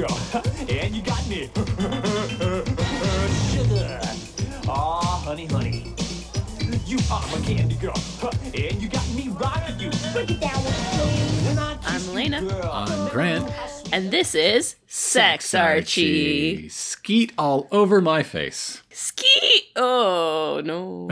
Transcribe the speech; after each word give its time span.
girl, 0.00 0.18
and 0.68 0.94
you 0.94 1.02
got 1.02 1.28
me. 1.28 1.50
Sugar. 3.50 4.00
Aw, 4.68 5.22
honey, 5.24 5.46
honey. 5.46 5.94
You 6.86 6.98
are 7.10 7.22
my 7.28 7.40
candy 7.44 7.74
girl, 7.76 8.00
and 8.44 8.80
you 8.80 8.88
got 8.88 9.06
me 9.14 9.28
rocking 9.28 9.78
you. 9.78 9.90
Break 10.12 10.30
it 10.30 10.40
down 10.40 10.64
with 10.64 10.74
me. 10.96 11.58
I'm 11.84 12.08
Elena. 12.08 12.38
I'm 12.70 13.08
Grant. 13.10 13.52
And 13.92 14.10
this 14.10 14.34
is 14.34 14.76
Sex 14.86 15.52
Archie. 15.54 16.68
Skeet 16.68 17.32
all 17.36 17.68
over 17.70 18.00
my 18.00 18.22
face. 18.22 18.82
Ski. 18.90 19.70
Oh, 19.76 20.62
no. 20.64 21.08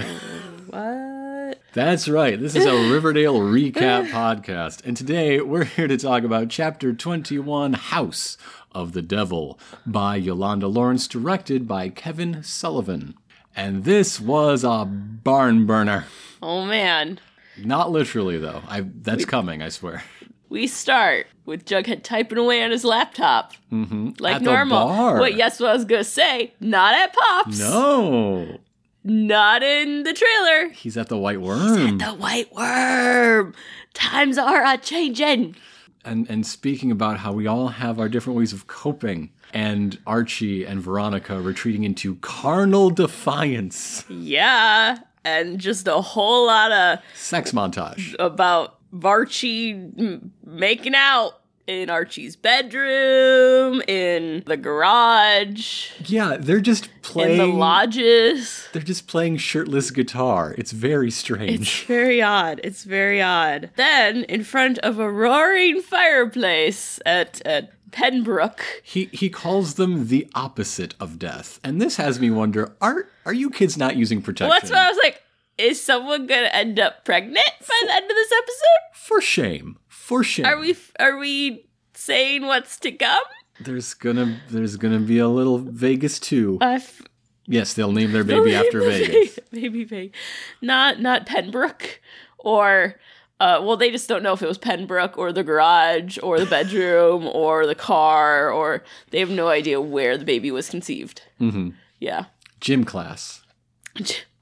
what? 0.71 1.61
That's 1.75 2.09
right. 2.09 2.41
This 2.41 2.55
is 2.55 2.67
a 2.67 2.91
Riverdale 2.91 3.41
recap 3.41 4.11
podcast. 4.11 4.85
And 4.85 4.97
today 4.97 5.41
we're 5.41 5.65
here 5.65 5.87
to 5.87 5.97
talk 5.97 6.25
about 6.25 6.49
chapter 6.49 6.93
21 6.93 7.75
House 7.75 8.39
of 8.73 8.93
the 8.93 9.03
Devil 9.03 9.59
by 9.87 10.17
Yolanda 10.17 10.69
Lawrence, 10.69 11.09
directed 11.09 11.67
by 11.67 11.89
Kevin 11.89 12.43
Sullivan. 12.43 13.15
And 13.57 13.85
this 13.85 14.21
was 14.21 14.63
a 14.65 14.85
barn 14.85 15.67
burner. 15.67 16.07
Oh, 16.43 16.65
man. 16.65 17.19
Not 17.57 17.91
literally, 17.91 18.39
though. 18.39 18.63
I, 18.69 18.83
that's 18.83 19.25
coming, 19.25 19.63
I 19.63 19.69
swear. 19.69 20.05
We 20.49 20.67
start 20.67 21.27
with 21.45 21.65
Jughead 21.65 22.03
typing 22.05 22.39
away 22.39 22.63
on 22.63 22.71
his 22.71 22.85
laptop. 22.85 23.53
Mm-hmm. 23.73 24.11
Like 24.19 24.37
At 24.37 24.43
normal. 24.43 25.21
Wait, 25.21 25.37
yes, 25.37 25.61
what 25.61 25.71
I 25.71 25.75
was 25.75 25.85
going 25.85 26.05
to 26.05 26.09
say. 26.09 26.55
Not 26.61 26.95
at 26.95 27.13
Pops. 27.15 27.59
No. 27.59 28.59
Not 29.05 29.63
in 29.63 30.05
the 30.05 30.13
trailer. 30.13 30.69
He's 30.71 30.97
at 30.97 31.09
the 31.09 31.19
Whyte 31.19 31.39
Wyrm. 31.39 31.79
He's 31.79 31.93
at 31.93 31.99
the 31.99 32.15
Whyte 32.15 32.53
Wyrm. 32.55 33.55
Times 33.95 34.39
are 34.39 34.65
a 34.65 34.79
changing. 34.79 35.57
And 36.05 36.29
and 36.31 36.47
speaking 36.47 36.91
about 36.91 37.19
how 37.19 37.33
we 37.33 37.47
all 37.47 37.69
have 37.69 37.99
our 38.01 38.09
different 38.09 38.39
ways 38.39 38.53
of 38.53 38.67
coping 38.67 39.31
and 39.53 39.99
Archie 40.07 40.65
and 40.65 40.81
Veronica 40.81 41.41
retreating 41.41 41.85
into 41.85 42.17
carnal 42.17 42.91
defiance. 42.91 44.05
Yeah. 44.09 44.99
And 45.25 45.59
just 45.59 45.87
a 45.89 46.01
whole 46.01 46.47
lot 46.47 46.71
of 46.73 46.99
Sex 47.15 47.53
montage. 47.53 48.15
about 48.19 48.77
Archie 49.05 49.73
m- 49.73 50.33
making 50.45 50.95
out 50.95 51.41
in 51.69 51.91
Archie's 51.91 52.35
bedroom, 52.35 53.83
in 53.87 54.43
the 54.47 54.57
garage, 54.57 55.91
Yeah, 56.07 56.37
they're 56.41 56.61
just 56.61 56.89
playing. 57.03 57.33
in 57.33 57.39
the 57.39 57.47
lodges. 57.47 58.67
They're 58.73 58.83
just 58.83 59.07
playing 59.07 59.37
shirtless 59.37 59.91
guitar. 59.91 60.55
It's 60.57 60.73
very 60.73 61.11
strange. 61.11 61.61
It's 61.61 61.83
very 61.85 62.23
odd. 62.23 62.61
It's 62.65 62.85
very 62.85 63.21
odd. 63.21 63.71
Then, 63.77 64.25
in 64.25 64.45
front 64.45 64.79
of 64.79 64.99
a 64.99 65.11
roaring 65.11 65.83
fireplace 65.83 66.99
at, 67.05 67.43
at 67.45 67.73
Pembrooke, 67.91 68.61
he 68.83 69.07
he 69.13 69.29
calls 69.31 69.75
them 69.75 70.09
the 70.09 70.27
opposite 70.35 70.95
of 70.99 71.19
death. 71.19 71.61
And 71.63 71.81
this 71.81 71.97
has 71.97 72.19
me 72.19 72.31
wonder, 72.31 72.75
are 72.81 73.09
are 73.27 73.33
you 73.35 73.51
kids 73.51 73.77
not 73.77 73.97
using 73.97 74.23
protection? 74.23 74.49
well, 74.51 74.59
that's 74.61 74.71
what 74.71 74.79
I 74.81 74.89
was 74.89 74.99
like. 75.03 75.23
Is 75.59 75.83
someone 75.83 76.27
gonna 76.27 76.51
end 76.53 76.79
up 76.79 77.05
pregnant 77.05 77.37
by 77.61 77.81
the 77.87 77.93
end 77.93 78.05
of 78.11 78.17
this 78.17 78.33
episode? 78.33 78.95
For 78.95 79.21
shame. 79.21 79.77
For 80.09 80.25
shame. 80.25 80.47
Are 80.47 80.59
we 80.59 80.75
are 80.99 81.19
we 81.19 81.67
saying 81.93 82.47
what's 82.47 82.79
to 82.79 82.93
come? 82.93 83.23
There's 83.61 83.93
gonna 83.93 84.41
there's 84.49 84.77
gonna 84.77 85.01
be 85.01 85.19
a 85.19 85.29
little 85.29 85.59
Vegas 85.59 86.19
too. 86.19 86.57
F- 86.63 87.03
Yes, 87.47 87.75
they'll 87.75 87.93
name 87.93 88.13
their 88.13 88.25
baby 88.33 88.55
after 88.55 88.81
Vegas. 88.81 89.39
Baby 89.51 89.85
Vegas. 89.85 90.17
Not 90.63 91.01
not 91.03 91.27
Pembrooke 91.27 92.01
or 92.39 92.95
uh, 93.39 93.61
well, 93.63 93.77
they 93.77 93.91
just 93.91 94.09
don't 94.09 94.23
know 94.23 94.33
if 94.33 94.41
it 94.43 94.49
was 94.49 94.57
Pembrooke 94.57 95.19
or 95.19 95.31
the 95.31 95.45
garage 95.45 96.17
or 96.23 96.41
the 96.41 96.47
bedroom 96.47 97.27
or 97.33 97.67
the 97.67 97.75
car 97.75 98.51
or 98.51 98.83
they 99.11 99.21
have 99.21 99.29
no 99.31 99.49
idea 99.49 99.79
where 99.79 100.17
the 100.17 100.25
baby 100.25 100.51
was 100.51 100.71
conceived. 100.71 101.21
hmm 101.37 101.69
Yeah. 102.01 102.25
Gym 102.61 102.85
class. 102.85 103.43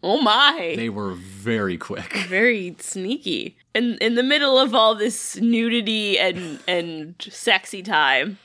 Oh 0.09 0.21
my. 0.21 0.75
They 0.77 0.89
were 0.89 1.15
very 1.15 1.77
quick. 1.77 2.13
Very 2.29 2.77
sneaky. 2.79 3.57
In 3.75 3.99
in 4.01 4.15
the 4.15 4.23
middle 4.23 4.57
of 4.57 4.73
all 4.73 4.95
this 4.95 5.35
nudity 5.37 6.17
and 6.17 6.61
and 6.69 7.17
sexy 7.19 7.83
time, 7.83 8.39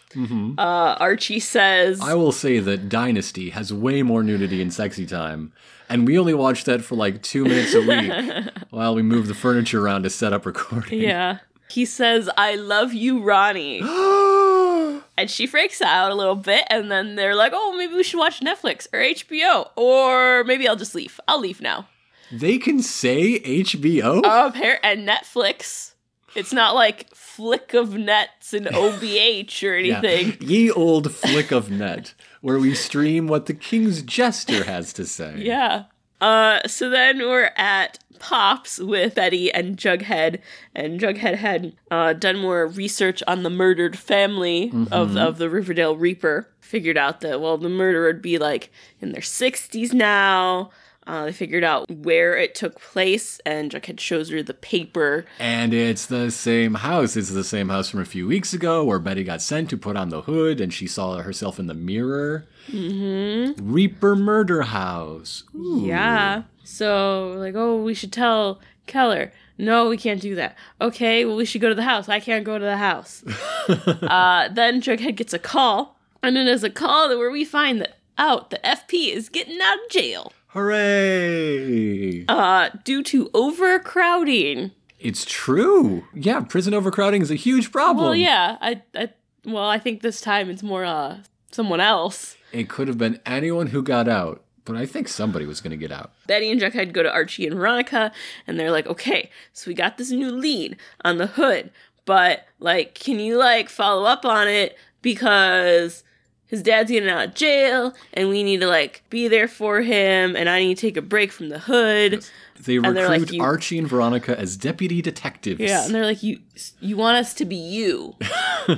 uh, 0.58 0.96
Archie 1.00 1.40
says, 1.40 2.00
Mm-hmm. 2.00 2.10
I 2.10 2.16
will 2.16 2.32
say 2.32 2.58
that 2.58 2.90
Dynasty 2.90 3.52
has 3.52 3.72
way 3.72 4.02
more 4.02 4.24
nudity 4.24 4.60
and 4.60 4.74
sexy 4.74 5.06
time, 5.06 5.54
and 5.88 6.08
we 6.08 6.18
only 6.18 6.34
watch 6.34 6.64
that 6.64 6.82
for 6.82 6.96
like 6.96 7.22
two 7.22 7.44
minutes 7.46 7.76
a 7.76 7.82
week 7.92 8.50
while 8.72 8.96
we 8.96 9.04
move 9.04 9.28
the 9.28 9.36
furniture 9.36 9.86
around 9.86 10.02
to 10.02 10.10
set 10.10 10.34
up 10.34 10.48
recording. 10.48 11.00
"Yeah." 11.00 11.38
He 11.70 11.86
says, 11.86 12.28
"I 12.36 12.56
love 12.56 12.92
you, 12.92 13.22
Ronnie." 13.22 13.82
And 15.18 15.30
she 15.30 15.46
freaks 15.46 15.82
out 15.82 16.12
a 16.12 16.16
little 16.16 16.36
bit, 16.36 16.64
and 16.70 16.90
then 16.92 17.16
they're 17.16 17.36
like, 17.36 17.52
"Oh, 17.56 17.76
maybe 17.78 17.94
we 17.94 18.04
should 18.04 18.18
watch 18.20 18.40
Netflix 18.40 18.88
or 18.94 19.00
HBO, 19.00 19.70
or 19.76 20.44
maybe 20.46 20.68
I'll 20.68 20.76
just 20.76 20.96
leave. 20.96 21.20
I'll 21.28 21.40
leave 21.40 21.62
now." 21.62 21.88
they 22.34 22.58
can 22.58 22.82
say 22.82 23.40
HBO? 23.42 24.22
Oh, 24.24 24.52
appar- 24.54 24.80
and 24.84 25.08
Netflix. 25.08 25.94
It's 26.34 26.54
not 26.54 26.76
like 26.76 27.14
flick 27.14 27.74
of 27.74 27.94
nets 27.94 28.54
and 28.54 28.66
OBH 28.84 29.64
or 29.70 29.78
Yeah. 29.78 29.98
anything. 30.00 30.38
Ye 30.50 30.72
old 30.72 31.14
flick 31.14 31.52
of 31.52 31.70
net, 31.70 32.14
where 32.40 32.58
we 32.58 32.74
stream 32.74 33.28
what 33.28 33.48
the 33.48 33.54
King's 33.54 34.02
Jester 34.02 34.64
has 34.64 34.94
to 34.94 35.06
say. 35.06 35.36
Yeah. 35.40 35.84
Uh, 36.22 36.66
so 36.68 36.90
then 36.90 37.20
we're 37.20 37.52
at 37.58 37.98
Pops 38.20 38.78
with 38.78 39.16
Betty 39.16 39.52
and 39.52 39.76
Jughead, 39.78 40.40
and 40.76 41.00
Jughead 41.00 41.36
had 41.38 41.76
uh, 41.90 42.14
done 42.14 42.38
more 42.38 42.68
research 42.68 43.24
on 43.28 43.42
the 43.42 43.50
murdered 43.50 43.98
family 43.98 44.70
of 44.92 45.18
of 45.18 45.38
the 45.40 45.50
Riverdale 45.50 45.96
Reaper. 45.98 46.48
Figured 46.60 46.98
out 46.98 47.22
that 47.22 47.42
well, 47.42 47.58
the 47.58 47.68
murderer 47.68 48.06
would 48.08 48.22
be 48.22 48.38
like 48.38 48.72
in 49.02 49.12
their 49.12 49.24
sixties 49.24 49.92
now. 49.94 50.70
Uh, 51.08 51.26
they 51.26 51.32
figured 51.32 51.64
out 51.64 51.90
where 51.90 52.38
it 52.38 52.54
took 52.54 52.80
place, 52.80 53.40
and 53.46 53.72
Jughead 53.72 54.00
shows 54.00 54.30
her 54.30 54.44
the 54.44 54.54
paper. 54.54 55.26
And 55.40 55.74
it's 55.74 56.06
the 56.06 56.30
same 56.30 56.76
house. 56.76 57.18
It's 57.18 57.32
the 57.32 57.44
same 57.44 57.70
house 57.70 57.90
from 57.90 58.02
a 58.02 58.06
few 58.06 58.28
weeks 58.28 58.54
ago 58.54 58.84
where 58.84 59.00
Betty 59.00 59.24
got 59.24 59.42
sent 59.42 59.70
to 59.72 59.78
put 59.78 59.98
on 59.98 60.10
the 60.10 60.22
hood 60.22 60.62
and 60.62 60.72
she 60.72 60.86
saw 60.88 61.18
herself 61.18 61.58
in 61.58 61.66
the 61.66 61.74
mirror. 61.74 62.46
Mm-hmm. 62.68 63.72
Reaper 63.72 64.16
Murder 64.16 64.62
House. 64.62 65.44
Ooh. 65.56 65.82
Yeah. 65.84 66.44
So 66.64 67.34
like, 67.38 67.56
oh, 67.56 67.82
we 67.82 67.96
should 67.96 68.14
tell 68.14 68.62
Keller. 68.86 69.32
No, 69.58 69.90
we 69.90 69.98
can't 69.98 70.22
do 70.22 70.36
that. 70.36 70.56
Okay, 70.80 71.26
well, 71.26 71.36
we 71.36 71.46
should 71.46 71.62
go 71.62 71.70
to 71.70 71.76
the 71.76 71.84
house. 71.84 72.10
I 72.10 72.20
can't 72.20 72.44
go 72.44 72.58
to 72.58 72.66
the 72.66 72.78
house. 72.78 73.24
uh, 73.68 74.50
then 74.50 74.82
Jughead 74.82 75.16
gets 75.16 75.34
a 75.34 75.40
call, 75.40 76.00
and 76.24 76.36
then 76.36 76.46
there's 76.48 76.64
a 76.64 76.70
call 76.70 77.10
where 77.10 77.30
we 77.30 77.46
find 77.46 77.80
that 77.82 77.98
out 78.18 78.50
the 78.50 78.60
FP 78.64 79.14
is 79.14 79.30
getting 79.30 79.60
out 79.62 79.76
of 79.76 79.90
jail 79.90 80.34
Hooray! 80.54 82.26
uh, 82.28 82.70
due 82.84 83.04
to 83.04 83.30
overcrowding. 83.34 84.72
It's 85.00 85.24
true. 85.26 86.06
Yeah, 86.14 86.42
prison 86.42 86.74
overcrowding 86.74 87.22
is 87.22 87.32
a 87.32 87.36
huge 87.36 87.72
problem. 87.72 88.06
Well, 88.06 88.16
yeah, 88.16 88.58
I, 88.60 88.82
I, 88.94 89.10
well, 89.46 89.64
I 89.70 89.80
think 89.80 90.02
this 90.02 90.20
time 90.20 90.50
it's 90.50 90.62
more 90.62 90.84
uh 90.84 91.20
someone 91.52 91.80
else. 91.80 92.36
It 92.52 92.68
could 92.68 92.90
have 92.90 92.98
been 92.98 93.20
anyone 93.26 93.68
who 93.68 93.82
got 93.82 94.10
out, 94.10 94.44
but 94.66 94.76
I 94.76 94.86
think 94.86 95.08
somebody 95.08 95.46
was 95.46 95.62
going 95.62 95.72
to 95.72 95.78
get 95.78 95.92
out. 95.92 96.12
Betty 96.28 96.52
and 96.52 96.60
Jughead 96.60 96.92
go 96.92 97.02
to 97.02 97.12
Archie 97.12 97.48
and 97.48 97.56
Veronica, 97.56 98.12
and 98.46 98.60
they're 98.60 98.72
like, 98.72 98.88
okay, 98.88 99.30
so 99.54 99.70
we 99.70 99.74
got 99.74 99.98
this 99.98 100.12
new 100.12 100.32
lead 100.32 100.76
on 101.06 101.18
the 101.18 101.28
hood, 101.28 101.72
but 102.06 102.46
like, 102.60 102.94
can 102.94 103.20
you 103.20 103.38
like 103.38 103.70
follow 103.70 104.04
up 104.04 104.26
on 104.26 104.50
it 104.50 104.78
because 105.02 106.04
his 106.52 106.62
dad's 106.62 106.92
getting 106.92 107.10
out 107.10 107.30
of 107.30 107.34
jail, 107.34 107.96
and 108.14 108.30
we 108.30 108.44
need 108.44 108.60
to 108.60 108.68
like 108.68 109.04
be 109.10 109.30
there 109.30 109.48
for 109.48 109.82
him, 109.82 110.36
and 110.36 110.50
I 110.50 110.60
need 110.60 110.76
to 110.76 110.82
take 110.82 110.98
a 110.98 111.02
break 111.02 111.32
from 111.32 111.48
the 111.50 111.60
hood. 111.60 112.26
They 112.66 112.76
And 112.76 112.96
they're 112.96 113.08
like, 113.08 113.22
recruit 113.22 113.40
Archie 113.40 113.80
and 113.80 113.88
Veronica 113.88 114.38
as 114.38 114.58
deputy 114.58 115.02
detectives. 115.02 115.62
Yeah, 115.62 115.86
and 115.86 115.96
they're 115.96 116.06
like, 116.06 116.22
you 116.22 116.40
you 116.82 116.98
want 116.98 117.18
us 117.18 117.34
to 117.36 117.46
be 117.46 117.56
you? 117.56 118.16
yeah. 118.68 118.78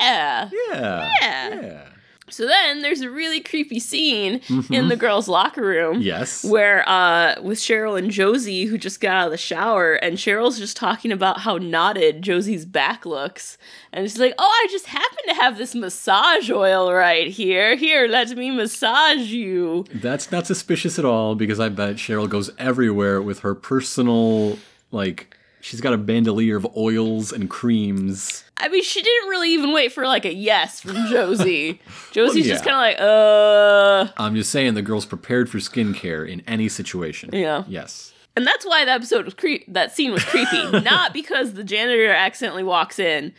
yeah. 0.00 0.48
Yeah. 0.70 1.10
Yeah. 1.20 1.88
So 2.28 2.46
then 2.46 2.82
there's 2.82 3.00
a 3.02 3.10
really 3.10 3.40
creepy 3.40 3.78
scene 3.78 4.40
in 4.70 4.88
the 4.88 4.96
girls' 4.96 5.28
locker 5.28 5.62
room. 5.62 6.00
Yes. 6.00 6.44
Where 6.44 6.86
uh 6.88 7.40
with 7.40 7.58
Cheryl 7.58 7.98
and 7.98 8.10
Josie 8.10 8.64
who 8.64 8.78
just 8.78 9.00
got 9.00 9.16
out 9.16 9.26
of 9.26 9.30
the 9.30 9.36
shower 9.38 9.94
and 9.94 10.16
Cheryl's 10.16 10.58
just 10.58 10.76
talking 10.76 11.12
about 11.12 11.40
how 11.40 11.58
knotted 11.58 12.22
Josie's 12.22 12.64
back 12.64 13.06
looks. 13.06 13.58
And 13.92 14.04
she's 14.10 14.18
like, 14.18 14.34
"Oh, 14.38 14.44
I 14.64 14.66
just 14.70 14.86
happen 14.86 15.18
to 15.28 15.34
have 15.34 15.56
this 15.56 15.74
massage 15.74 16.50
oil 16.50 16.92
right 16.92 17.28
here. 17.28 17.76
Here, 17.76 18.06
let 18.08 18.36
me 18.36 18.50
massage 18.50 19.28
you." 19.28 19.84
That's 19.94 20.32
not 20.32 20.46
suspicious 20.46 20.98
at 20.98 21.04
all 21.04 21.34
because 21.34 21.60
I 21.60 21.68
bet 21.68 21.96
Cheryl 21.96 22.28
goes 22.28 22.50
everywhere 22.58 23.22
with 23.22 23.40
her 23.40 23.54
personal, 23.54 24.58
like, 24.90 25.36
she's 25.60 25.80
got 25.80 25.92
a 25.92 25.98
bandolier 25.98 26.56
of 26.56 26.66
oils 26.76 27.32
and 27.32 27.48
creams. 27.50 28.44
I 28.58 28.68
mean, 28.68 28.82
she 28.82 29.02
didn't 29.02 29.28
really 29.28 29.50
even 29.52 29.72
wait 29.72 29.92
for 29.92 30.06
like 30.06 30.24
a 30.24 30.32
yes 30.34 30.80
from 30.80 30.94
Josie. 31.08 31.80
Josie's 32.12 32.46
just 32.46 32.64
yeah. 32.64 32.70
kind 32.70 32.94
of 32.94 33.00
like, 33.00 33.06
"Uh." 33.08 34.12
I'm 34.22 34.34
just 34.34 34.50
saying 34.50 34.74
the 34.74 34.82
girl's 34.82 35.06
prepared 35.06 35.50
for 35.50 35.58
skincare 35.58 36.28
in 36.28 36.42
any 36.46 36.68
situation. 36.68 37.30
Yeah. 37.32 37.64
Yes. 37.68 38.12
And 38.34 38.46
that's 38.46 38.66
why 38.66 38.84
that 38.84 38.94
episode 38.96 39.24
was 39.24 39.34
creep. 39.34 39.64
That 39.68 39.94
scene 39.94 40.12
was 40.12 40.24
creepy, 40.24 40.70
not 40.80 41.12
because 41.14 41.54
the 41.54 41.64
janitor 41.64 42.10
accidentally 42.12 42.64
walks 42.64 42.98
in 42.98 43.32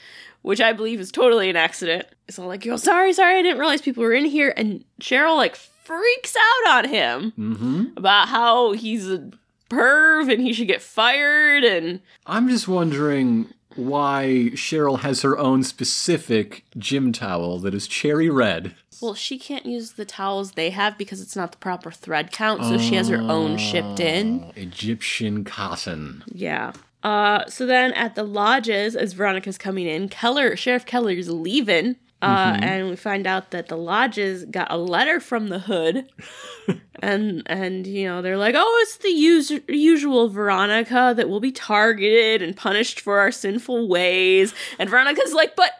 which 0.44 0.62
I 0.62 0.72
believe 0.72 1.02
is 1.02 1.12
totally 1.12 1.50
an 1.50 1.58
accident. 1.58 2.06
It's 2.30 2.40
all 2.40 2.48
like, 2.48 2.64
"Yo, 2.64 2.78
sorry, 2.78 3.12
sorry, 3.12 3.40
I 3.40 3.42
didn't 3.42 3.58
realize 3.60 3.81
people 3.81 4.04
were 4.04 4.14
in 4.14 4.24
here." 4.24 4.54
And 4.56 4.86
Cheryl 5.02 5.36
like 5.36 5.58
freaks 5.58 6.36
out 6.38 6.78
on 6.78 6.90
him 6.90 7.34
Mm-hmm. 7.38 7.84
about 7.98 8.30
how 8.30 8.72
he's 8.72 9.10
a 9.10 9.30
perv 9.69 10.31
and 10.31 10.42
he 10.42 10.54
should 10.54 10.68
get 10.68 10.81
fired 10.81 11.64
and 11.64 12.02
I'm 12.25 12.50
just 12.50 12.68
wondering 12.68 13.54
why 13.75 14.50
Cheryl 14.54 15.00
has 15.02 15.22
her 15.22 15.38
own 15.38 15.64
specific 15.64 16.64
gym 16.78 17.12
towel 17.12 17.60
that 17.60 17.74
is 17.75 17.88
cherry 17.88 18.30
red. 18.30 18.74
well, 19.02 19.14
she 19.14 19.38
can't 19.38 19.68
use 19.68 19.92
the 19.94 20.06
towels 20.06 20.54
they 20.54 20.72
have 20.72 20.98
because 20.98 21.22
it's 21.22 21.36
not 21.36 21.52
the 21.52 21.58
proper 21.60 21.92
thread 21.92 22.31
count, 22.31 22.64
so 22.64 22.80
she 22.80 22.96
has 22.96 23.10
her 23.10 23.18
own 23.22 23.58
shipped 23.58 24.00
in. 24.00 24.52
Egyptian 24.56 25.44
cotton. 25.44 26.24
Yeah. 26.28 26.74
Uh, 27.04 27.46
so 27.46 27.68
then 27.68 27.94
at 27.94 28.16
the 28.16 28.24
lodges, 28.24 28.96
as 28.96 29.14
Veronica's 29.14 29.60
coming 29.60 29.86
in, 29.86 30.10
Keller, 30.10 30.56
Sheriff 30.56 30.86
Keller's 30.86 31.30
leaving. 31.30 31.98
Uh, 32.19 32.58
and 32.62 32.90
we 32.90 32.96
find 32.96 33.28
out 33.28 33.52
that 33.52 33.68
the 33.68 33.78
lodges 33.78 34.44
got 34.46 34.72
a 34.72 34.78
letter 34.78 35.19
from 35.19 35.50
the 35.50 35.60
hood, 35.60 36.12
and 37.00 37.44
and 37.46 37.86
you 37.86 38.08
know 38.08 38.24
they're 38.24 38.38
like, 38.38 38.56
oh, 38.58 38.80
it's 38.81 38.98
the 38.98 39.10
us- 39.10 39.52
usual 39.69 40.28
Veronica 40.28 41.14
that 41.16 41.30
will 41.30 41.40
be 41.40 41.52
targeted 41.52 42.42
and 42.42 42.58
punished 42.58 43.02
for 43.02 43.19
our 43.19 43.31
sinful 43.31 43.88
ways. 43.88 44.56
And 44.80 44.90
Veronica's 44.90 45.34
like, 45.34 45.56
but 45.56 45.74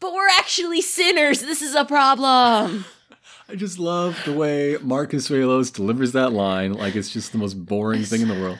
but 0.00 0.14
we're 0.14 0.28
actually 0.38 0.80
sinners. 0.80 1.42
This 1.42 1.60
is 1.60 1.74
a 1.74 1.84
problem. 1.84 2.86
I 3.48 3.54
just 3.54 3.78
love 3.78 4.18
the 4.24 4.32
way 4.32 4.78
Mark 4.80 5.10
Consuelos 5.10 5.70
delivers 5.70 6.12
that 6.12 6.32
line 6.32 6.72
like 6.72 6.96
it's 6.96 7.10
just 7.10 7.32
the 7.32 7.38
most 7.38 7.54
boring 7.66 8.04
thing 8.04 8.22
in 8.22 8.28
the 8.28 8.40
world. 8.40 8.58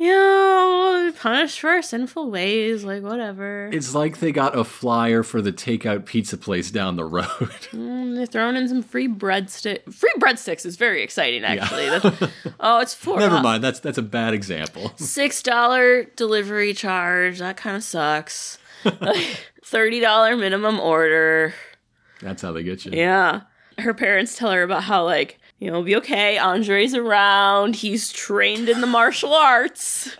You 0.00 0.08
know, 0.08 1.02
we'll 1.04 1.12
punished 1.12 1.60
for 1.60 1.68
our 1.68 1.82
sinful 1.82 2.30
ways. 2.30 2.84
Like 2.84 3.02
whatever. 3.02 3.68
It's 3.70 3.94
like 3.94 4.18
they 4.18 4.32
got 4.32 4.56
a 4.56 4.64
flyer 4.64 5.22
for 5.22 5.42
the 5.42 5.52
takeout 5.52 6.06
pizza 6.06 6.38
place 6.38 6.70
down 6.70 6.96
the 6.96 7.04
road. 7.04 7.26
Mm, 7.70 8.16
they're 8.16 8.26
throwing 8.26 8.56
in 8.56 8.68
some 8.68 8.82
free 8.82 9.06
breadstick. 9.06 9.92
Free 9.92 10.12
breadsticks 10.18 10.66
is 10.66 10.76
very 10.76 11.02
exciting, 11.02 11.44
actually. 11.44 11.88
That's- 11.88 12.30
oh, 12.60 12.80
it's 12.80 12.94
four. 12.94 13.18
Never 13.18 13.40
mind, 13.40 13.62
that's 13.62 13.78
that's 13.78 13.98
a 13.98 14.02
bad 14.02 14.34
example. 14.34 14.92
Six 14.96 15.42
dollar 15.42 16.04
delivery 16.16 16.72
charge. 16.74 17.38
That 17.38 17.56
kind 17.56 17.76
of 17.76 17.84
sucks. 17.84 18.58
Thirty 19.64 20.00
dollar 20.00 20.36
minimum 20.36 20.80
order. 20.80 21.54
That's 22.22 22.42
how 22.42 22.52
they 22.52 22.62
get 22.62 22.84
you. 22.86 22.92
Yeah. 22.92 23.42
Her 23.78 23.94
parents 23.94 24.36
tell 24.36 24.50
her 24.50 24.62
about 24.62 24.84
how 24.84 25.04
like 25.04 25.38
you 25.60 25.66
know, 25.68 25.74
it'll 25.74 25.82
be 25.84 25.96
okay. 25.96 26.36
Andre's 26.38 26.94
around. 26.94 27.76
He's 27.76 28.10
trained 28.12 28.68
in 28.68 28.80
the 28.80 28.86
martial 28.88 29.32
arts. 29.34 30.10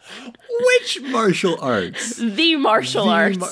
Which 0.67 1.01
martial 1.03 1.59
arts? 1.61 2.17
The 2.17 2.57
martial 2.57 3.07
The 3.07 3.11
arts. 3.11 3.39
mar- 3.39 3.51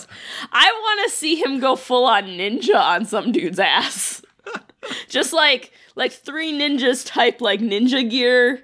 I 0.52 0.70
want 0.70 1.10
to 1.10 1.16
see 1.16 1.42
him 1.42 1.58
go 1.60 1.74
full 1.76 2.04
on 2.04 2.24
ninja 2.24 2.76
on 2.78 3.04
some 3.06 3.32
dude's 3.32 3.58
ass. 3.58 4.22
Just 5.08 5.32
like 5.32 5.72
like 5.98 6.12
three 6.12 6.52
ninjas 6.52 7.04
type 7.04 7.40
like 7.40 7.60
ninja 7.60 8.08
gear 8.08 8.60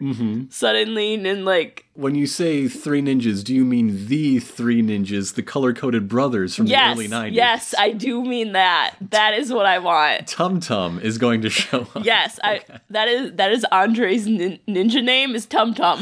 suddenly 0.51 1.15
and 1.15 1.45
like 1.45 1.85
When 1.95 2.15
you 2.15 2.27
say 2.27 2.69
three 2.69 3.03
ninjas, 3.03 3.43
do 3.45 3.55
you 3.55 3.65
mean 3.65 4.07
the 4.07 4.39
three 4.39 4.83
ninjas, 4.83 5.35
the 5.35 5.43
color 5.43 5.73
coded 5.75 6.09
brothers 6.09 6.55
from 6.55 6.67
yes 6.67 6.97
the 6.97 7.05
early 7.07 7.09
90s? 7.31 7.33
yes 7.35 7.75
I 7.79 7.91
do 7.91 8.23
mean 8.25 8.53
that 8.53 8.95
that 9.11 9.35
is 9.35 9.53
what 9.53 9.67
I 9.67 9.79
want 9.81 10.29
Tum 10.29 10.61
Tum 10.61 10.99
is 11.01 11.19
going 11.19 11.43
to 11.43 11.51
show 11.51 11.81
up. 11.95 12.05
yes 12.05 12.39
I 12.43 12.63
that 12.91 13.09
is 13.09 13.33
that 13.35 13.51
is 13.53 13.67
Andre's 13.73 14.27
nin- 14.27 14.61
ninja 14.69 15.03
name 15.03 15.35
is 15.35 15.45
Tum 15.47 15.75
Tum 15.75 15.99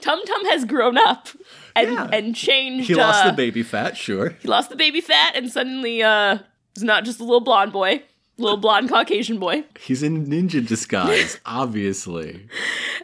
Tum 0.00 0.20
Tum 0.26 0.44
has 0.46 0.64
grown 0.64 0.98
up 0.98 1.28
and 1.74 1.90
Yeah. 1.92 2.08
and 2.12 2.34
changed 2.34 2.88
He 2.88 2.94
lost 2.94 3.24
uh, 3.24 3.30
the 3.30 3.36
baby 3.36 3.62
fat, 3.62 3.96
sure. 3.96 4.30
He 4.40 4.48
lost 4.48 4.68
the 4.70 4.76
baby 4.76 5.00
fat 5.00 5.34
and 5.36 5.50
suddenly 5.50 6.02
uh 6.02 6.38
is 6.76 6.82
not 6.82 7.04
just 7.04 7.20
a 7.20 7.24
little 7.24 7.40
blonde 7.40 7.72
boy, 7.72 8.02
little 8.36 8.56
blonde 8.56 8.88
Caucasian 8.88 9.38
boy. 9.38 9.64
He's 9.80 10.02
in 10.02 10.26
ninja 10.26 10.66
disguise, 10.66 11.38
obviously. 11.46 12.48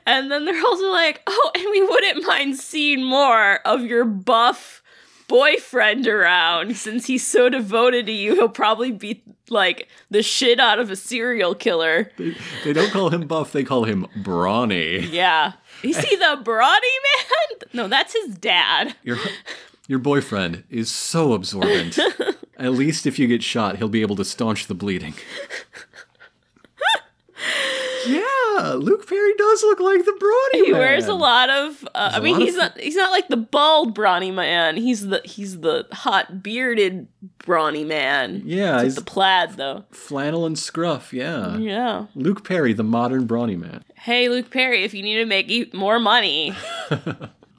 And 0.07 0.31
then 0.31 0.45
they're 0.45 0.65
also 0.65 0.91
like, 0.91 1.23
"Oh, 1.27 1.51
and 1.55 1.67
we 1.71 1.83
wouldn't 1.83 2.27
mind 2.27 2.57
seeing 2.57 3.05
more 3.05 3.57
of 3.67 3.83
your 3.83 4.05
buff 4.05 4.83
boyfriend 5.29 6.09
around 6.09 6.77
since 6.77 7.07
he's 7.07 7.25
so 7.25 7.49
devoted 7.49 8.07
to 8.07 8.13
you. 8.13 8.35
He'll 8.35 8.49
probably 8.49 8.91
beat 8.91 9.23
like 9.49 9.89
the 10.11 10.23
shit 10.23 10.59
out 10.59 10.79
of 10.79 10.91
a 10.91 10.97
serial 10.97 11.55
killer." 11.55 12.11
They, 12.17 12.35
they 12.65 12.73
don't 12.73 12.91
call 12.91 13.11
him 13.11 13.27
buff, 13.27 13.53
they 13.53 13.65
call 13.65 13.85
him 13.85 14.07
brawny. 14.17 14.99
Yeah. 15.01 15.53
You 15.83 15.93
see 15.95 16.17
the 16.17 16.41
brawny 16.43 16.89
man? 17.05 17.59
No, 17.73 17.89
that's 17.89 18.13
his 18.13 18.35
dad. 18.35 18.95
Your, 19.03 19.17
your 19.87 19.99
boyfriend 19.99 20.65
is 20.69 20.91
so 20.91 21.33
absorbent. 21.33 21.99
At 22.61 22.73
least 22.73 23.07
if 23.07 23.19
you 23.19 23.27
get 23.27 23.43
shot, 23.43 23.79
he'll 23.79 23.89
be 23.89 24.03
able 24.03 24.17
to 24.17 24.25
staunch 24.25 24.67
the 24.67 24.75
bleeding. 24.75 25.15
yeah, 28.07 28.75
Luke 28.75 29.09
Perry 29.09 29.35
does 29.35 29.63
look 29.63 29.81
like 29.81 30.05
the 30.05 30.13
brawny 30.13 30.63
man. 30.63 30.65
He 30.65 30.73
man. 30.73 30.81
wears 30.81 31.07
a 31.07 31.15
lot 31.15 31.49
of. 31.49 31.87
Uh, 31.95 32.13
I 32.15 32.21
mean, 32.21 32.37
of 32.37 32.43
he's 32.43 32.57
not. 32.57 32.79
He's 32.79 32.97
not 32.97 33.11
like 33.11 33.29
the 33.29 33.37
bald 33.37 33.95
brawny 33.95 34.31
man. 34.31 34.77
He's 34.77 35.07
the. 35.07 35.21
He's 35.25 35.61
the 35.61 35.87
hot 35.93 36.43
bearded 36.43 37.09
brawny 37.45 37.85
man. 37.85 38.43
Yeah, 38.45 38.83
he's 38.83 38.97
the 38.97 39.03
plaid 39.03 39.57
though. 39.57 39.85
flannel 39.91 40.47
and 40.47 40.59
scruff, 40.59 41.13
yeah. 41.13 41.57
Yeah. 41.57 42.07
Luke 42.15 42.47
Perry, 42.47 42.73
the 42.73 42.85
modern 42.85 43.27
brawny 43.27 43.57
man. 43.57 43.85
Hey, 43.95 44.29
Luke 44.29 44.51
Perry, 44.51 44.85
if 44.85 44.95
you 44.95 45.03
need 45.03 45.17
to 45.17 45.27
make 45.27 45.75
more 45.75 45.99
money, 45.99 46.55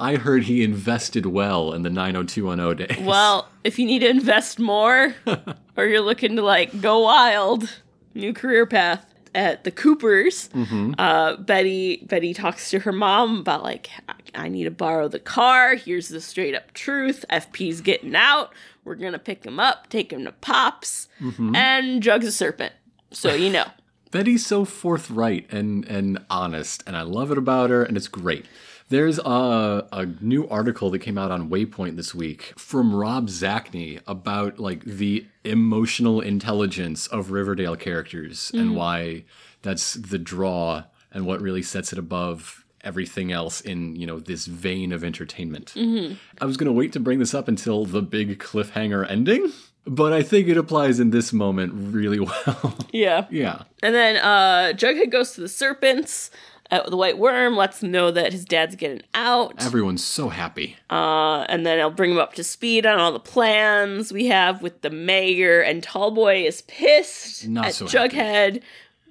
I 0.02 0.16
heard 0.18 0.44
he 0.44 0.64
invested 0.64 1.26
well 1.28 1.74
in 1.74 1.84
the 1.84 1.90
90210 1.90 2.88
days. 2.88 3.06
well, 3.06 3.48
if 3.64 3.78
you 3.80 3.86
need 3.86 4.00
to 4.00 4.10
invest 4.10 4.60
more, 4.60 5.14
or 5.78 5.86
you're 5.86 6.02
looking 6.02 6.36
to 6.38 6.42
like 6.42 6.82
go 6.82 7.00
wild, 7.00 7.70
new 8.16 8.34
career 8.34 8.66
path 8.66 9.06
at 9.34 9.64
the 9.64 9.72
Coopers. 9.72 10.50
Uh, 10.98 11.38
Betty 11.38 12.04
Betty 12.08 12.34
talks 12.34 12.70
to 12.72 12.80
her 12.80 12.92
mom 12.92 13.40
about 13.40 13.64
like 13.64 13.90
I- 14.10 14.16
I 14.34 14.48
need 14.50 14.64
to 14.64 14.72
borrow 14.72 15.08
the 15.10 15.20
car. 15.20 15.76
Here's 15.76 16.08
the 16.10 16.22
straight 16.22 16.56
up 16.56 16.74
truth. 16.74 17.26
FP's 17.30 17.82
getting 17.82 18.16
out. 18.16 18.54
We're 18.86 18.96
gonna 18.96 19.20
pick 19.20 19.46
him 19.46 19.60
up, 19.60 19.90
take 19.90 20.12
him 20.14 20.24
to 20.26 20.32
Pops, 20.32 21.08
and 21.56 22.02
Jug's 22.02 22.26
a 22.28 22.32
serpent. 22.32 22.74
So 23.12 23.34
you 23.34 23.50
know. 23.52 23.66
Betty's 24.12 24.46
so 24.46 24.66
forthright 24.66 25.52
and 25.52 25.86
and 25.86 26.20
honest, 26.30 26.84
and 26.86 26.96
I 26.96 27.02
love 27.02 27.32
it 27.32 27.38
about 27.38 27.70
her, 27.70 27.84
and 27.84 27.98
it's 27.98 28.08
great. 28.08 28.46
There's 28.90 29.20
a, 29.20 29.88
a 29.94 30.06
new 30.20 30.50
article 30.50 30.90
that 30.90 31.00
came 31.00 31.18
out 31.18 31.32
on 31.32 31.50
Waypoint 31.50 31.96
this 31.96 32.14
week 32.14 32.54
from 32.58 32.94
Rob 32.94 33.30
Zacny 33.30 34.02
about 34.06 34.60
like 34.60 34.84
the 34.84 35.26
emotional 35.46 36.20
intelligence 36.20 37.08
of 37.08 37.32
Riverdale 37.32 37.78
characters 37.78 38.52
and 38.54 38.72
mm. 38.72 38.76
why 38.76 39.24
that's 39.62 39.94
the 39.94 40.18
draw 40.18 40.84
and 41.10 41.26
what 41.26 41.40
really 41.40 41.62
sets 41.62 41.94
it 41.94 42.00
above 42.00 42.66
everything 42.84 43.32
else 43.32 43.62
in 43.62 43.96
you 43.96 44.06
know 44.06 44.20
this 44.20 44.46
vein 44.46 44.92
of 44.92 45.06
entertainment. 45.06 45.74
Mm-hmm. 45.76 46.16
I 46.42 46.46
was 46.46 46.58
gonna 46.58 46.74
wait 46.74 46.92
to 46.94 47.00
bring 47.00 47.20
this 47.20 47.34
up 47.34 47.48
until 47.48 47.86
the 47.86 48.02
big 48.02 48.40
cliffhanger 48.40 49.10
ending, 49.10 49.54
but 49.86 50.14
I 50.14 50.24
think 50.24 50.48
it 50.48 50.58
applies 50.58 51.00
in 51.00 51.12
this 51.12 51.34
moment 51.34 51.74
really 51.74 52.20
well. 52.48 52.76
Yeah. 52.92 53.28
yeah. 53.30 53.64
And 53.82 53.96
then 53.96 54.18
uh, 54.18 54.74
Jughead 54.76 55.12
goes 55.12 55.32
to 55.34 55.42
the 55.42 55.50
serpents. 55.50 56.32
Uh, 56.70 56.90
the 56.90 56.96
Whyte 56.96 57.18
Wyrm 57.20 57.58
lets 57.58 57.80
them 57.82 57.92
know 57.92 58.12
that 58.12 58.32
his 58.32 58.46
dad's 58.46 58.78
getting 58.78 59.02
out. 59.14 59.66
Everyone's 59.66 60.06
so 60.06 60.30
happy. 60.30 60.78
Uh, 60.90 61.42
and 61.50 61.66
then 61.66 61.82
I'll 61.82 61.92
bring 61.92 62.12
him 62.12 62.18
up 62.18 62.34
to 62.36 62.46
speed 62.46 62.86
on 62.86 62.98
all 62.98 63.12
the 63.12 63.20
plans 63.20 64.14
we 64.14 64.28
have 64.28 64.62
with 64.62 64.82
the 64.82 64.90
mayor. 64.90 65.60
And 65.60 65.84
Tallboy 65.84 66.48
is 66.48 66.62
pissed 66.64 67.48
Not 67.48 67.66
at 67.68 67.74
so 67.76 67.88
happy. 67.88 68.16
Jughead 68.16 68.62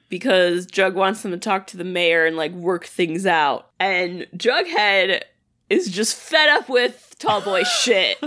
because 0.09 0.67
Jug 0.67 0.95
wants 0.95 1.23
them 1.23 1.33
to 1.33 1.39
talk 1.39 1.67
to 1.69 1.77
the 1.77 1.85
mayor 1.85 2.25
and 2.25 2.37
like 2.37 2.53
work 2.53 2.85
things 2.87 3.27
out. 3.27 3.71
And 3.79 4.27
Jughead 4.37 5.23
is 5.71 5.89
just 5.89 6.15
fed 6.17 6.49
up 6.51 6.69
with 6.69 7.15
Tallboy 7.19 7.65
shit. 7.81 8.19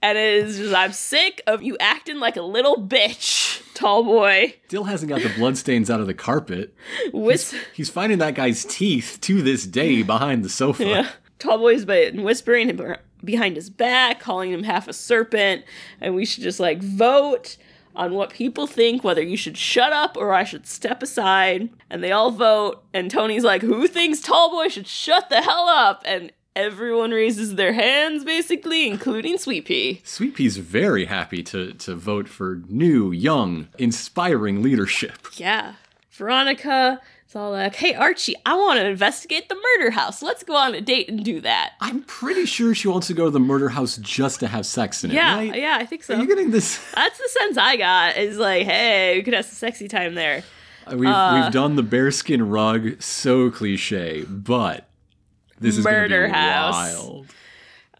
And 0.00 0.16
is 0.16 0.56
just, 0.56 0.74
I'm 0.74 0.92
sick 0.92 1.42
of 1.46 1.62
you 1.62 1.76
acting 1.78 2.18
like 2.18 2.36
a 2.36 2.42
little 2.42 2.76
bitch, 2.76 3.62
Tallboy. 3.74 4.54
Still 4.68 4.84
hasn't 4.84 5.08
got 5.10 5.20
the 5.22 5.32
bloodstains 5.36 5.90
out 5.90 6.00
of 6.00 6.06
the 6.06 6.14
carpet. 6.14 6.74
Whis- 7.12 7.54
He's 7.74 7.90
finding 7.90 8.18
that 8.18 8.34
guy's 8.34 8.64
teeth 8.64 9.18
to 9.22 9.42
this 9.42 9.66
day 9.66 10.02
behind 10.02 10.44
the 10.44 10.48
sofa. 10.48 10.84
Yeah. 10.84 11.08
Tallboy's 11.38 11.84
been 11.84 12.22
whispering 12.22 12.68
him 12.68 12.96
behind 13.24 13.56
his 13.56 13.68
back, 13.68 14.20
calling 14.20 14.52
him 14.52 14.62
half 14.62 14.86
a 14.86 14.92
serpent, 14.92 15.64
and 16.00 16.14
we 16.14 16.24
should 16.24 16.42
just 16.44 16.60
like 16.60 16.80
vote 16.80 17.56
on 17.96 18.14
what 18.14 18.30
people 18.30 18.66
think, 18.66 19.02
whether 19.04 19.20
you 19.22 19.36
should 19.36 19.56
shut 19.56 19.92
up 19.92 20.16
or 20.16 20.32
I 20.32 20.44
should 20.44 20.66
step 20.66 21.02
aside. 21.02 21.68
And 21.90 22.02
they 22.02 22.12
all 22.12 22.30
vote, 22.30 22.84
and 22.94 23.10
Toni's 23.10 23.42
like, 23.44 23.62
Who 23.62 23.86
thinks 23.88 24.20
Tallboy 24.20 24.70
should 24.70 24.86
shut 24.86 25.28
the 25.30 25.42
hell 25.42 25.66
up? 25.68 26.02
And 26.06 26.30
everyone 26.54 27.10
raises 27.10 27.54
their 27.54 27.72
hands, 27.72 28.24
basically, 28.24 28.86
including 28.88 29.38
Sweet 29.38 29.64
Pea. 29.64 30.00
Sweet 30.04 30.34
Pea's 30.34 30.56
very 30.56 31.06
happy 31.06 31.42
to, 31.44 31.72
to 31.74 31.94
vote 31.94 32.28
for 32.28 32.62
new, 32.68 33.10
young, 33.12 33.68
inspiring 33.78 34.62
leadership. 34.62 35.28
Yeah. 35.34 35.74
Veronica 36.10 37.00
is 37.26 37.34
all 37.34 37.52
like, 37.52 37.74
"Hey 37.74 37.94
Archie, 37.94 38.34
I 38.44 38.54
want 38.54 38.78
to 38.78 38.86
investigate 38.86 39.48
the 39.48 39.56
murder 39.56 39.90
house. 39.92 40.20
Let's 40.22 40.44
go 40.44 40.54
on 40.54 40.74
a 40.74 40.80
date 40.82 41.08
and 41.08 41.24
do 41.24 41.40
that." 41.40 41.72
I'm 41.80 42.02
pretty 42.02 42.44
sure 42.44 42.74
she 42.74 42.86
wants 42.86 43.06
to 43.06 43.14
go 43.14 43.24
to 43.24 43.30
the 43.30 43.40
murder 43.40 43.70
house 43.70 43.96
just 43.96 44.40
to 44.40 44.46
have 44.46 44.66
sex 44.66 45.04
in 45.04 45.10
it. 45.10 45.14
Yeah, 45.14 45.36
right? 45.36 45.56
yeah, 45.56 45.78
I 45.80 45.86
think 45.86 46.04
so. 46.04 46.14
Are 46.14 46.20
you 46.20 46.26
getting 46.28 46.50
this? 46.50 46.78
That's 46.94 47.18
the 47.18 47.28
sense 47.28 47.56
I 47.56 47.76
got. 47.76 48.18
Is 48.18 48.36
like, 48.36 48.66
hey, 48.66 49.16
we 49.16 49.22
could 49.22 49.32
have 49.32 49.46
some 49.46 49.54
sexy 49.54 49.88
time 49.88 50.14
there. 50.14 50.44
We've 50.92 51.08
Uh, 51.08 51.40
we've 51.42 51.52
done 51.52 51.76
the 51.76 51.82
bearskin 51.82 52.50
rug 52.50 53.00
so 53.00 53.50
cliche, 53.50 54.24
but 54.28 54.86
this 55.62 55.78
is 55.78 55.84
Murder 55.84 56.28
house. 56.28 56.74
wild. 56.74 57.26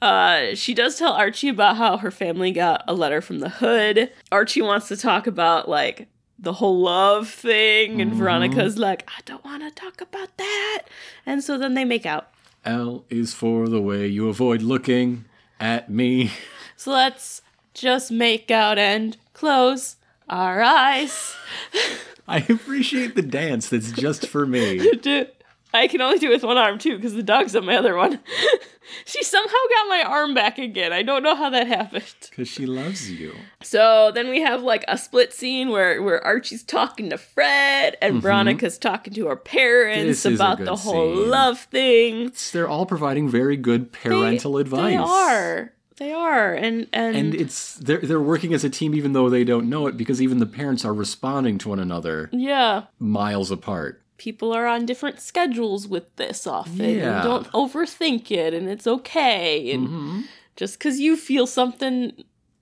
Uh, 0.01 0.55
she 0.55 0.75
does 0.75 0.99
tell 0.99 1.13
Archie 1.13 1.49
about 1.49 1.77
how 1.77 1.97
her 1.97 2.11
family 2.11 2.51
got 2.51 2.83
a 2.89 2.95
letter 2.95 3.21
from 3.21 3.39
the 3.39 3.49
hood. 3.49 4.11
Archie 4.33 4.63
wants 4.63 4.89
to 4.89 4.97
talk 4.97 5.29
about 5.29 5.69
like 5.69 6.09
the 6.39 6.55
whole 6.55 6.81
love 6.81 7.29
thing, 7.29 8.01
and 8.01 8.13
Veronica's 8.13 8.77
like, 8.77 9.09
I 9.09 9.21
don't 9.25 9.45
want 9.45 9.63
to 9.63 9.71
talk 9.71 10.01
about 10.01 10.37
that. 10.39 10.83
And 11.25 11.43
so 11.45 11.57
then 11.57 11.75
they 11.75 11.85
make 11.85 12.05
out. 12.05 12.31
L 12.65 13.05
is 13.11 13.33
for 13.33 13.69
the 13.69 13.81
way 13.81 14.07
you 14.09 14.29
avoid 14.29 14.63
looking 14.63 15.25
at 15.61 15.89
me. 15.89 16.33
So 16.77 16.91
let's 16.91 17.43
just 17.75 18.11
make 18.11 18.51
out 18.51 18.79
and 18.79 19.17
close 19.35 19.97
our 20.29 20.61
eyes. 20.61 21.37
I 22.29 22.39
appreciate 22.49 23.15
the 23.15 23.23
dance 23.23 23.69
that's 23.69 23.93
just 23.93 24.27
for 24.27 24.47
me. 24.47 24.91
I 25.75 25.89
can 25.89 26.01
only 26.01 26.19
do 26.19 26.29
it 26.31 26.35
with 26.35 26.45
one 26.45 26.59
arm 26.59 26.79
too 26.79 26.97
because 26.97 27.15
the 27.15 27.23
dog's 27.23 27.57
on 27.57 27.65
my 27.67 27.77
other 27.77 27.97
one. 27.97 28.21
she 29.07 29.23
somehow 29.23 29.53
got 29.75 29.89
my 29.89 30.03
arm 30.07 30.35
back 30.35 30.59
again. 30.59 30.93
I 30.93 31.03
don't 31.03 31.23
know 31.23 31.35
how 31.35 31.51
that 31.51 31.67
happened. 31.67 32.05
Because 32.29 32.49
she 32.49 32.67
loves 32.67 33.11
you. 33.11 33.35
So 33.63 34.11
then 34.15 34.29
we 34.29 34.41
have 34.43 34.63
like 34.63 34.85
a 34.89 34.99
split 34.99 35.33
scene 35.33 35.71
where 35.71 36.03
where 36.03 36.23
Archie's 36.25 36.63
talking 36.63 37.11
to 37.11 37.19
Fred 37.19 37.97
and 38.03 38.21
Veronica's 38.23 38.79
talking 38.79 39.13
to 39.15 39.27
her 39.29 39.37
parents 39.37 39.93
Mm-hmm. 40.03 40.09
This 40.09 40.25
about 40.27 40.59
the 40.59 40.77
whole 40.77 41.17
scene. 41.17 41.31
love 41.31 41.59
thing. 41.61 42.33
They're 42.53 42.69
all 42.69 42.87
providing 42.87 43.29
very 43.29 43.57
good 43.57 43.93
parental 43.93 44.55
They- 44.55 44.61
advice. 44.63 44.93
They 44.93 44.97
are. 44.97 45.73
They 45.99 46.13
are. 46.13 46.53
And 46.53 46.89
and, 46.93 47.17
And 47.17 47.35
it's 47.35 47.77
they're 47.77 47.99
they're 48.01 48.21
working 48.21 48.53
as 48.55 48.65
a 48.65 48.71
team 48.71 48.95
even 48.95 49.13
though 49.13 49.29
they 49.31 49.45
don't 49.45 49.69
know 49.69 49.87
it 49.87 49.97
because 49.97 50.21
even 50.21 50.39
the 50.39 50.47
parents 50.47 50.85
are 50.85 50.93
responding 50.95 51.59
to 51.59 51.69
one 51.69 51.79
another 51.79 52.29
yeah. 52.33 52.85
miles 52.99 53.51
apart. 53.51 54.02
People 54.23 54.53
are 54.55 54.69
on 54.69 54.87
different 54.87 55.19
schedules 55.21 55.89
with 55.89 56.15
this 56.15 56.47
often. 56.47 56.77
Yeah. 56.99 57.17
And 57.17 57.25
don't 57.25 57.47
overthink 57.53 58.31
it 58.31 58.55
and 58.55 58.69
it's 58.69 58.87
okay. 58.87 59.73
And 59.73 59.89
Mm-hmm. 59.89 60.21
just 60.55 60.79
because 60.79 61.01
you 61.01 61.17
feel 61.17 61.45
something 61.49 62.13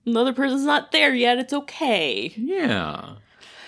another 0.07 0.33
person's 0.33 0.65
not 0.65 0.91
there 0.91 1.13
yet, 1.13 1.37
it's 1.37 1.53
okay. 1.53 2.33
Yeah. 2.35 3.17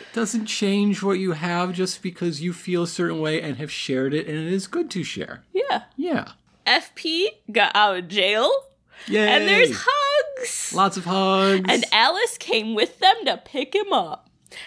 It 0.02 0.14
doesn't 0.16 0.48
change 0.48 1.04
what 1.04 1.20
you 1.20 1.34
have 1.34 1.74
just 1.74 2.02
because 2.02 2.42
you 2.42 2.52
feel 2.52 2.82
a 2.82 2.88
certain 2.88 3.20
way 3.20 3.40
and 3.40 3.58
have 3.58 3.72
shared 3.72 4.16
it 4.16 4.28
and 4.28 4.38
it 4.38 4.52
is 4.52 4.66
good 4.66 4.90
to 4.90 5.04
share. 5.04 5.44
Yeah. 5.54 5.84
Yeah. 5.96 6.30
FP 6.66 7.28
got 7.52 7.76
out 7.76 7.98
of 7.98 8.08
jail 8.08 8.50
Yay. 9.08 9.28
and 9.28 9.48
there's 9.48 9.84
hugs. 9.86 10.74
lots 10.74 10.98
of 10.98 11.06
hugs. 11.06 11.66
And 11.70 11.86
Alice 11.92 12.38
came 12.40 12.74
with 12.74 12.98
them 13.00 13.16
to 13.26 13.38
pick 13.38 13.76
him 13.76 13.94
up. 13.94 14.23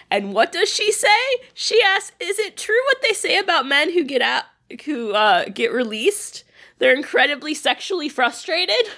And 0.09 0.33
what 0.33 0.51
does 0.51 0.69
she 0.69 0.91
say? 0.91 1.09
She 1.53 1.81
asks, 1.81 2.11
"Is 2.19 2.39
it 2.39 2.57
true 2.57 2.79
what 2.85 3.01
they 3.01 3.13
say 3.13 3.37
about 3.37 3.65
men 3.65 3.93
who 3.93 4.03
get 4.03 4.21
out 4.21 4.45
who 4.85 5.11
uh, 5.13 5.45
get 5.45 5.71
released? 5.71 6.43
They're 6.79 6.95
incredibly 6.95 7.53
sexually 7.53 8.09
frustrated." 8.09 8.87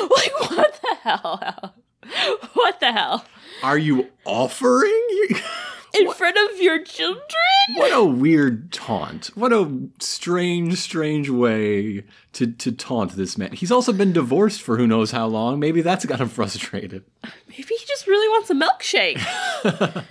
Like 0.00 0.50
what 0.50 0.80
the 0.80 0.94
hell? 1.02 1.74
What 2.54 2.80
the 2.80 2.92
hell? 2.92 3.24
are 3.62 3.78
you 3.78 4.08
offering? 4.24 4.92
In 5.98 6.10
front 6.12 6.36
of 6.50 6.60
your 6.60 6.82
children? 6.84 7.22
what 7.76 7.90
a 7.90 8.04
weird 8.04 8.70
taunt. 8.70 9.30
What 9.34 9.50
a 9.52 9.88
strange, 9.98 10.76
strange 10.76 11.30
way 11.30 12.04
to, 12.34 12.46
to 12.48 12.70
taunt 12.70 13.12
this 13.12 13.38
man. 13.38 13.52
He's 13.52 13.72
also 13.72 13.94
been 13.94 14.12
divorced 14.12 14.60
for 14.60 14.76
who 14.76 14.86
knows 14.86 15.10
how 15.10 15.26
long. 15.26 15.58
Maybe 15.58 15.80
that's 15.80 16.04
got 16.04 16.20
him 16.20 16.28
frustrated. 16.28 17.02
Maybe 17.48 17.74
he 17.74 17.86
just 17.86 18.06
really 18.06 18.28
wants 18.28 18.50
a 18.50 18.54
milkshake. 18.54 19.20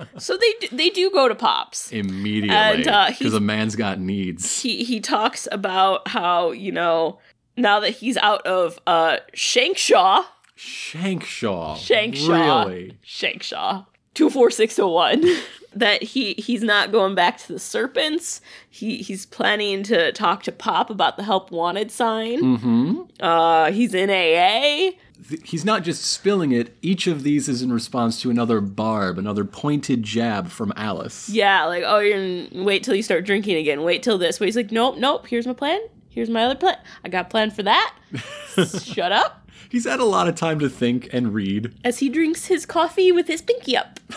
so 0.19 0.37
they 0.37 0.67
they 0.75 0.89
do 0.89 1.11
go 1.11 1.27
to 1.27 1.35
Pops. 1.35 1.91
Immediately. 1.91 2.55
And, 2.57 2.87
uh, 2.87 3.07
Because 3.09 3.35
a 3.35 3.39
man's 3.39 3.75
got 3.75 3.99
needs. 3.99 4.61
he 4.61 4.83
he 4.83 4.99
talks 4.99 5.47
about 5.51 6.07
how 6.07 6.51
you 6.51 6.71
know 6.71 7.19
now 7.57 7.79
that 7.81 7.91
he's 7.91 8.17
out 8.17 8.45
of 8.47 8.79
uh 8.87 9.17
Shankshaw, 9.35 10.23
Shankshaw. 10.57 11.77
Shankshaw, 11.77 12.65
Really? 12.65 12.97
Shankshaw, 13.05 13.85
two 14.13 14.29
four 14.29 14.49
six 14.51 14.75
zero 14.75 14.89
one. 14.91 15.23
That 15.77 16.03
he 16.03 16.35
he's 16.35 16.63
not 16.63 16.93
going 16.93 17.15
back 17.15 17.37
to 17.39 17.51
the 17.51 17.59
serpents. 17.59 18.39
He 18.69 18.99
he's 18.99 19.25
planning 19.25 19.83
to 19.83 20.13
talk 20.13 20.41
to 20.43 20.53
Pop 20.53 20.89
about 20.89 21.17
the 21.17 21.23
help 21.23 21.51
wanted 21.51 21.91
sign. 21.91 22.41
Mm-hmm. 22.41 23.01
Uh, 23.19 23.71
he's 23.73 23.93
in 23.93 24.09
AA. 24.09 24.91
He's 25.43 25.65
not 25.65 25.83
just 25.83 26.05
spilling 26.05 26.53
it. 26.53 26.77
Each 26.81 27.07
of 27.07 27.23
these 27.23 27.49
is 27.49 27.61
in 27.61 27.73
response 27.73 28.21
to 28.21 28.29
another 28.29 28.61
barb, 28.61 29.17
another 29.17 29.43
pointed 29.43 30.03
jab 30.03 30.47
from 30.47 30.71
Alice. 30.77 31.27
Yeah, 31.27 31.65
like 31.65 31.83
oh, 31.85 31.99
you're 31.99 32.45
gonna 32.47 32.63
wait 32.63 32.83
till 32.85 32.95
you 32.95 33.03
start 33.03 33.25
drinking 33.25 33.57
again. 33.57 33.83
Wait 33.83 34.01
till 34.01 34.17
this. 34.17 34.39
But 34.39 34.47
he's 34.47 34.55
like, 34.55 34.71
nope, 34.71 34.95
nope. 34.97 35.27
Here's 35.27 35.45
my 35.45 35.51
plan. 35.51 35.81
Here's 36.07 36.29
my 36.29 36.45
other 36.45 36.55
plan. 36.55 36.77
I 37.03 37.09
got 37.09 37.25
a 37.25 37.29
plan 37.29 37.51
for 37.51 37.63
that. 37.63 37.93
Shut 38.81 39.11
up. 39.11 39.44
He's 39.69 39.85
had 39.85 39.99
a 39.99 40.05
lot 40.05 40.27
of 40.27 40.35
time 40.35 40.59
to 40.59 40.69
think 40.69 41.09
and 41.11 41.33
read. 41.33 41.73
As 41.83 41.99
he 41.99 42.09
drinks 42.09 42.45
his 42.45 42.65
coffee 42.65 43.11
with 43.11 43.27
his 43.27 43.41
pinky 43.41 43.75
up. 43.75 43.99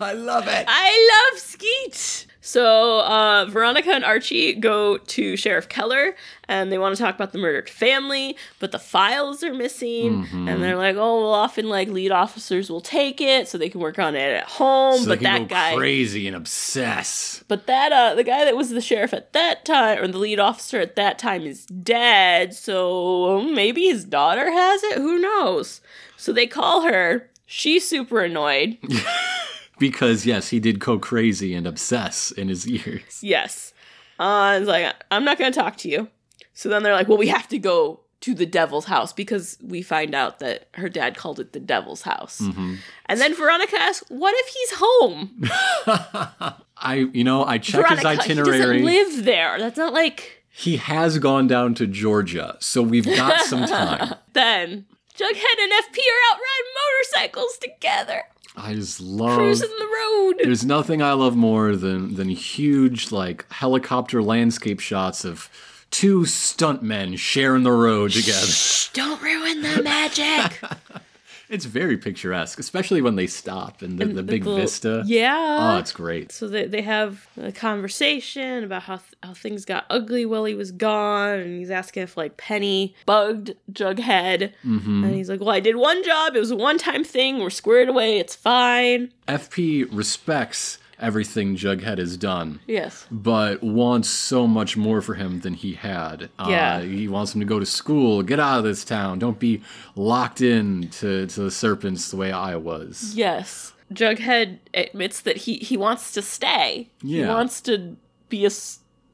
I 0.00 0.12
love 0.14 0.48
it. 0.48 0.64
I 0.68 1.30
love 1.32 1.40
Skeet. 1.40 2.26
So 2.44 2.98
uh, 3.00 3.46
Veronica 3.48 3.90
and 3.92 4.04
Archie 4.04 4.52
go 4.54 4.98
to 4.98 5.36
Sheriff 5.36 5.68
Keller, 5.68 6.16
and 6.48 6.72
they 6.72 6.76
want 6.78 6.96
to 6.96 7.00
talk 7.00 7.14
about 7.14 7.30
the 7.30 7.38
murdered 7.38 7.70
family, 7.70 8.36
but 8.58 8.72
the 8.72 8.80
files 8.80 9.44
are 9.44 9.54
missing, 9.54 10.24
Mm-hmm. 10.24 10.48
and 10.48 10.60
they're 10.60 10.76
like, 10.76 10.96
"Oh, 10.96 11.20
well, 11.20 11.32
often 11.34 11.68
like 11.68 11.86
lead 11.88 12.10
officers 12.10 12.68
will 12.68 12.80
take 12.80 13.20
it 13.20 13.46
so 13.46 13.58
they 13.58 13.68
can 13.68 13.80
work 13.80 14.00
on 14.00 14.16
it 14.16 14.34
at 14.38 14.44
home." 14.48 14.98
So 14.98 15.08
but 15.10 15.20
that 15.20 15.46
guy, 15.48 15.76
crazy 15.76 16.26
and 16.26 16.34
obsess. 16.34 17.44
but 17.46 17.68
that 17.68 17.92
uh, 17.92 18.16
the 18.16 18.24
guy 18.24 18.44
that 18.44 18.56
was 18.56 18.70
the 18.70 18.80
sheriff 18.80 19.14
at 19.14 19.32
that 19.34 19.64
time, 19.64 19.98
or 20.02 20.08
the 20.08 20.18
lead 20.18 20.40
officer 20.40 20.80
at 20.80 20.96
that 20.96 21.20
time, 21.20 21.42
is 21.42 21.64
dead. 21.66 22.54
So 22.54 23.42
maybe 23.52 23.82
his 23.84 24.04
daughter 24.04 24.50
has 24.50 24.82
it. 24.82 24.98
Who 24.98 25.20
knows? 25.20 25.80
So 26.16 26.32
they 26.32 26.48
call 26.48 26.82
her. 26.82 27.30
She's 27.46 27.86
super 27.86 28.20
annoyed. 28.20 28.78
Because 29.82 30.24
yes, 30.24 30.48
he 30.50 30.60
did 30.60 30.78
go 30.78 30.96
crazy 30.98 31.54
and 31.54 31.66
obsess 31.66 32.30
in 32.30 32.46
his 32.48 32.66
years. 32.76 33.18
Yes. 33.20 33.74
Uh, 34.18 34.58
it's 34.60 34.68
like, 34.68 34.94
I'm 35.10 35.24
not 35.24 35.38
going 35.38 35.52
to 35.52 35.58
talk 35.58 35.76
to 35.78 35.88
you. 35.88 36.08
So 36.54 36.68
then 36.68 36.84
they're 36.84 36.92
like, 36.94 37.08
well, 37.08 37.18
we 37.18 37.26
have 37.28 37.48
to 37.48 37.58
go 37.58 38.00
to 38.20 38.34
the 38.34 38.46
devil's 38.46 38.84
house 38.84 39.12
because 39.12 39.58
we 39.60 39.82
find 39.82 40.14
out 40.14 40.38
that 40.38 40.68
her 40.74 40.88
dad 40.88 41.16
called 41.16 41.40
it 41.40 41.52
the 41.52 41.58
devil's 41.58 42.02
house. 42.02 42.40
Mm-hmm. 42.40 42.74
And 43.06 43.20
then 43.20 43.34
Veronica 43.34 43.74
asks, 43.76 44.04
what 44.08 44.32
if 44.36 44.46
he's 44.54 44.72
home? 44.76 45.42
I, 46.76 47.08
you 47.12 47.24
know, 47.24 47.44
I 47.44 47.58
checked 47.58 47.90
his 47.90 48.00
Veronica, 48.00 48.22
he 48.22 48.30
itinerary. 48.30 48.58
doesn't 48.58 48.84
live 48.84 49.24
there. 49.24 49.58
That's 49.58 49.76
not 49.78 49.92
like. 49.92 50.44
he 50.50 50.76
has 50.76 51.18
gone 51.18 51.48
down 51.48 51.74
to 51.74 51.86
Georgia, 51.88 52.56
so 52.60 52.80
we've 52.82 53.06
got 53.06 53.40
some 53.40 53.66
time. 53.66 54.14
Then 54.34 54.86
Jughead 55.16 55.58
and 55.62 55.72
FP 55.72 55.98
are 55.98 56.22
out 56.30 56.38
riding 56.38 56.72
motorcycles 56.78 57.58
together, 57.58 58.22
I 58.56 58.74
just 58.74 59.00
love. 59.00 59.38
cruising 59.38 59.70
the 59.78 59.86
road. 59.86 60.34
There's 60.42 60.64
nothing 60.64 61.02
I 61.02 61.12
love 61.12 61.36
more 61.36 61.74
than 61.76 62.14
than 62.14 62.28
huge 62.28 63.10
like 63.10 63.50
helicopter 63.50 64.22
landscape 64.22 64.80
shots 64.80 65.24
of 65.24 65.48
two 65.90 66.22
stuntmen 66.22 67.18
sharing 67.18 67.62
the 67.62 67.72
road 67.72 68.12
together. 68.12 68.46
Shh, 68.46 68.88
don't 68.92 69.22
ruin 69.22 69.62
the 69.62 69.82
magic. 69.82 70.60
It's 71.52 71.66
very 71.66 71.98
picturesque, 71.98 72.58
especially 72.58 73.02
when 73.02 73.16
they 73.16 73.26
stop 73.26 73.82
and 73.82 73.98
the, 73.98 74.06
the 74.06 74.22
big 74.22 74.44
little- 74.46 74.58
vista. 74.58 75.02
Yeah. 75.06 75.74
Oh, 75.74 75.78
it's 75.78 75.92
great. 75.92 76.32
So 76.32 76.48
they, 76.48 76.66
they 76.66 76.80
have 76.80 77.26
a 77.36 77.52
conversation 77.52 78.64
about 78.64 78.84
how 78.84 78.96
th- 78.96 79.08
how 79.22 79.34
things 79.34 79.64
got 79.66 79.84
ugly 79.90 80.24
while 80.24 80.46
he 80.46 80.54
was 80.54 80.72
gone, 80.72 81.38
and 81.40 81.58
he's 81.58 81.70
asking 81.70 82.04
if 82.04 82.16
like 82.16 82.38
Penny 82.38 82.94
bugged 83.06 83.52
Jughead, 83.70 84.52
Mm-hmm. 84.66 85.04
and 85.04 85.14
he's 85.14 85.28
like, 85.28 85.40
"Well, 85.40 85.50
I 85.50 85.60
did 85.60 85.76
one 85.76 86.02
job. 86.02 86.34
It 86.34 86.40
was 86.40 86.50
a 86.50 86.56
one 86.56 86.78
time 86.78 87.04
thing. 87.04 87.38
We're 87.38 87.50
squared 87.50 87.88
away. 87.90 88.18
It's 88.18 88.34
fine." 88.34 89.12
FP 89.28 89.86
respects 89.92 90.78
everything 91.02 91.56
Jughead 91.56 91.98
has 91.98 92.16
done. 92.16 92.60
Yes. 92.66 93.06
but 93.10 93.62
wants 93.62 94.08
so 94.08 94.46
much 94.46 94.76
more 94.76 95.02
for 95.02 95.14
him 95.14 95.40
than 95.40 95.54
he 95.54 95.74
had. 95.74 96.30
Yeah. 96.48 96.76
Uh, 96.76 96.80
he 96.82 97.08
wants 97.08 97.34
him 97.34 97.40
to 97.40 97.46
go 97.46 97.58
to 97.58 97.66
school, 97.66 98.22
get 98.22 98.40
out 98.40 98.58
of 98.58 98.64
this 98.64 98.84
town, 98.84 99.18
don't 99.18 99.38
be 99.38 99.62
locked 99.96 100.40
in 100.40 100.88
to, 101.00 101.26
to 101.26 101.40
the 101.42 101.50
serpents 101.50 102.10
the 102.10 102.16
way 102.16 102.32
I 102.32 102.56
was. 102.56 103.12
Yes. 103.14 103.72
Jughead 103.92 104.58
admits 104.72 105.20
that 105.20 105.36
he 105.36 105.56
he 105.56 105.76
wants 105.76 106.12
to 106.12 106.22
stay. 106.22 106.88
Yeah. 107.02 107.24
He 107.26 107.28
wants 107.28 107.60
to 107.62 107.96
be 108.30 108.46
a, 108.46 108.50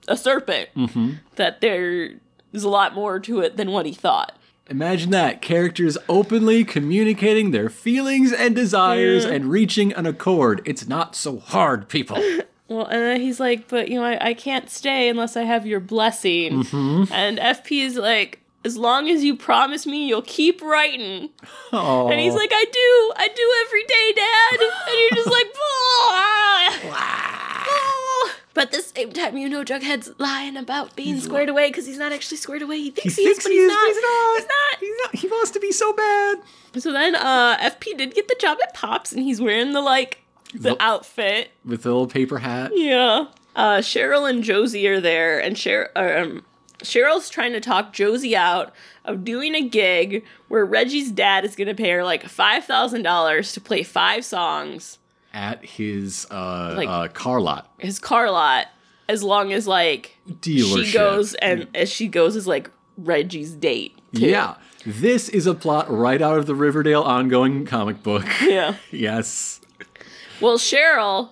a 0.07 0.16
serpent. 0.16 0.68
Mm-hmm. 0.76 1.14
That 1.35 1.61
there 1.61 2.11
is 2.52 2.62
a 2.62 2.68
lot 2.68 2.95
more 2.95 3.18
to 3.18 3.40
it 3.40 3.57
than 3.57 3.73
what 3.73 3.87
he 3.87 3.92
thought. 3.92 4.38
Imagine 4.68 5.10
that 5.12 5.40
characters 5.40 5.96
openly 6.08 6.62
communicating 6.62 7.52
their 7.52 7.70
feelings 7.70 8.32
and 8.32 8.54
desires 8.54 9.25
and 9.25 9.46
reaching 9.46 9.92
an 9.94 10.04
accord. 10.04 10.60
It's 10.66 10.87
not 10.87 11.16
so 11.16 11.38
hard, 11.38 11.88
people. 11.88 12.22
Well, 12.68 12.84
and 12.84 13.00
then 13.00 13.20
he's 13.22 13.40
like, 13.40 13.66
but 13.68 13.88
you 13.88 13.94
know, 13.94 14.04
I, 14.04 14.28
I 14.28 14.34
can't 14.34 14.68
stay 14.68 15.08
unless 15.08 15.38
I 15.38 15.44
have 15.44 15.66
your 15.66 15.80
blessing. 15.80 16.64
Mm-hmm. 16.64 17.10
And 17.10 17.38
FP 17.38 17.82
is 17.82 17.96
like, 17.96 18.40
as 18.62 18.76
long 18.76 19.08
as 19.08 19.25
you 19.25 19.37
promise 19.37 19.87
me 19.87 20.06
you'll 20.06 20.20
keep 20.20 20.60
writing. 20.60 21.30
Oh. 21.72 22.08
And 22.10 22.20
he's 22.20 22.34
like, 22.34 22.50
I 22.52 22.64
do, 22.70 23.12
I 23.16 23.28
do 23.34 23.54
every 23.66 23.84
day, 23.84 24.12
Dad. 24.16 24.60
And 24.87 25.00
you're 25.00 25.25
just 25.25 25.30
like, 25.30 25.46
"Ah." 25.56 27.38
But 28.55 28.64
at 28.67 28.73
the 28.73 28.83
same 28.83 29.12
time, 29.12 29.37
you 29.37 29.49
know, 29.49 29.62
Jughead's 29.62 30.11
lying 30.19 30.57
about 30.57 30.97
being 30.97 31.21
squared 31.21 31.49
away 31.49 31.69
because 31.71 31.87
he's 31.87 31.99
not 31.99 32.12
actually 32.12 32.38
squared 32.38 32.62
away. 32.62 32.78
He 32.81 32.90
thinks 32.90 33.14
he, 33.17 33.23
is, 33.23 33.38
but 33.43 33.52
he's, 33.52 33.69
not. 33.69 33.87
he's 33.87 33.97
not. 34.02 34.35
He's 34.37 34.47
not. 34.47 34.78
He's 34.81 34.97
not. 35.05 35.14
He 35.17 35.26
wants 35.28 35.50
to 35.52 35.61
be 35.61 35.71
so 35.71 35.93
bad. 35.93 36.38
So 36.78 36.93
then, 36.93 37.14
uh, 37.14 37.57
FP 37.59 37.97
did 37.97 38.14
get 38.14 38.26
the 38.28 38.37
job 38.40 38.59
at 38.62 38.75
Pops, 38.75 39.12
and 39.12 39.23
he's 39.23 39.40
wearing 39.40 39.73
the 39.73 39.81
like 39.81 40.23
the 40.52 40.71
The- 40.75 40.83
outfit. 40.83 41.50
With 41.64 41.83
the 41.83 41.90
little 41.90 42.07
paper 42.09 42.38
hat. 42.38 42.73
Yeah. 42.75 43.26
Uh, 43.55 43.78
Cheryl 43.78 44.28
and 44.28 44.43
Josie 44.43 44.87
are 44.88 45.00
there, 45.00 45.38
and 45.40 45.55
Cheryl, 45.57 45.88
um, 45.97 46.43
Cheryl's 46.83 47.28
trying 47.28 47.52
to 47.52 47.61
talk 47.61 47.93
Josie 47.93 48.37
out 48.37 48.73
of 49.05 49.25
doing 49.25 49.55
a 49.55 49.62
gig 49.62 50.25
where 50.49 50.64
Reggie's 50.64 51.11
dad 51.11 51.45
is 51.45 51.57
going 51.57 51.67
to 51.69 51.75
pay 51.75 51.90
her 51.90 52.05
like 52.05 52.25
five 52.28 52.64
thousand 52.64 53.02
dollars 53.02 53.52
to 53.52 53.61
play 53.61 53.83
five 53.83 54.25
songs, 54.25 54.99
At 55.35 55.64
his 55.64 56.26
uh, 56.30 56.75
Like- 56.76 56.88
uh, 56.88 57.08
car 57.08 57.40
lot. 57.40 57.70
his 57.78 57.99
car 57.99 58.30
lot, 58.30 58.66
as 59.08 59.23
long 59.23 59.52
as 59.52 59.66
like 59.68 60.16
Dealership. 60.28 60.85
she 60.87 60.92
goes 60.92 61.35
and 61.35 61.66
as 61.75 61.90
she 61.90 62.08
goes 62.08 62.35
as 62.37 62.47
like 62.47 62.70
Reggie's 62.97 63.52
date. 63.52 63.97
too. 64.14 64.26
Yeah. 64.26 64.54
This 64.87 65.28
is 65.28 65.47
a 65.47 65.54
plot 65.54 65.90
right 65.90 66.23
out 66.23 66.38
of 66.38 66.47
the 66.47 66.54
Riverdale 66.54 67.02
ongoing 67.02 67.66
comic 67.66 68.02
book. 68.02 68.25
Yeah. 68.42 68.76
yes. 68.90 69.61
Well, 70.40 70.56
Cheryl 70.56 71.30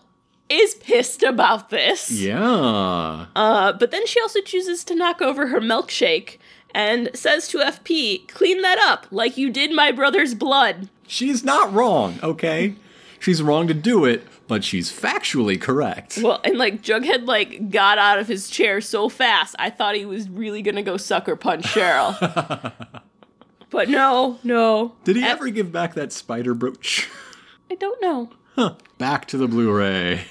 is 0.48 0.74
pissed 0.74 1.22
about 1.22 1.70
this. 1.70 2.10
Yeah. 2.10 3.26
Uh, 3.34 3.72
but 3.72 3.90
then 3.90 4.06
she 4.06 4.20
also 4.20 4.40
chooses 4.42 4.84
to 4.84 4.94
knock 4.94 5.22
over 5.22 5.48
her 5.48 5.60
milkshake 5.60 6.38
and 6.74 7.10
says 7.14 7.48
to 7.48 7.58
FP, 7.58 8.28
clean 8.28 8.60
that 8.62 8.78
up 8.78 9.06
like 9.10 9.36
you 9.38 9.50
did 9.50 9.72
my 9.72 9.90
brother's 9.90 10.34
blood. 10.34 10.88
She's 11.08 11.42
not 11.42 11.72
wrong, 11.72 12.18
okay? 12.22 12.74
She's 13.18 13.42
wrong 13.42 13.66
to 13.68 13.74
do 13.74 14.04
it, 14.04 14.26
but 14.46 14.62
she's 14.64 14.92
factually 14.92 15.60
correct. 15.60 16.18
Well, 16.22 16.40
and 16.44 16.56
like 16.58 16.82
Jughead 16.82 17.26
like 17.26 17.70
got 17.70 17.98
out 17.98 18.18
of 18.18 18.28
his 18.28 18.48
chair 18.48 18.80
so 18.80 19.08
fast, 19.08 19.54
I 19.58 19.70
thought 19.70 19.94
he 19.96 20.04
was 20.06 20.28
really 20.28 20.62
gonna 20.62 20.82
go 20.82 20.96
sucker 20.96 21.34
punch 21.36 21.64
Cheryl. 21.64 22.14
but 23.70 23.88
no, 23.88 24.38
no. 24.44 24.94
Did 25.04 25.16
he 25.16 25.22
F- 25.22 25.30
ever 25.32 25.48
give 25.50 25.72
back 25.72 25.94
that 25.94 26.12
spider 26.12 26.54
brooch? 26.54 27.08
I 27.70 27.74
don't 27.74 28.00
know. 28.00 28.30
Back 28.98 29.26
to 29.28 29.36
the 29.36 29.48
Blu-ray. 29.48 30.22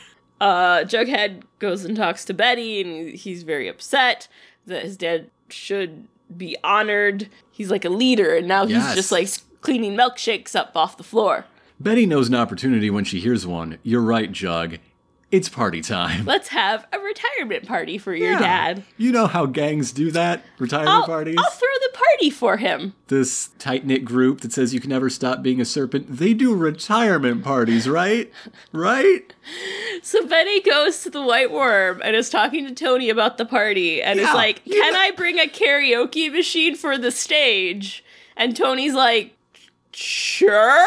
Uh, 0.41 0.79
Jughead 0.83 1.43
goes 1.59 1.85
and 1.85 1.95
talks 1.95 2.25
to 2.25 2.33
Betty, 2.33 2.81
and 2.81 3.09
he's 3.15 3.43
very 3.43 3.67
upset 3.67 4.27
that 4.65 4.83
his 4.83 4.97
dad 4.97 5.29
should 5.49 6.07
be 6.35 6.57
honored. 6.63 7.29
He's 7.51 7.69
like 7.69 7.85
a 7.85 7.89
leader, 7.89 8.35
and 8.35 8.47
now 8.47 8.65
he's 8.65 8.77
Yes. 8.77 8.95
just 8.95 9.11
like 9.11 9.29
cleaning 9.61 9.95
milkshakes 9.95 10.55
up 10.55 10.75
off 10.75 10.97
the 10.97 11.03
floor. 11.03 11.45
Betty 11.79 12.05
knows 12.05 12.27
an 12.29 12.35
opportunity 12.35 12.89
when 12.89 13.03
she 13.03 13.19
hears 13.19 13.45
one. 13.45 13.77
You're 13.83 14.01
right, 14.01 14.31
Jug. 14.31 14.77
It's 15.31 15.49
party 15.49 15.81
time. 15.81 16.23
Let's 16.25 16.49
have 16.49 16.85
a 16.93 16.99
retirement 16.99 17.67
party 17.67 17.97
for 17.97 18.13
your 18.15 18.37
dad. 18.37 18.83
You 18.95 19.11
know 19.11 19.27
how 19.27 19.47
gangs 19.47 19.91
do 19.91 20.11
that? 20.11 20.43
Retirement 20.59 20.89
I'll, 20.91 21.05
parties? 21.05 21.35
I'll 21.37 21.49
throw 21.49 21.67
the 21.81 21.97
party 21.97 22.29
for 22.29 22.57
him. 22.57 22.93
this 23.07 23.49
tight 23.59 23.85
knit 23.85 24.05
group 24.05 24.41
that 24.41 24.53
says 24.53 24.73
you 24.73 24.79
can 24.79 24.91
never 24.91 25.09
stop 25.09 25.41
being 25.41 25.59
a 25.59 25.65
serpent, 25.65 26.05
they 26.17 26.33
do 26.33 26.55
retirement 26.55 27.43
parties, 27.43 27.89
right? 27.89 28.31
Right? 28.71 29.33
So 30.03 30.25
Betty 30.25 30.61
goes 30.61 31.01
to 31.03 31.09
the 31.09 31.21
Whyte 31.23 31.49
Wyrm 31.49 31.99
and 32.03 32.15
is 32.15 32.29
talking 32.29 32.65
to 32.67 32.73
Toni 32.73 33.09
about 33.09 33.37
the 33.37 33.45
party 33.45 34.01
and 34.01 34.19
is 34.19 34.31
like, 34.33 34.61
you 34.63 34.79
Can 34.79 34.93
know- 34.93 34.99
I 34.99 35.11
bring 35.11 35.39
a 35.39 35.47
karaoke 35.47 36.31
machine 36.31 36.75
for 36.75 36.97
the 36.97 37.11
stage? 37.11 38.05
And 38.37 38.55
Toni's 38.55 38.93
like, 38.93 39.31
Sure? 39.91 40.85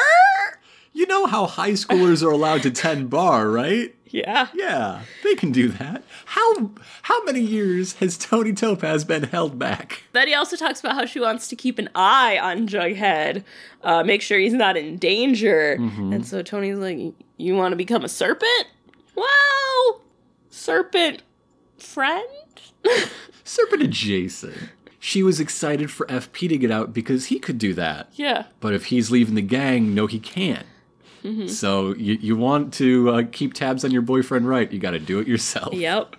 You 0.98 1.06
know 1.06 1.26
how 1.26 1.46
high 1.46 1.74
schoolers 1.74 2.24
are 2.24 2.30
allowed 2.32 2.62
to 2.64 2.72
tend 2.72 3.08
bar, 3.08 3.48
right? 3.50 3.94
Yeah. 4.06 4.48
Yeah, 4.52 5.02
they 5.22 5.36
can 5.36 5.52
do 5.52 5.68
that. 5.68 6.02
How 6.24 6.72
how 7.02 7.22
many 7.22 7.38
years 7.38 7.92
has 7.94 8.18
Toni 8.18 8.52
Topaz 8.52 9.04
been 9.04 9.22
held 9.22 9.60
back? 9.60 10.02
Betty 10.12 10.34
also 10.34 10.56
talks 10.56 10.80
about 10.80 10.96
how 10.96 11.06
she 11.06 11.20
wants 11.20 11.46
to 11.50 11.54
keep 11.54 11.78
an 11.78 11.88
eye 11.94 12.36
on 12.42 12.66
Jughead, 12.66 13.44
uh, 13.84 14.02
make 14.02 14.22
sure 14.22 14.40
he's 14.40 14.52
not 14.52 14.76
in 14.76 14.96
danger. 14.96 15.76
Mm-hmm. 15.78 16.14
And 16.14 16.26
so 16.26 16.42
Toni's 16.42 16.78
like, 16.78 17.14
You 17.36 17.54
want 17.54 17.70
to 17.70 17.76
become 17.76 18.02
a 18.02 18.08
serpent? 18.08 18.66
Well, 19.14 20.00
serpent 20.50 21.22
friend? 21.78 22.26
Serpent 23.44 23.82
adjacent. 23.82 24.56
She 24.98 25.22
was 25.22 25.38
excited 25.38 25.92
for 25.92 26.06
FP 26.06 26.48
to 26.48 26.58
get 26.58 26.72
out 26.72 26.92
because 26.92 27.26
he 27.26 27.38
could 27.38 27.56
do 27.58 27.72
that. 27.74 28.08
yeah. 28.14 28.46
But 28.58 28.74
if 28.74 28.86
he's 28.86 29.12
leaving 29.12 29.36
the 29.36 29.42
gang, 29.42 29.94
no, 29.94 30.08
he 30.08 30.18
can't. 30.18 30.66
Mm-hmm. 31.24 31.48
So 31.48 31.94
you, 31.94 32.14
you 32.14 32.36
want 32.36 32.72
to 32.74 33.10
uh, 33.10 33.22
keep 33.32 33.54
tabs 33.54 33.84
on 33.84 33.90
your 33.90 34.02
boyfriend 34.02 34.48
right, 34.48 34.70
you 34.72 34.78
got 34.78 34.92
to 34.92 34.98
do 34.98 35.18
it 35.18 35.26
yourself. 35.28 35.74
Yep. 35.74 36.16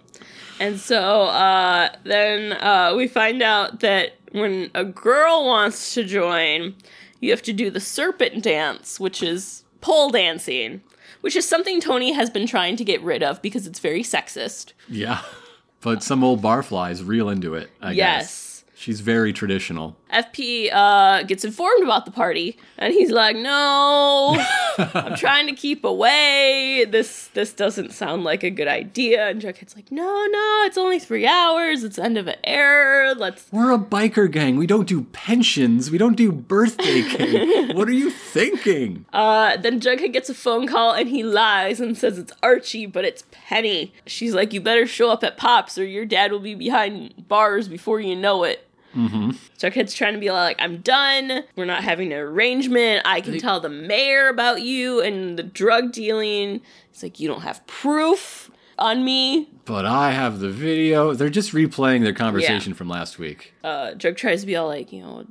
And 0.60 0.80
so 0.80 1.24
uh, 1.24 1.90
then 2.04 2.54
uh, 2.54 2.94
we 2.96 3.08
find 3.08 3.42
out 3.42 3.80
that 3.80 4.16
when 4.32 4.70
a 4.76 4.84
girl 4.84 5.46
wants 5.46 5.94
to 5.94 6.04
join, 6.04 6.76
you 7.22 7.32
have 7.32 7.42
to 7.44 7.54
do 7.54 7.70
the 7.70 7.80
serpent 7.80 8.44
dance, 8.44 9.00
which 9.00 9.24
is 9.24 9.64
pole 9.82 10.10
dancing, 10.10 10.82
which 11.22 11.36
is 11.36 11.48
something 11.48 11.80
Toni 11.80 12.12
has 12.12 12.30
been 12.30 12.46
trying 12.46 12.76
to 12.76 12.84
get 12.84 13.02
rid 13.02 13.24
of 13.24 13.42
because 13.42 13.66
it's 13.68 13.80
very 13.80 14.04
sexist. 14.04 14.74
Yeah. 14.88 15.22
But 15.82 16.04
some 16.04 16.26
old 16.26 16.42
barflies 16.42 17.08
real 17.08 17.30
into 17.30 17.54
it, 17.56 17.70
I 17.82 17.94
Yes. 17.94 18.18
guess. 18.22 18.64
She's 18.76 19.00
very 19.00 19.32
traditional. 19.32 19.96
FP 20.14 20.70
uh, 20.74 21.24
gets 21.24 21.46
informed 21.46 21.84
about 21.84 22.06
the 22.06 22.12
party, 22.12 22.58
and 22.78 22.94
he's 22.94 23.12
like, 23.12 23.36
"No, 23.36 24.44
I'm 24.78 25.16
trying 25.16 25.48
to 25.48 25.54
keep 25.54 25.84
away. 25.84 26.86
This 26.90 27.28
this 27.28 27.54
doesn't 27.54 27.92
sound 27.92 28.24
like 28.24 28.44
a 28.44 28.50
good 28.50 28.68
idea." 28.68 29.28
And 29.30 29.42
Jughead's 29.42 29.76
like, 29.76 29.92
"No, 29.92 30.04
no, 30.04 30.64
it's 30.66 30.78
only 30.78 31.00
three 31.00 31.28
hours. 31.28 31.84
It's 31.84 32.00
end 32.00 32.18
of 32.18 32.28
an 32.28 32.38
era. 32.44 33.14
Let's 33.14 33.48
We're 33.52 33.72
a 33.74 33.78
biker 33.80 34.32
gang. 34.32 34.58
We 34.58 34.68
don't 34.68 34.88
do 34.88 35.04
pensions. 35.12 35.92
We 35.92 35.98
don't 35.98 36.16
do 36.16 36.32
birthday 36.32 37.02
cake. 37.10 37.76
what 37.76 37.88
are 37.88 37.94
you 37.94 38.10
thinking? 38.10 39.06
Uh, 39.14 39.58
then 39.58 39.80
Jughead 39.80 40.14
gets 40.14 40.30
a 40.30 40.34
phone 40.34 40.68
call 40.68 40.94
and 40.94 41.10
he 41.10 41.24
lies 41.24 41.80
and 41.80 41.98
says 41.98 42.18
it's 42.18 42.34
Archie, 42.42 42.86
but 42.86 43.06
it's 43.06 43.24
Penny. 43.32 43.94
She's 44.06 44.34
like, 44.34 44.54
You 44.54 44.62
better 44.62 44.88
show 44.88 45.12
up 45.12 45.24
at 45.24 45.38
Pops 45.38 45.78
or 45.78 45.86
your 45.86 46.06
dad 46.06 46.32
will 46.32 46.40
be 46.40 46.56
behind 46.56 47.28
bars 47.28 47.68
before 47.68 48.00
you 48.00 48.16
know 48.16 48.44
it. 48.44 48.66
Mm-hmm. 48.96 49.32
Jughead's 49.58 49.94
trying 49.94 50.14
to 50.14 50.20
be 50.20 50.32
like, 50.32 50.58
I'm 50.60 50.78
done. 50.78 51.44
We're 51.56 51.66
not 51.66 51.84
having 51.84 52.12
an 52.12 52.20
arrangement. 52.20 53.04
I 53.06 53.22
can 53.22 53.38
tell 53.40 53.60
the 53.60 53.70
mayor 53.70 54.28
about 54.30 54.62
you 54.62 55.02
and 55.02 55.38
the 55.38 55.44
drug 55.44 55.92
dealing. 55.92 56.62
It's 56.92 57.04
like, 57.04 57.20
You 57.20 57.28
don't 57.28 57.42
have 57.42 57.66
proof 57.68 58.50
on 58.78 59.04
me. 59.04 59.50
But 59.66 59.86
I 59.86 60.12
have 60.12 60.40
the 60.40 60.50
video. 60.50 61.14
They're 61.14 61.30
just 61.30 61.54
replaying 61.54 62.04
their 62.04 62.14
conversation 62.14 62.74
from 62.74 62.90
last 62.90 63.20
week. 63.20 63.54
Uh, 63.64 63.94
Jug 63.94 64.16
tries 64.16 64.42
to 64.42 64.48
be 64.48 64.56
all 64.56 64.68
like, 64.68 64.92
You 64.92 65.02
know, 65.02 65.26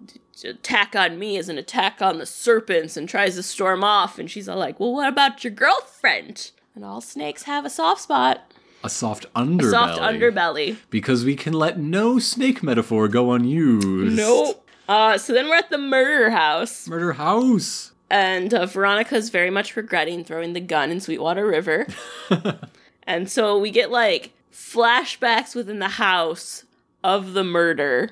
attack 0.44 0.94
on 0.94 1.18
me 1.18 1.36
is 1.36 1.48
an 1.48 1.58
attack 1.58 2.00
on 2.00 2.18
the 2.18 2.26
serpents 2.26 2.96
and 2.96 3.08
tries 3.08 3.34
to 3.34 3.42
storm 3.42 3.82
off. 3.82 4.18
And 4.18 4.30
she's 4.30 4.48
all 4.48 4.58
like, 4.58 4.78
Well, 4.78 4.92
what 4.92 5.08
about 5.08 5.42
your 5.42 5.52
girlfriend? 5.52 6.52
And 6.74 6.84
all 6.84 7.00
snakes 7.00 7.42
have 7.44 7.64
a 7.64 7.70
soft 7.70 8.02
spot. 8.02 8.52
A 8.84 8.88
soft 8.90 9.26
underbelly. 9.34 9.66
A 9.66 9.70
soft 9.70 10.00
underbelly. 10.00 10.76
Because 10.90 11.24
we 11.24 11.34
can 11.36 11.52
let 11.52 11.78
no 11.78 12.18
snake 12.18 12.62
metaphor 12.62 13.08
go 13.08 13.32
unused. 13.32 14.16
Nope. 14.16 14.64
Uh, 14.88 15.18
so 15.18 15.32
then 15.32 15.48
we're 15.48 15.56
at 15.56 15.68
the 15.70 15.78
murder 15.78 16.30
house, 16.30 16.88
Murder 16.88 17.12
house. 17.12 17.92
and 18.08 18.54
uh, 18.54 18.64
Veronica's 18.66 19.28
very 19.30 19.50
much 19.50 19.76
regretting 19.76 20.24
throwing 20.24 20.52
the 20.54 20.60
gun 20.60 20.90
in 20.90 21.00
Sweetwater 21.00 21.46
River. 21.46 21.86
and 23.02 23.28
so 23.30 23.58
we 23.58 23.70
get 23.70 23.90
like 23.90 24.32
flashbacks 24.52 25.54
within 25.54 25.78
the 25.78 25.88
house 25.88 26.64
of 27.04 27.32
the 27.34 27.44
murder, 27.44 28.10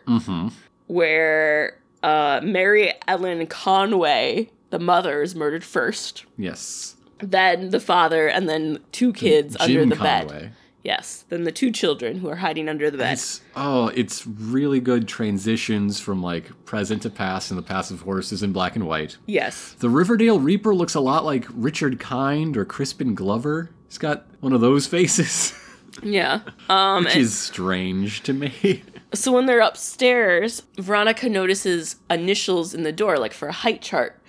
where 0.86 1.78
uh, 2.02 2.40
Mary 2.42 2.92
Ellen 3.08 3.46
Conway, 3.46 4.50
the 4.70 4.78
mother, 4.78 5.22
is 5.22 5.34
murdered 5.34 5.64
first, 5.64 6.24
Yes. 6.36 6.95
Then 7.18 7.70
the 7.70 7.80
father, 7.80 8.28
and 8.28 8.48
then 8.48 8.80
two 8.92 9.12
kids 9.12 9.56
under 9.58 9.80
Jim 9.80 9.88
the 9.88 9.96
bed. 9.96 10.52
Yes, 10.82 11.24
then 11.30 11.42
the 11.42 11.50
two 11.50 11.72
children 11.72 12.18
who 12.18 12.28
are 12.28 12.36
hiding 12.36 12.68
under 12.68 12.92
the 12.92 12.98
bed. 12.98 13.14
It's 13.14 13.40
oh, 13.56 13.88
it's 13.88 14.24
really 14.24 14.78
good 14.78 15.08
transitions 15.08 15.98
from 15.98 16.22
like 16.22 16.64
present 16.64 17.02
to 17.02 17.10
past 17.10 17.50
and 17.50 17.58
the 17.58 17.62
past 17.62 17.90
of 17.90 18.02
horses 18.02 18.42
in 18.44 18.52
black 18.52 18.76
and 18.76 18.86
white. 18.86 19.16
yes. 19.26 19.72
The 19.80 19.88
Riverdale 19.88 20.38
Reaper 20.38 20.74
looks 20.74 20.94
a 20.94 21.00
lot 21.00 21.24
like 21.24 21.44
Richard 21.52 21.98
Kind 21.98 22.56
or 22.56 22.64
Crispin 22.64 23.16
Glover. 23.16 23.70
He's 23.88 23.98
got 23.98 24.26
one 24.40 24.52
of 24.52 24.60
those 24.60 24.86
faces, 24.86 25.54
Yeah. 26.04 26.40
Um, 26.68 27.04
which 27.04 27.16
is 27.16 27.36
strange 27.36 28.22
to 28.22 28.32
me. 28.32 28.82
So 29.14 29.30
when 29.32 29.46
they're 29.46 29.60
upstairs, 29.60 30.62
Veronica 30.78 31.28
notices 31.28 31.96
initials 32.10 32.74
in 32.74 32.82
the 32.82 32.90
door, 32.92 33.18
like 33.18 33.32
for 33.32 33.46
a 33.48 33.52
height 33.52 33.80
chart. 33.80 34.20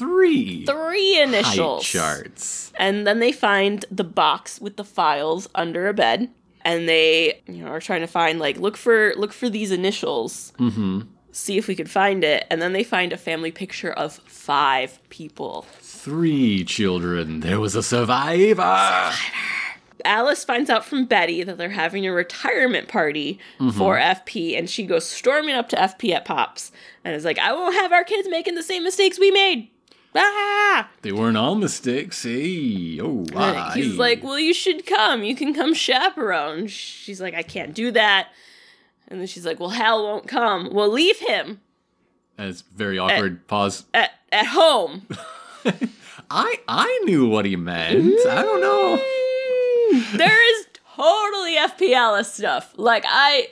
Three 0.00 0.64
Three 0.66 1.20
initials. 1.20 1.84
charts. 1.86 2.72
And 2.76 3.06
then 3.06 3.20
they 3.20 3.32
find 3.32 3.84
the 3.90 4.04
box 4.04 4.60
with 4.60 4.76
the 4.76 4.84
files 4.84 5.48
under 5.54 5.88
a 5.88 5.94
bed. 5.94 6.30
And 6.62 6.88
they, 6.88 7.40
you 7.46 7.62
know, 7.64 7.70
are 7.70 7.80
trying 7.80 8.00
to 8.02 8.06
find 8.06 8.38
like 8.38 8.56
look 8.58 8.76
for 8.76 9.14
look 9.16 9.32
for 9.32 9.48
these 9.48 9.70
initials. 9.70 10.52
Mm-hmm. 10.58 11.02
See 11.32 11.56
if 11.56 11.68
we 11.68 11.74
could 11.76 11.88
find 11.90 12.24
it. 12.24 12.46
And 12.50 12.60
then 12.60 12.72
they 12.72 12.82
find 12.84 13.12
a 13.12 13.16
family 13.16 13.50
picture 13.52 13.92
of 13.92 14.14
five 14.26 14.98
people. 15.10 15.64
Three 15.80 16.64
children. 16.64 17.40
There 17.40 17.60
was 17.60 17.74
a 17.76 17.82
survivor. 17.82 19.12
Alice 20.04 20.44
finds 20.44 20.70
out 20.70 20.84
from 20.84 21.04
Betty 21.04 21.42
that 21.44 21.58
they're 21.58 21.68
having 21.70 22.06
a 22.06 22.12
retirement 22.12 22.88
party 22.88 23.38
for 23.76 23.98
FP, 23.98 24.58
and 24.58 24.68
she 24.68 24.84
goes 24.86 25.04
storming 25.06 25.54
up 25.54 25.68
to 25.68 25.76
FP 25.76 26.14
at 26.14 26.24
Pops 26.24 26.72
and 27.04 27.14
is 27.14 27.24
like, 27.26 27.38
I 27.38 27.52
won't 27.52 27.74
have 27.74 27.92
our 27.92 28.02
kids 28.04 28.26
making 28.30 28.54
the 28.54 28.62
same 28.62 28.82
mistakes 28.82 29.18
we 29.18 29.30
made. 29.30 29.68
Ah! 30.14 30.88
They 31.02 31.12
weren't 31.12 31.36
all 31.36 31.54
mistakes. 31.54 32.22
Hey, 32.22 32.98
oh, 33.00 33.24
ah, 33.34 33.72
He's 33.74 33.92
hey. 33.92 33.92
like, 33.92 34.22
Well, 34.24 34.38
you 34.38 34.52
should 34.54 34.86
come. 34.86 35.22
You 35.22 35.36
can 35.36 35.54
come 35.54 35.74
chaperone. 35.74 36.66
She's 36.66 37.20
like, 37.20 37.34
I 37.34 37.42
can't 37.42 37.74
do 37.74 37.90
that. 37.92 38.28
And 39.08 39.20
then 39.20 39.26
she's 39.26 39.46
like, 39.46 39.60
Well, 39.60 39.70
Hal 39.70 40.02
won't 40.02 40.26
come. 40.28 40.72
Well, 40.72 40.90
leave 40.90 41.18
him 41.18 41.60
And 42.38 42.48
it's 42.48 42.62
very 42.62 42.98
awkward. 42.98 43.46
Pause. 43.46 43.84
at, 43.94 44.10
at 44.32 44.46
home. 44.46 45.06
I 46.30 46.60
I 46.68 47.02
knew 47.04 47.28
what 47.28 47.44
he 47.44 47.56
meant. 47.56 48.14
I 48.28 48.42
don't 48.42 48.60
know. 48.60 48.96
Mm, 49.92 50.16
there 50.16 50.58
is 50.60 50.66
totally 50.96 51.56
FP 51.56 51.92
Alice 51.94 52.32
stuff. 52.32 52.72
Like, 52.76 53.04
I. 53.06 53.48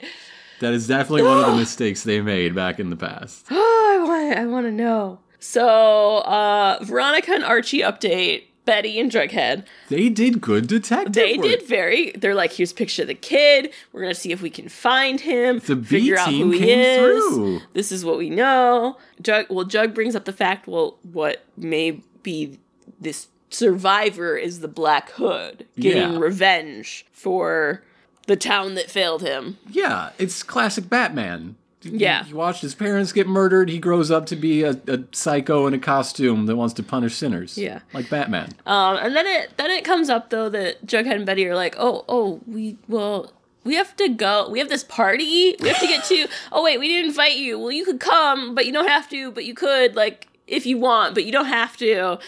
That 0.61 0.73
is 0.73 0.87
definitely 0.87 1.23
one 1.23 1.39
of 1.39 1.45
the 1.47 1.55
mistakes 1.57 2.03
they 2.03 2.21
made 2.21 2.53
back 2.55 2.79
in 2.79 2.89
the 2.89 2.95
past. 2.95 3.45
Oh, 3.51 3.99
I 3.99 4.07
want 4.07 4.37
I 4.37 4.45
want 4.45 4.65
to 4.65 4.71
know. 4.71 5.19
So, 5.39 6.17
uh 6.19 6.79
Veronica 6.81 7.31
and 7.33 7.43
Archie 7.43 7.79
update 7.79 8.43
Betty 8.65 8.99
and 8.99 9.11
Jughead. 9.11 9.65
They 9.87 10.09
did 10.09 10.41
good 10.41 10.67
detective 10.67 11.13
They 11.13 11.37
work. 11.37 11.45
did 11.47 11.63
very. 11.63 12.11
They're 12.11 12.35
like, 12.35 12.51
here's 12.53 12.71
a 12.71 12.75
picture 12.75 13.01
of 13.01 13.07
the 13.07 13.15
kid. 13.15 13.71
We're 13.91 14.01
gonna 14.01 14.13
see 14.13 14.31
if 14.31 14.41
we 14.41 14.49
can 14.51 14.69
find 14.69 15.19
him. 15.21 15.59
The 15.65 15.75
B 15.75 15.85
figure 15.85 16.17
out 16.17 16.29
team 16.29 16.47
who 16.47 16.51
he 16.51 16.59
came 16.59 16.79
is. 16.79 17.23
through. 17.35 17.61
This 17.73 17.91
is 17.91 18.05
what 18.05 18.17
we 18.17 18.29
know. 18.29 18.97
Jug. 19.21 19.47
Well, 19.49 19.65
Jug 19.65 19.93
brings 19.95 20.15
up 20.15 20.25
the 20.25 20.33
fact. 20.33 20.67
Well, 20.67 20.97
what 21.03 21.43
may 21.57 22.01
be 22.21 22.59
this 22.99 23.27
survivor 23.49 24.37
is 24.37 24.59
the 24.59 24.67
Black 24.67 25.09
Hood 25.11 25.65
getting 25.79 26.13
Yeah. 26.13 26.19
revenge 26.19 27.05
for 27.11 27.83
the 28.27 28.35
town 28.35 28.75
that 28.75 28.91
failed 28.91 29.23
him. 29.23 29.57
Yeah, 29.71 30.11
it's 30.19 30.43
classic 30.43 30.87
Batman. 30.89 31.55
Yeah. 31.81 32.23
He 32.23 32.33
watched 32.33 32.61
his 32.61 32.75
parents 32.75 33.13
get 33.13 33.27
murdered. 33.27 33.69
He 33.69 33.79
grows 33.79 34.11
up 34.11 34.25
to 34.27 34.35
be 34.35 34.63
a, 34.63 34.71
a 34.87 35.03
psycho 35.11 35.65
in 35.67 35.73
a 35.73 35.79
costume 35.79 36.45
that 36.47 36.55
wants 36.55 36.73
to 36.75 36.83
punish 36.83 37.15
sinners. 37.15 37.57
Yeah. 37.57 37.79
Like 37.93 38.09
Batman. 38.09 38.51
Um, 38.65 38.97
and 38.97 39.15
then 39.15 39.25
it 39.25 39.55
then 39.57 39.71
it 39.71 39.85
comes 39.85 40.09
up 40.09 40.29
though 40.29 40.49
that 40.49 40.85
Jughead 40.85 41.15
and 41.15 41.25
Betty 41.25 41.45
are 41.47 41.55
like, 41.55 41.75
oh, 41.77 42.03
oh, 42.09 42.41
we 42.45 42.77
well, 42.87 43.31
we 43.63 43.75
have 43.75 43.95
to 43.97 44.09
go. 44.09 44.49
We 44.49 44.59
have 44.59 44.69
this 44.69 44.83
party. 44.83 45.55
We 45.59 45.67
have 45.69 45.79
to 45.79 45.87
get 45.87 46.03
to. 46.05 46.27
oh 46.51 46.63
wait, 46.63 46.79
we 46.79 46.87
didn't 46.87 47.09
invite 47.09 47.37
you. 47.37 47.59
Well, 47.59 47.71
you 47.71 47.85
could 47.85 47.99
come, 47.99 48.55
but 48.55 48.65
you 48.65 48.73
don't 48.73 48.87
have 48.87 49.09
to. 49.09 49.31
But 49.31 49.45
you 49.45 49.53
could, 49.53 49.95
like, 49.95 50.27
if 50.47 50.65
you 50.65 50.77
want, 50.77 51.13
but 51.13 51.25
you 51.25 51.31
don't 51.31 51.45
have 51.45 51.77
to. 51.77 52.19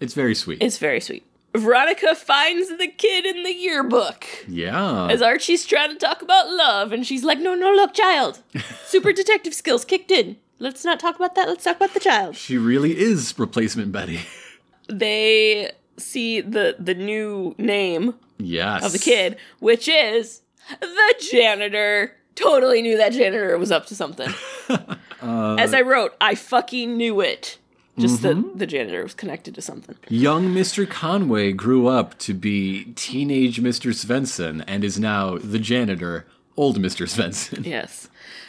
It's 0.00 0.14
very 0.14 0.34
sweet. 0.34 0.62
It's 0.62 0.78
very 0.78 1.00
sweet. 1.00 1.24
Veronica 1.54 2.14
finds 2.14 2.68
the 2.68 2.86
kid 2.86 3.26
in 3.26 3.42
the 3.42 3.52
yearbook 3.52 4.24
yeah. 4.46 5.08
as 5.08 5.20
Archie's 5.20 5.66
trying 5.66 5.90
to 5.90 5.96
talk 5.96 6.22
about 6.22 6.50
love, 6.50 6.92
and 6.92 7.06
she's 7.06 7.24
like, 7.24 7.40
no, 7.40 7.54
no, 7.54 7.72
look, 7.72 7.92
child, 7.92 8.42
super 8.84 9.12
detective 9.12 9.54
skills 9.54 9.84
kicked 9.84 10.10
in. 10.10 10.36
Let's 10.60 10.84
not 10.84 11.00
talk 11.00 11.16
about 11.16 11.34
that. 11.34 11.48
Let's 11.48 11.64
talk 11.64 11.76
about 11.76 11.94
the 11.94 12.00
child. 12.00 12.36
she 12.36 12.58
really 12.58 12.98
is 12.98 13.36
replacement 13.38 13.92
Betty. 13.92 14.20
They 14.88 15.72
see 15.96 16.40
the 16.40 16.76
the 16.78 16.94
new 16.94 17.54
name 17.58 18.14
yes. 18.38 18.84
of 18.84 18.92
the 18.92 18.98
kid, 18.98 19.36
which 19.58 19.88
is 19.88 20.42
the 20.80 21.14
janitor. 21.30 22.16
Totally 22.34 22.80
knew 22.82 22.96
that 22.96 23.12
janitor 23.12 23.56
was 23.58 23.72
up 23.72 23.86
to 23.86 23.94
something. 23.94 24.32
Uh, 25.22 25.56
as 25.56 25.74
I 25.74 25.82
wrote, 25.82 26.14
I 26.18 26.34
fucking 26.34 26.96
knew 26.96 27.20
it. 27.20 27.58
Just 27.98 28.22
that 28.22 28.58
the 28.58 28.66
janitor 28.66 29.02
was 29.02 29.14
connected 29.14 29.54
to 29.56 29.62
something. 29.62 29.96
Young 30.08 30.54
Mr. 30.54 30.88
Conway 30.88 31.52
grew 31.52 31.86
up 31.86 32.18
to 32.20 32.32
be 32.32 32.84
teenage 32.94 33.60
Mr. 33.60 33.92
Svenson 33.92 34.64
and 34.66 34.84
is 34.84 34.98
now 34.98 35.36
the 35.38 35.58
janitor, 35.58 36.26
old 36.56 36.78
Mr. 36.78 37.06
Svenson. 37.06 37.66
Yes. 37.70 38.08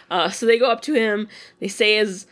Uh, 0.09 0.29
so 0.29 0.45
they 0.45 0.59
go 0.59 0.69
up 0.69 0.81
to 0.81 0.93
him. 0.93 1.27
They 1.59 1.67
say 1.67 1.97
his 1.97 2.27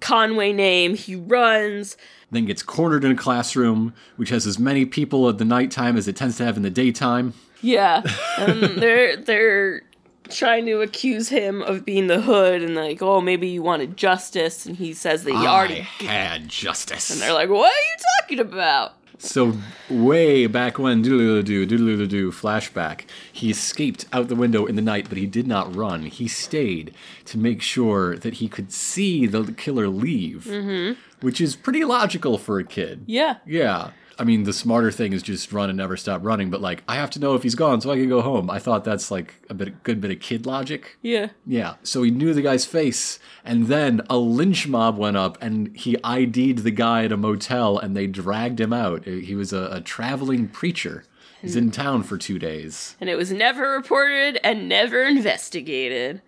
Conway 0.00 0.52
name. 0.52 0.94
He 0.94 1.14
runs. 1.14 1.96
Then 2.30 2.46
gets 2.46 2.62
cornered 2.62 3.04
in 3.04 3.12
a 3.12 3.16
classroom, 3.16 3.94
which 4.16 4.30
has 4.30 4.46
as 4.46 4.58
many 4.58 4.84
people 4.84 5.28
at 5.28 5.38
the 5.38 5.44
nighttime 5.44 5.96
as 5.96 6.08
it 6.08 6.16
tends 6.16 6.36
to 6.38 6.44
have 6.44 6.56
in 6.56 6.62
the 6.62 6.70
daytime. 6.70 7.34
Yeah, 7.60 8.02
and 8.38 8.62
they're 8.80 9.16
they're 9.16 9.82
trying 10.30 10.66
to 10.66 10.80
accuse 10.80 11.28
him 11.28 11.62
of 11.62 11.84
being 11.84 12.06
the 12.06 12.20
hood, 12.20 12.62
and 12.62 12.74
like, 12.74 13.02
oh, 13.02 13.20
maybe 13.20 13.48
you 13.48 13.62
wanted 13.62 13.96
justice, 13.96 14.66
and 14.66 14.76
he 14.76 14.92
says 14.92 15.24
that 15.24 15.32
he 15.32 15.36
I 15.36 15.46
already. 15.46 15.80
had 15.80 16.48
justice. 16.48 17.10
And 17.10 17.20
they're 17.20 17.32
like, 17.32 17.48
what 17.48 17.72
are 17.72 17.76
you 17.76 17.96
talking 18.20 18.40
about? 18.40 18.94
So 19.20 19.54
way 19.90 20.46
back 20.46 20.78
when 20.78 21.02
doodle 21.02 21.42
doo 21.42 21.66
doodle 21.66 22.06
doo 22.06 22.30
flashback, 22.30 23.02
he 23.32 23.50
escaped 23.50 24.06
out 24.12 24.28
the 24.28 24.36
window 24.36 24.64
in 24.64 24.76
the 24.76 24.82
night, 24.82 25.08
but 25.08 25.18
he 25.18 25.26
did 25.26 25.46
not 25.46 25.74
run. 25.74 26.04
He 26.04 26.28
stayed 26.28 26.94
to 27.24 27.36
make 27.36 27.60
sure 27.60 28.16
that 28.16 28.34
he 28.34 28.48
could 28.48 28.72
see 28.72 29.26
the 29.26 29.52
killer 29.52 29.88
leave, 29.88 30.46
mm-hmm. 30.48 31.00
which 31.20 31.40
is 31.40 31.56
pretty 31.56 31.84
logical 31.84 32.38
for 32.38 32.60
a 32.60 32.64
kid. 32.64 33.02
Yeah, 33.06 33.38
Yeah. 33.44 33.90
I 34.18 34.24
mean, 34.24 34.42
the 34.42 34.52
smarter 34.52 34.90
thing 34.90 35.12
is 35.12 35.22
just 35.22 35.52
run 35.52 35.70
and 35.70 35.76
never 35.76 35.96
stop 35.96 36.24
running, 36.24 36.50
but 36.50 36.60
like, 36.60 36.82
I 36.88 36.96
have 36.96 37.10
to 37.10 37.20
know 37.20 37.34
if 37.34 37.42
he's 37.44 37.54
gone 37.54 37.80
so 37.80 37.90
I 37.92 37.96
can 37.96 38.08
go 38.08 38.20
home. 38.20 38.50
I 38.50 38.58
thought 38.58 38.82
that's 38.84 39.10
like 39.12 39.34
a 39.48 39.54
bit, 39.54 39.82
good 39.84 40.00
bit 40.00 40.10
of 40.10 40.18
kid 40.20 40.44
logic. 40.44 40.98
yeah. 41.02 41.28
Yeah. 41.46 41.74
So 41.84 42.02
he 42.02 42.10
knew 42.10 42.34
the 42.34 42.42
guy's 42.42 42.64
face, 42.64 43.18
and 43.44 43.66
then 43.68 44.00
a 44.10 44.16
lynch 44.18 44.66
mob 44.66 44.98
went 44.98 45.16
up, 45.16 45.38
and 45.40 45.76
he 45.76 45.96
ID'd 46.02 46.58
the 46.58 46.70
guy 46.72 47.04
at 47.04 47.12
a 47.12 47.16
motel, 47.16 47.78
and 47.78 47.96
they 47.96 48.06
dragged 48.08 48.60
him 48.60 48.72
out. 48.72 49.04
He 49.04 49.34
was 49.36 49.52
a, 49.52 49.68
a 49.72 49.80
traveling 49.80 50.48
preacher. 50.48 51.04
He's 51.40 51.54
in 51.54 51.70
town 51.70 52.02
for 52.02 52.18
two 52.18 52.40
days. 52.40 52.96
And 53.00 53.08
it 53.08 53.14
was 53.14 53.30
never 53.30 53.70
reported 53.70 54.40
and 54.42 54.68
never 54.68 55.04
investigated. 55.04 56.20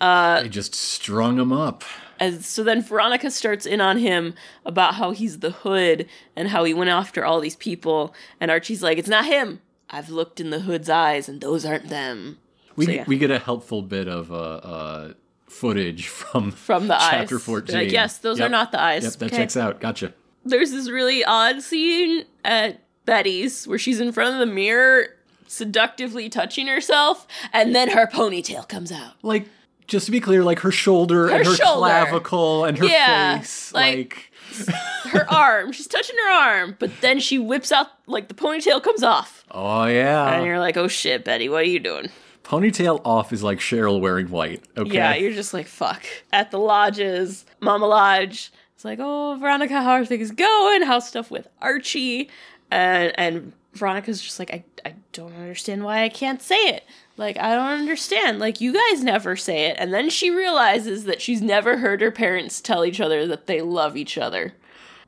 Uh, 0.00 0.42
They 0.42 0.50
just 0.50 0.74
strung 0.74 1.38
him 1.38 1.50
up. 1.50 1.82
As 2.24 2.46
so 2.46 2.62
then 2.64 2.82
Veronica 2.82 3.30
starts 3.30 3.66
in 3.66 3.80
on 3.80 3.98
him 3.98 4.34
about 4.64 4.94
how 4.94 5.10
he's 5.12 5.40
the 5.40 5.50
hood 5.50 6.06
and 6.36 6.48
how 6.48 6.64
he 6.64 6.72
went 6.74 6.90
after 6.90 7.24
all 7.24 7.40
these 7.40 7.56
people. 7.56 8.14
And 8.40 8.50
Archie's 8.50 8.82
like, 8.82 8.98
it's 8.98 9.08
not 9.08 9.24
him. 9.26 9.60
I've 9.90 10.08
looked 10.10 10.40
in 10.40 10.50
the 10.50 10.60
hood's 10.60 10.88
eyes, 10.88 11.28
and 11.28 11.40
those 11.40 11.64
aren't 11.64 11.88
them. 11.88 12.38
We 12.76 12.86
So, 12.86 12.92
yeah. 12.92 13.04
we 13.06 13.18
get 13.18 13.30
a 13.30 13.38
helpful 13.38 13.82
bit 13.82 14.08
of 14.08 14.32
uh, 14.32 14.36
uh, 14.36 15.12
footage 15.46 16.08
from 16.08 16.50
From 16.68 16.88
the 16.88 16.96
chapter 16.98 17.36
eyes. 17.36 17.42
fourteen. 17.42 17.76
Like, 17.76 17.92
yes, 17.92 18.18
those 18.18 18.40
are 18.40 18.48
not 18.48 18.72
the 18.72 18.80
eyes. 18.80 19.04
Yep, 19.04 19.12
that 19.14 19.26
Okay. 19.26 19.36
checks 19.36 19.56
out. 19.56 19.80
Gotcha. 19.80 20.12
There's 20.44 20.70
this 20.72 20.90
really 20.90 21.24
odd 21.24 21.62
scene 21.62 22.24
at 22.44 22.80
Betty's 23.06 23.66
where 23.68 23.78
she's 23.78 24.00
in 24.00 24.10
front 24.12 24.32
of 24.34 24.40
the 24.40 24.52
mirror, 24.52 25.08
seductively 25.46 26.28
touching 26.28 26.66
herself, 26.66 27.26
and 27.52 27.74
then 27.74 27.90
her 27.90 28.06
ponytail 28.06 28.68
comes 28.68 28.90
out. 28.90 29.12
Like, 29.22 29.46
just 29.86 30.06
to 30.06 30.12
be 30.12 30.20
clear, 30.20 30.42
like 30.44 30.60
her 30.60 30.70
shoulder 30.70 31.28
and 31.28 31.44
her 31.46 31.54
shoulder. 31.54 31.78
clavicle 31.78 32.64
and 32.64 32.78
her 32.78 32.86
Yeah, 32.86 33.38
face, 33.38 33.72
like- 33.72 33.96
like 33.96 34.30
Her 35.06 35.28
arm, 35.32 35.72
she's 35.72 35.86
touching 35.88 36.14
her 36.16 36.30
arm, 36.32 36.76
but 36.78 36.90
then 37.00 37.18
she 37.18 37.38
whips 37.38 37.72
out, 37.72 37.88
like, 38.06 38.28
the 38.28 38.34
ponytail 38.34 38.82
comes 38.82 39.02
off. 39.02 39.44
oh 39.50 39.84
yeah. 39.86 40.32
And 40.34 40.46
you're 40.46 40.58
like, 40.60 40.76
oh 40.76 40.86
shit, 40.88 41.24
Betty, 41.24 41.48
what 41.48 41.62
are 41.62 41.68
you 41.68 41.80
doing? 41.80 42.08
Ponytail 42.44 43.00
off 43.04 43.32
is 43.32 43.42
like 43.42 43.58
Cheryl 43.58 44.00
wearing 44.00 44.28
white. 44.30 44.62
Okay. 44.76 44.94
Yeah, 44.94 45.14
you're 45.14 45.32
just 45.32 45.54
like, 45.54 45.66
fuck. 45.66 46.04
At 46.32 46.50
the 46.50 46.58
lodges, 46.58 47.44
Mama 47.60 47.86
Lodge, 47.86 48.52
it's 48.74 48.84
like, 48.84 48.98
oh, 49.00 49.36
Veronica, 49.40 49.82
how 49.82 49.92
are 49.92 50.04
things 50.04 50.30
going? 50.30 50.82
How's 50.82 51.08
stuff 51.08 51.30
with 51.30 51.48
Archie? 51.62 52.28
And 52.74 53.12
and 53.18 53.52
Veronica's 53.74 54.20
just 54.20 54.38
like, 54.38 54.50
I, 54.50 54.64
I 54.84 54.94
don't 55.12 55.34
understand 55.34 55.84
why 55.84 56.02
I 56.02 56.08
can't 56.08 56.42
say 56.42 56.56
it. 56.56 56.84
Like, 57.16 57.38
I 57.38 57.54
don't 57.54 57.80
understand. 57.80 58.38
Like, 58.40 58.60
you 58.60 58.72
guys 58.72 59.02
never 59.02 59.36
say 59.36 59.66
it. 59.66 59.76
And 59.78 59.92
then 59.94 60.10
she 60.10 60.30
realizes 60.30 61.04
that 61.04 61.22
she's 61.22 61.40
never 61.40 61.78
heard 61.78 62.00
her 62.00 62.10
parents 62.10 62.60
tell 62.60 62.84
each 62.84 63.00
other 63.00 63.26
that 63.26 63.46
they 63.46 63.60
love 63.62 63.96
each 63.96 64.18
other. 64.18 64.54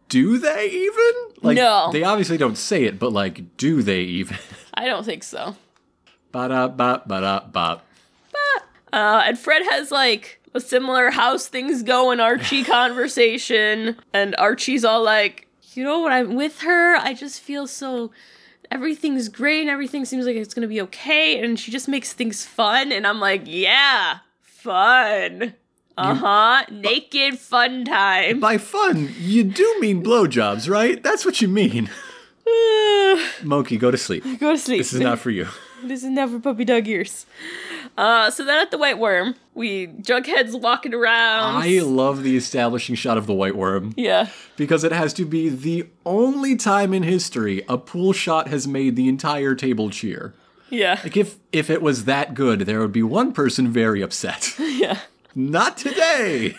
do 0.09 0.39
they 0.39 0.69
even? 0.71 1.13
Like, 1.43 1.57
No. 1.57 1.91
They 1.93 2.05
obviously 2.05 2.37
don't 2.37 2.57
say 2.59 2.85
it, 2.85 2.99
but 2.99 3.13
like, 3.13 3.57
do 3.57 3.83
they 3.83 4.01
even? 4.01 4.39
I 4.75 4.87
don't 4.87 5.05
think 5.05 5.23
so. 5.25 5.57
ba 6.33 6.49
da 6.49 6.69
ba 6.69 7.03
ba 7.07 7.21
da 7.21 7.41
ba. 7.41 7.83
Ba 8.33 8.63
uh, 8.93 9.23
and 9.27 9.39
Fred 9.39 9.63
has 9.71 9.91
like 9.91 10.41
a 10.55 10.61
similar 10.61 11.11
how's 11.11 11.49
things 11.49 11.83
going 11.83 12.21
Archie 12.21 12.63
conversation, 12.77 13.97
and 14.13 14.35
Archie's 14.39 14.85
all 14.85 15.03
like, 15.03 15.46
you 15.77 15.85
know, 15.85 16.03
when 16.03 16.13
I'm 16.13 16.35
with 16.35 16.61
her, 16.61 16.97
I 16.97 17.15
just 17.15 17.41
feel 17.41 17.67
so 17.67 18.11
everything's 18.71 19.29
great 19.29 19.61
and 19.61 19.71
everything 19.71 20.05
seems 20.05 20.27
like 20.27 20.37
it's 20.37 20.55
gonna 20.55 20.67
be 20.67 20.81
okay, 20.83 21.43
and 21.43 21.59
she 21.59 21.71
just 21.71 21.89
makes 21.89 22.13
things 22.13 22.45
fun, 22.45 22.93
and 22.93 23.07
I'm 23.07 23.21
like, 23.21 23.43
yeah, 23.45 24.19
fun. 24.43 25.55
Uh 25.99 26.15
huh. 26.15 26.65
Naked 26.71 27.39
fun 27.39 27.85
time. 27.87 28.39
By 28.39 28.59
fun, 28.59 29.15
you 29.19 29.45
do 29.45 29.77
mean 29.81 30.03
blowjobs, 30.03 30.69
right? 30.69 31.03
That's 31.03 31.25
what 31.25 31.41
you 31.41 31.49
mean. 31.49 31.89
Monkey, 33.43 33.79
go 33.79 33.91
to 33.91 33.97
sleep. 33.97 34.23
Go 34.39 34.53
to 34.53 34.59
sleep. 34.59 34.79
This 34.79 34.93
is 34.93 35.01
not 35.01 35.19
for 35.19 35.31
you. 35.31 35.47
This 35.83 36.03
is 36.05 36.11
never 36.11 36.39
puppy 36.39 36.65
dog 36.65 36.87
ears. 36.87 37.27
Uh, 37.97 38.31
so 38.31 38.45
then 38.45 38.61
at 38.61 38.71
the 38.71 38.79
Whyte 38.79 38.97
Wyrm, 38.97 39.37
we 39.55 39.87
Jughead's 39.87 40.55
walking 40.55 40.93
around. 40.93 41.63
I 41.63 41.81
love 41.81 42.23
the 42.23 42.37
establishing 42.37 42.95
shot 42.95 43.17
of 43.17 43.27
the 43.27 43.33
Whyte 43.33 43.55
Wyrm 43.55 43.95
yeah. 43.97 44.29
because 44.57 44.85
it 44.85 44.93
has 44.93 45.15
to 45.15 45.25
be 45.25 45.49
the 45.49 45.87
only 46.05 46.57
time 46.57 46.93
in 46.93 47.03
history 47.03 47.63
a 47.69 47.79
pool 47.79 48.13
shot 48.13 48.49
has 48.49 48.69
made 48.69 48.97
the 48.97 49.09
entire 49.09 49.55
table 49.55 49.89
cheer. 49.89 50.35
Yeah. 50.69 51.01
Like 51.03 51.17
if 51.17 51.39
if 51.53 51.71
it 51.71 51.81
was 51.81 52.05
that 52.05 52.35
good, 52.35 52.61
there 52.61 52.81
would 52.81 52.93
be 52.93 53.03
one 53.03 53.33
person 53.33 53.69
very 53.73 54.03
upset. 54.03 54.55
Yeah. 54.77 54.99
Not 55.35 55.79
today. 55.79 56.55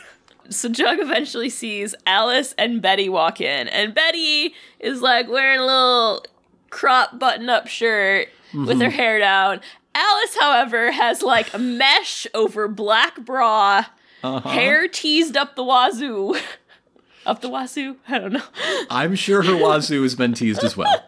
So 0.50 0.70
Jug 0.70 1.00
eventually 1.00 1.50
sees 1.50 1.94
Alice 2.08 2.56
and 2.58 2.82
Betty 2.82 3.10
walk 3.10 3.40
in, 3.42 3.68
and 3.68 3.94
Betty 3.94 4.56
is 4.80 5.02
like 5.02 5.28
wearing 5.28 5.60
a 5.60 5.66
little 5.66 6.26
crop 6.70 7.20
button 7.20 7.50
up 7.50 7.68
shirt 7.68 8.30
with 8.54 8.82
her 8.82 8.90
hair 8.90 9.20
down. 9.20 9.62
Alice, 9.98 10.38
however, 10.40 10.92
has 10.92 11.24
like 11.24 11.52
a 11.56 11.58
mesh 11.58 12.28
over 12.36 12.68
black 12.68 13.20
bra, 13.22 13.86
hair 14.22 14.88
teased 14.88 15.36
up 15.36 15.56
the 15.56 15.64
wazoo. 15.64 16.36
up 17.26 17.42
the 17.42 17.50
wazoo? 17.50 17.98
I 18.08 18.20
don't 18.20 18.34
know. 18.34 18.44
I'm 18.92 19.16
sure 19.16 19.42
her 19.42 19.58
wazoo 19.58 20.04
has 20.04 20.14
been 20.14 20.34
teased 20.34 20.64
as 20.64 20.78
well. 20.78 21.04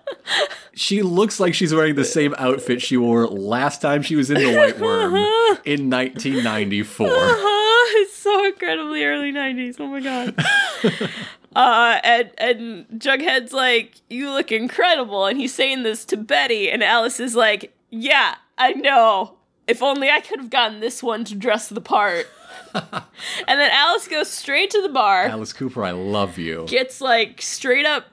She 0.73 1.01
looks 1.03 1.39
like 1.39 1.53
she's 1.53 1.73
wearing 1.73 1.95
the 1.95 2.03
same 2.05 2.33
outfit 2.37 2.81
she 2.81 2.97
wore 2.97 3.27
last 3.27 3.81
time 3.81 4.01
she 4.01 4.15
was 4.15 4.31
in 4.31 4.37
the 4.37 4.57
Whyte 4.57 4.77
Wyrm 4.77 5.13
in 5.65 5.89
1994. 5.89 7.07
Uh-huh. 7.07 8.01
It's 8.01 8.15
so 8.15 8.45
incredibly 8.45 9.03
early 9.03 9.31
90s. 9.31 9.75
Oh 9.79 9.87
my 9.87 9.99
god. 9.99 10.35
uh 11.55 11.99
and 12.03 12.31
and 12.37 12.85
Jughead's 12.99 13.51
like, 13.51 13.95
"You 14.09 14.31
look 14.31 14.51
incredible." 14.51 15.25
And 15.25 15.39
he's 15.39 15.53
saying 15.53 15.83
this 15.83 16.05
to 16.05 16.17
Betty 16.17 16.69
and 16.69 16.83
Alice 16.83 17.19
is 17.19 17.35
like, 17.35 17.73
"Yeah, 17.89 18.35
I 18.57 18.73
know. 18.73 19.35
If 19.67 19.83
only 19.83 20.09
I 20.09 20.19
could 20.19 20.39
have 20.39 20.49
gotten 20.49 20.79
this 20.79 21.03
one 21.03 21.23
to 21.25 21.35
dress 21.35 21.69
the 21.69 21.81
part." 21.81 22.27
and 22.73 23.59
then 23.59 23.71
Alice 23.71 24.07
goes 24.07 24.29
straight 24.29 24.69
to 24.71 24.81
the 24.81 24.89
bar, 24.89 25.23
Alice 25.25 25.53
Cooper, 25.53 25.83
I 25.83 25.91
love 25.91 26.37
you. 26.37 26.65
gets 26.67 27.01
like 27.01 27.41
straight 27.41 27.85
up 27.85 28.05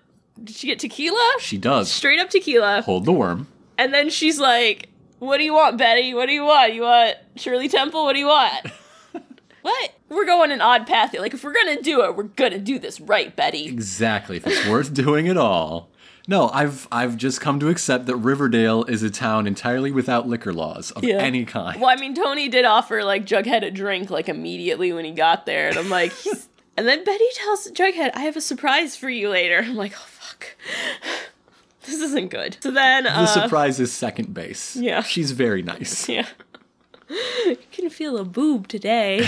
Did 0.42 0.56
she 0.56 0.66
get 0.68 0.78
tequila? 0.78 1.34
She 1.40 1.58
does. 1.58 1.90
Straight 1.90 2.20
up 2.20 2.30
tequila. 2.30 2.82
Hold 2.82 3.04
the 3.04 3.12
worm. 3.12 3.48
And 3.78 3.92
then 3.92 4.08
she's 4.10 4.38
like, 4.38 4.88
What 5.18 5.38
do 5.38 5.44
you 5.44 5.52
want, 5.54 5.76
Betty? 5.78 6.14
What 6.14 6.26
do 6.26 6.32
you 6.32 6.44
want? 6.44 6.74
You 6.74 6.82
want 6.82 7.16
Shirley 7.36 7.68
Temple? 7.68 8.04
What 8.04 8.14
do 8.14 8.18
you 8.18 8.28
want? 8.28 8.66
what? 9.62 9.92
We're 10.08 10.24
going 10.24 10.52
an 10.52 10.60
odd 10.60 10.86
path 10.86 11.10
here. 11.12 11.20
Like, 11.20 11.34
if 11.34 11.42
we're 11.44 11.52
gonna 11.54 11.82
do 11.82 12.02
it, 12.04 12.16
we're 12.16 12.24
gonna 12.24 12.58
do 12.58 12.78
this 12.78 13.00
right, 13.00 13.34
Betty. 13.34 13.66
Exactly. 13.66 14.36
If 14.36 14.46
it's 14.46 14.66
worth 14.68 14.94
doing 14.94 15.28
at 15.28 15.36
all. 15.36 15.90
No, 16.28 16.48
I've 16.52 16.88
I've 16.90 17.16
just 17.16 17.40
come 17.40 17.60
to 17.60 17.68
accept 17.68 18.06
that 18.06 18.16
Riverdale 18.16 18.84
is 18.84 19.02
a 19.02 19.10
town 19.10 19.46
entirely 19.46 19.92
without 19.92 20.26
liquor 20.28 20.52
laws 20.52 20.90
of 20.90 21.04
Yeah. 21.04 21.16
any 21.18 21.44
kind. 21.44 21.80
Well, 21.80 21.90
I 21.90 21.96
mean, 21.96 22.14
Toni 22.14 22.48
did 22.48 22.64
offer, 22.64 23.04
like, 23.04 23.24
Jughead 23.26 23.62
a 23.64 23.70
drink, 23.70 24.10
like, 24.10 24.28
immediately 24.28 24.92
when 24.92 25.04
he 25.04 25.12
got 25.12 25.46
there. 25.46 25.68
And 25.68 25.78
I'm 25.78 25.88
like, 25.88 26.12
and 26.76 26.86
then 26.86 27.04
Betty 27.04 27.24
tells 27.34 27.70
Jughead, 27.70 28.10
I 28.14 28.20
have 28.20 28.36
a 28.36 28.40
surprise 28.40 28.96
for 28.96 29.08
you 29.08 29.28
later. 29.28 29.58
I'm 29.58 29.76
like, 29.76 29.92
oh, 29.94 30.06
fuck. 30.08 30.46
This 31.86 32.00
isn't 32.00 32.32
good. 32.32 32.56
So 32.58 32.72
then, 32.72 33.04
The 33.04 33.10
uh, 33.12 33.26
surprise 33.26 33.78
is 33.78 33.92
second 33.92 34.34
base. 34.34 34.74
yeah. 34.74 35.02
She's 35.02 35.30
very 35.30 35.62
nice. 35.62 36.08
Yeah. 36.08 36.26
you 37.46 37.56
can 37.70 37.90
feel 37.90 38.18
a 38.18 38.24
boob 38.24 38.66
today. 38.66 39.24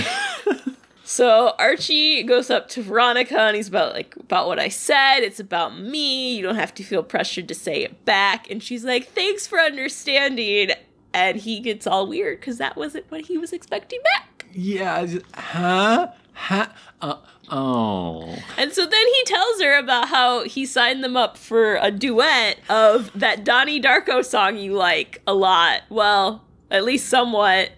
So 1.08 1.54
Archie 1.58 2.22
goes 2.22 2.50
up 2.50 2.68
to 2.68 2.82
Veronica 2.82 3.40
and 3.40 3.56
he's 3.56 3.68
about 3.68 3.94
like 3.94 4.14
about 4.16 4.46
what 4.46 4.58
I 4.58 4.68
said. 4.68 5.20
It's 5.20 5.40
about 5.40 5.80
me. 5.80 6.36
You 6.36 6.42
don't 6.42 6.56
have 6.56 6.74
to 6.74 6.82
feel 6.82 7.02
pressured 7.02 7.48
to 7.48 7.54
say 7.54 7.82
it 7.82 8.04
back. 8.04 8.50
And 8.50 8.62
she's 8.62 8.84
like, 8.84 9.08
"Thanks 9.08 9.46
for 9.46 9.58
understanding." 9.58 10.72
And 11.14 11.38
he 11.38 11.60
gets 11.60 11.86
all 11.86 12.06
weird 12.06 12.40
because 12.40 12.58
that 12.58 12.76
wasn't 12.76 13.10
what 13.10 13.22
he 13.22 13.38
was 13.38 13.54
expecting 13.54 14.00
back. 14.04 14.44
Yeah. 14.52 15.06
Just- 15.06 15.24
Huh? 15.34 16.08
Huh? 16.34 16.66
Uh, 17.00 17.16
oh. 17.50 18.36
And 18.58 18.74
so 18.74 18.84
then 18.84 19.06
he 19.14 19.22
tells 19.24 19.62
her 19.62 19.78
about 19.78 20.08
how 20.08 20.44
he 20.44 20.66
signed 20.66 21.02
them 21.02 21.16
up 21.16 21.38
for 21.38 21.76
a 21.76 21.90
duet 21.90 22.58
of 22.68 23.10
that 23.14 23.44
Donnie 23.44 23.80
Darko 23.80 24.22
song 24.22 24.58
you 24.58 24.74
like 24.74 25.22
a 25.26 25.32
lot. 25.32 25.84
Well, 25.88 26.44
at 26.70 26.84
least 26.84 27.08
somewhat. 27.08 27.70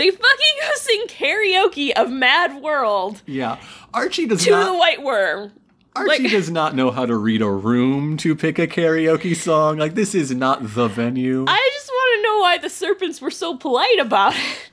They 0.00 0.10
fucking 0.10 0.56
go 0.62 0.68
sing 0.76 1.02
karaoke 1.08 1.92
of 1.92 2.10
Mad 2.10 2.62
World 2.62 3.20
Yeah. 3.26 3.58
Archie 3.92 4.24
does 4.26 4.42
to 4.44 4.50
not. 4.50 4.64
the 4.72 4.78
White 4.78 5.02
Worm. 5.02 5.52
Archie 5.94 6.22
like- 6.22 6.30
does 6.30 6.50
not 6.50 6.74
know 6.74 6.90
how 6.90 7.04
to 7.04 7.14
read 7.16 7.42
a 7.42 7.50
room 7.50 8.16
to 8.18 8.34
pick 8.34 8.58
a 8.58 8.66
karaoke 8.66 9.36
song. 9.36 9.76
Like 9.76 9.94
this 9.94 10.14
is 10.14 10.30
not 10.34 10.62
the 10.74 10.88
venue. 10.88 11.44
I 11.46 11.70
just 11.74 11.88
want 11.88 12.16
to 12.16 12.22
know 12.22 12.38
why 12.38 12.56
the 12.56 12.70
serpents 12.70 13.20
were 13.20 13.30
so 13.30 13.56
polite 13.58 13.98
about 13.98 14.34
it. 14.36 14.70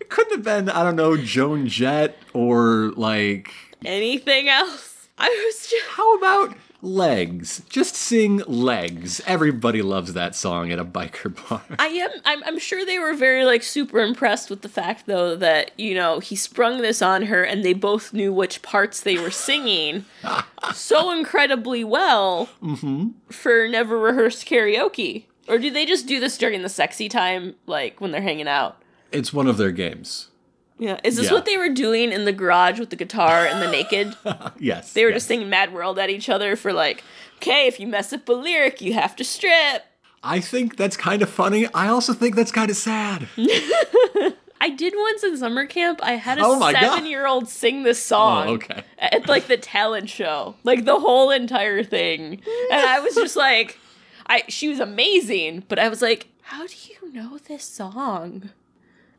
it 0.00 0.08
couldn't 0.08 0.32
have 0.32 0.44
been 0.44 0.70
I 0.70 0.82
don't 0.82 0.96
know 0.96 1.14
Joan 1.16 1.66
Jett 1.68 2.16
or 2.32 2.92
like 2.96 3.52
Anything 3.84 4.48
else? 4.48 5.08
I 5.18 5.28
was 5.28 5.68
just. 5.68 5.84
how 5.90 6.16
about 6.16 6.56
legs? 6.82 7.62
Just 7.68 7.94
sing 7.94 8.38
legs. 8.46 9.20
Everybody 9.26 9.82
loves 9.82 10.12
that 10.14 10.34
song 10.34 10.70
at 10.70 10.78
a 10.78 10.84
biker 10.84 11.34
bar. 11.48 11.62
I 11.78 11.86
am. 11.86 12.10
I'm, 12.24 12.44
I'm 12.44 12.58
sure 12.58 12.84
they 12.84 12.98
were 12.98 13.14
very 13.14 13.44
like 13.44 13.62
super 13.62 14.00
impressed 14.00 14.50
with 14.50 14.62
the 14.62 14.68
fact 14.68 15.06
though 15.06 15.36
that 15.36 15.72
you 15.78 15.94
know 15.94 16.20
he 16.20 16.36
sprung 16.36 16.80
this 16.80 17.02
on 17.02 17.22
her 17.22 17.42
and 17.44 17.64
they 17.64 17.74
both 17.74 18.12
knew 18.12 18.32
which 18.32 18.62
parts 18.62 19.00
they 19.00 19.18
were 19.18 19.30
singing 19.30 20.04
so 20.74 21.10
incredibly 21.10 21.84
well 21.84 22.48
mm-hmm. 22.62 23.08
for 23.28 23.68
never 23.68 23.98
rehearsed 23.98 24.46
karaoke. 24.46 25.24
Or 25.48 25.58
do 25.58 25.70
they 25.70 25.84
just 25.84 26.06
do 26.06 26.20
this 26.20 26.38
during 26.38 26.62
the 26.62 26.68
sexy 26.68 27.08
time, 27.08 27.56
like 27.66 28.00
when 28.00 28.12
they're 28.12 28.22
hanging 28.22 28.46
out? 28.46 28.80
It's 29.10 29.32
one 29.32 29.48
of 29.48 29.56
their 29.56 29.72
games. 29.72 30.29
Yeah. 30.80 30.98
Is 31.04 31.16
this 31.16 31.26
Yeah. 31.26 31.32
what 31.34 31.44
they 31.44 31.56
were 31.58 31.68
doing 31.68 32.10
in 32.10 32.24
the 32.24 32.32
garage 32.32 32.80
with 32.80 32.90
the 32.90 32.96
guitar 32.96 33.46
and 33.46 33.62
the 33.62 33.70
naked? 33.70 34.16
Yes. 34.58 34.92
They 34.94 35.04
were 35.04 35.10
yes. 35.10 35.16
just 35.16 35.28
singing 35.28 35.48
Mad 35.50 35.72
World 35.72 35.98
at 35.98 36.10
each 36.10 36.28
other 36.28 36.56
for 36.56 36.72
like, 36.72 37.04
okay, 37.36 37.66
if 37.68 37.78
you 37.78 37.86
mess 37.86 38.12
up 38.12 38.28
a 38.28 38.32
lyric, 38.32 38.80
you 38.80 38.94
have 38.94 39.14
to 39.16 39.24
strip. 39.24 39.84
I 40.22 40.40
think 40.40 40.76
that's 40.76 40.96
kind 40.96 41.22
of 41.22 41.30
funny. 41.30 41.66
I 41.74 41.88
also 41.88 42.12
think 42.12 42.34
that's 42.34 42.52
kind 42.52 42.70
of 42.70 42.76
sad. 42.76 43.28
I 44.62 44.68
did 44.68 44.92
once 44.96 45.22
in 45.24 45.36
summer 45.38 45.64
camp. 45.64 46.00
I 46.02 46.12
had 46.16 46.38
a 46.38 46.42
Oh 46.44 46.58
God. 46.58 46.74
seven 46.78 47.06
year 47.06 47.26
old 47.26 47.48
sing 47.48 47.82
this 47.82 48.02
song. 48.04 48.48
Oh, 48.48 48.52
okay. 48.54 48.82
At 48.98 49.26
like 49.28 49.46
the 49.46 49.56
talent 49.56 50.10
show, 50.10 50.54
like 50.64 50.84
the 50.84 50.98
whole 51.00 51.30
entire 51.30 51.82
thing, 51.82 52.42
and 52.70 52.80
I 52.86 53.00
was 53.00 53.14
just 53.14 53.36
like, 53.36 53.78
I 54.26 54.42
she 54.48 54.68
was 54.68 54.78
amazing, 54.80 55.64
but 55.68 55.78
I 55.78 55.88
was 55.88 56.02
like, 56.02 56.26
how 56.42 56.66
do 56.66 56.74
you 56.90 57.10
know 57.12 57.38
this 57.38 57.64
song? 57.64 58.50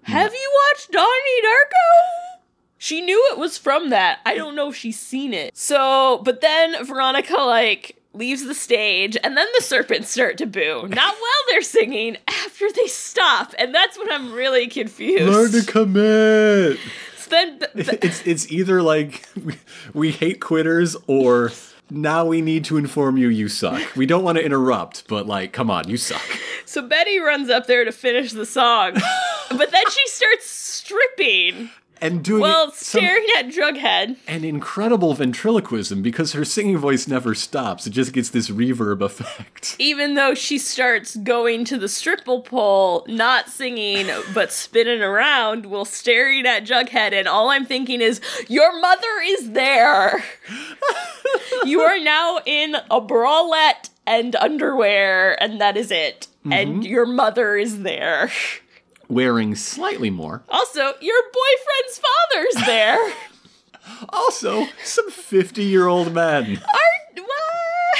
Have 0.04 0.34
you 0.34 0.52
watched 0.70 0.92
Donnie 0.92 1.42
Darko? 1.44 2.38
She 2.78 3.02
knew 3.02 3.30
it 3.32 3.38
was 3.38 3.58
from 3.58 3.90
that. 3.92 4.20
I 4.26 4.36
don't 4.36 4.56
know 4.56 4.70
if 4.70 4.76
she's 4.76 5.00
seen 5.00 5.34
it. 5.34 5.56
So, 5.56 6.22
but 6.26 6.42
then 6.42 6.84
Veronica 6.86 7.38
like 7.42 7.98
leaves 8.14 8.44
the 8.44 8.56
stage 8.56 9.16
and 9.24 9.38
then 9.38 9.48
the 9.56 9.64
serpents 9.64 10.10
start 10.10 10.38
to 10.40 10.46
boo. 10.48 10.88
Not 10.88 11.14
while 11.16 11.44
they're 11.50 11.62
singing, 11.62 12.18
after 12.28 12.66
they 12.72 12.88
stop. 12.88 13.54
And 13.60 13.74
that's 13.74 13.98
when 13.98 14.12
I'm 14.12 14.34
really 14.34 14.68
confused. 14.68 15.32
Learn 15.32 15.52
to 15.52 15.64
commit. 15.72 16.80
So 17.18 17.30
then 17.30 17.60
b- 17.60 17.66
b- 17.76 17.84
It's 18.02 18.26
it's 18.26 18.52
either 18.52 18.82
like 18.82 19.28
we, 19.42 19.56
we 19.94 20.12
hate 20.12 20.40
quitters 20.42 20.96
or 21.08 21.52
now 21.92 22.26
we 22.26 22.42
need 22.42 22.66
to 22.66 22.78
inform 22.78 23.18
you 23.18 23.28
you 23.28 23.50
suck. 23.50 23.96
We 23.96 24.06
don't 24.06 24.24
want 24.24 24.38
to 24.38 24.44
interrupt, 24.44 25.08
but 25.08 25.28
like 25.28 25.52
come 25.52 25.70
on, 25.70 25.90
you 25.90 25.98
suck. 25.98 26.22
so 26.66 26.82
Betty 26.88 27.20
runs 27.20 27.50
up 27.50 27.68
there 27.68 27.84
to 27.86 27.92
finish 27.92 28.32
the 28.32 28.46
song. 28.46 28.94
but 29.50 29.72
then 29.72 29.84
she 29.90 30.08
starts 30.08 30.50
stripping 30.50 31.70
And 32.02 32.24
doing 32.24 32.52
some- 32.52 32.72
staring 32.74 33.26
at 33.38 33.48
Jughead. 33.48 34.18
an 34.28 34.44
incredible 34.44 35.14
ventriloquism 35.14 36.02
because 36.02 36.34
her 36.34 36.44
singing 36.44 36.78
voice 36.78 37.08
never 37.08 37.36
stops. 37.36 37.86
It 37.86 37.92
just 37.92 38.12
gets 38.14 38.30
this 38.30 38.50
reverb 38.50 39.02
effect. 39.02 39.76
even 39.80 40.16
though 40.16 40.34
she 40.34 40.58
starts 40.58 41.16
going 41.16 41.64
to 41.66 41.78
the 41.78 41.88
stripple 41.88 42.42
pole, 42.42 43.06
not 43.08 43.50
singing, 43.50 44.10
but 44.34 44.52
spinning 44.52 45.02
around 45.02 45.68
while 45.68 45.86
staring 45.86 46.46
at 46.46 46.66
Jughead, 46.66 47.14
and 47.14 47.28
all 47.28 47.50
I'm 47.50 47.66
thinking 47.66 48.02
is, 48.02 48.20
Your 48.48 48.80
mother 48.82 49.22
is 49.24 49.52
there! 49.52 50.24
you 51.66 51.82
are 51.82 52.00
now 52.00 52.40
in 52.46 52.76
a 52.90 53.00
bralette 53.00 53.90
and 54.08 54.36
underwear, 54.36 55.42
and 55.42 55.62
that 55.62 55.78
is 55.78 55.92
it. 55.92 56.28
And 56.46 56.78
mm-hmm. 56.78 56.82
your 56.82 57.06
mother 57.06 57.56
is 57.56 57.84
there. 57.84 58.32
Wearing 59.12 59.56
slightly 59.56 60.10
more. 60.10 60.42
Also, 60.48 60.80
your 61.02 61.22
boyfriend's 61.34 62.00
father's 62.00 62.66
there. 62.66 63.14
Also, 64.10 64.68
some 64.84 65.10
50 65.10 65.64
year 65.64 65.88
old 65.88 66.14
men. 66.14 66.58
Are, 66.58 67.22
what? 67.22 68.00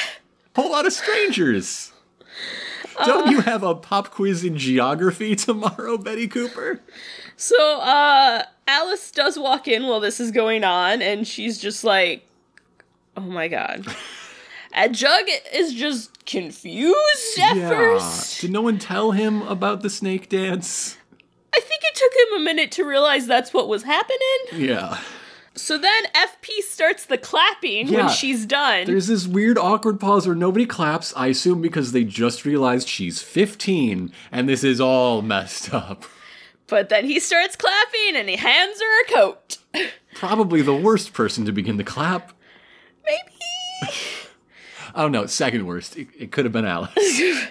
Whole 0.56 0.72
lot 0.72 0.86
of 0.86 0.94
strangers. 0.94 1.92
Don't 3.04 3.32
you 3.32 3.42
have 3.42 3.64
a 3.64 3.76
pop 3.76 4.12
quiz 4.12 4.44
in 4.46 4.58
geography 4.58 5.36
tomorrow, 5.36 5.98
Betty 5.98 6.28
Cooper? 6.28 6.80
So, 7.36 7.80
uh, 7.80 8.44
Alice 8.68 9.12
does 9.12 9.38
walk 9.40 9.68
in 9.68 9.88
while 9.88 10.00
this 10.00 10.20
is 10.20 10.32
going 10.32 10.64
on, 10.64 11.02
and 11.02 11.28
she's 11.28 11.58
just 11.58 11.84
like, 11.84 12.26
oh 13.18 13.22
my 13.22 13.48
god. 13.48 13.86
and 14.72 14.96
Jug 14.96 15.26
is 15.52 15.74
just 15.74 16.26
confused 16.26 17.40
at 17.40 17.56
first. 17.56 18.40
Did 18.40 18.52
no 18.52 18.62
one 18.62 18.78
tell 18.78 19.12
him 19.12 19.42
about 19.42 19.82
the 19.82 19.90
snake 19.90 20.30
dance? 20.30 20.98
I 21.54 21.60
think 21.60 21.82
it 21.84 21.96
took 21.96 22.12
him 22.14 22.42
a 22.42 22.44
minute 22.46 22.72
to 22.74 22.84
realize 22.86 23.28
that's 23.28 23.54
what 23.54 23.68
was 23.68 23.84
happening. 23.84 24.20
Yeah. 24.54 25.00
So 25.54 25.78
then 25.78 26.04
FP 26.16 26.62
starts 26.62 27.06
the 27.06 27.18
clapping 27.18 27.88
Yeah. 27.90 28.06
when 28.06 28.10
she's 28.10 28.46
done. 28.46 28.86
There's 28.88 29.08
this 29.08 29.28
weird 29.28 29.58
awkward 29.58 30.00
pause 30.00 30.26
where 30.26 30.36
nobody 30.36 30.66
claps, 30.66 31.14
I 31.18 31.28
assume 31.28 31.62
because 31.62 31.92
they 31.92 32.06
just 32.06 32.46
realized 32.46 32.88
she's 32.88 33.22
15 33.22 34.14
and 34.32 34.48
this 34.48 34.64
is 34.64 34.80
all 34.80 35.22
messed 35.22 35.74
up. 35.74 36.06
But 36.68 36.88
then 36.88 37.04
he 37.04 37.20
starts 37.20 37.58
clapping 37.58 38.16
and 38.16 38.30
he 38.30 38.38
hands 38.38 38.80
her 38.80 39.02
a 39.04 39.08
coat. 39.14 39.58
Probably 40.16 40.62
the 40.62 40.74
worst 40.76 41.12
person 41.12 41.44
to 41.46 41.52
begin 41.52 41.76
the 41.76 41.84
clap. 41.84 42.32
Maybe. 43.06 43.92
Oh 44.94 45.08
no, 45.08 45.26
second 45.26 45.66
worst. 45.68 45.96
It, 45.96 46.10
it 46.20 46.32
could 46.34 46.44
have 46.44 46.52
been 46.52 46.66
Alice. 46.66 46.92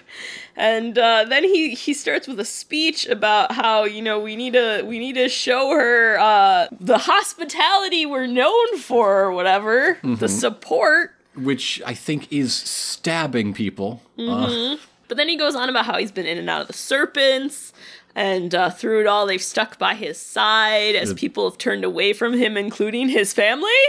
And 0.61 0.99
uh, 0.99 1.25
then 1.27 1.43
he 1.45 1.75
he 1.75 1.95
starts 1.95 2.29
with 2.29 2.39
a 2.39 2.45
speech 2.45 3.07
about 3.09 3.53
how 3.53 3.85
you 3.85 4.03
know 4.03 4.21
we 4.21 4.37
need 4.37 4.53
to 4.53 4.83
we 4.85 4.99
need 4.99 5.15
to 5.15 5.29
show 5.31 5.71
her 5.71 6.19
uh, 6.21 6.67
the 6.79 6.99
hospitality 6.99 8.05
we're 8.05 8.27
known 8.27 8.77
for 8.79 9.21
or 9.23 9.33
whatever 9.33 9.97
the 10.03 10.29
support. 10.29 11.15
which 11.35 11.81
I 11.87 11.95
think 11.95 12.31
is 12.31 12.53
stabbing 12.55 13.55
people. 13.55 14.03
Uh, 14.19 14.77
But 15.09 15.17
then 15.17 15.29
he 15.31 15.37
goes 15.37 15.57
on 15.57 15.69
about 15.71 15.87
how 15.87 15.97
he's 15.99 16.13
been 16.13 16.27
in 16.27 16.37
and 16.39 16.51
out 16.51 16.61
of 16.61 16.67
the 16.67 16.73
serpents. 16.75 17.73
And 18.15 18.55
uh, 18.55 18.71
through 18.71 19.01
it 19.01 19.07
all, 19.07 19.25
they've 19.27 19.43
stuck 19.43 19.79
by 19.79 19.95
his 19.95 20.19
side 20.19 20.95
as 20.95 21.15
people 21.15 21.49
have 21.49 21.59
turned 21.59 21.85
away 21.85 22.13
from 22.13 22.35
him, 22.35 22.57
including 22.57 23.09
his 23.09 23.33
family. 23.33 23.81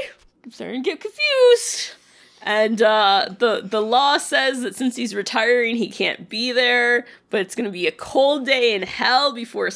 I'm 0.45 0.51
starting 0.51 0.83
to 0.83 0.89
get 0.91 0.99
confused. 1.01 1.95
And 2.53 2.81
uh, 2.81 3.29
the 3.39 3.61
the 3.63 3.81
law 3.81 4.17
says 4.17 4.61
that 4.61 4.75
since 4.75 4.95
he's 4.95 5.15
retiring, 5.15 5.75
he 5.77 5.89
can't 5.89 6.27
be 6.29 6.51
there. 6.51 7.05
But 7.29 7.41
it's 7.41 7.55
going 7.55 7.65
to 7.65 7.71
be 7.71 7.87
a 7.87 7.91
cold 7.91 8.45
day 8.45 8.73
in 8.75 8.81
hell 8.81 9.33
before 9.33 9.69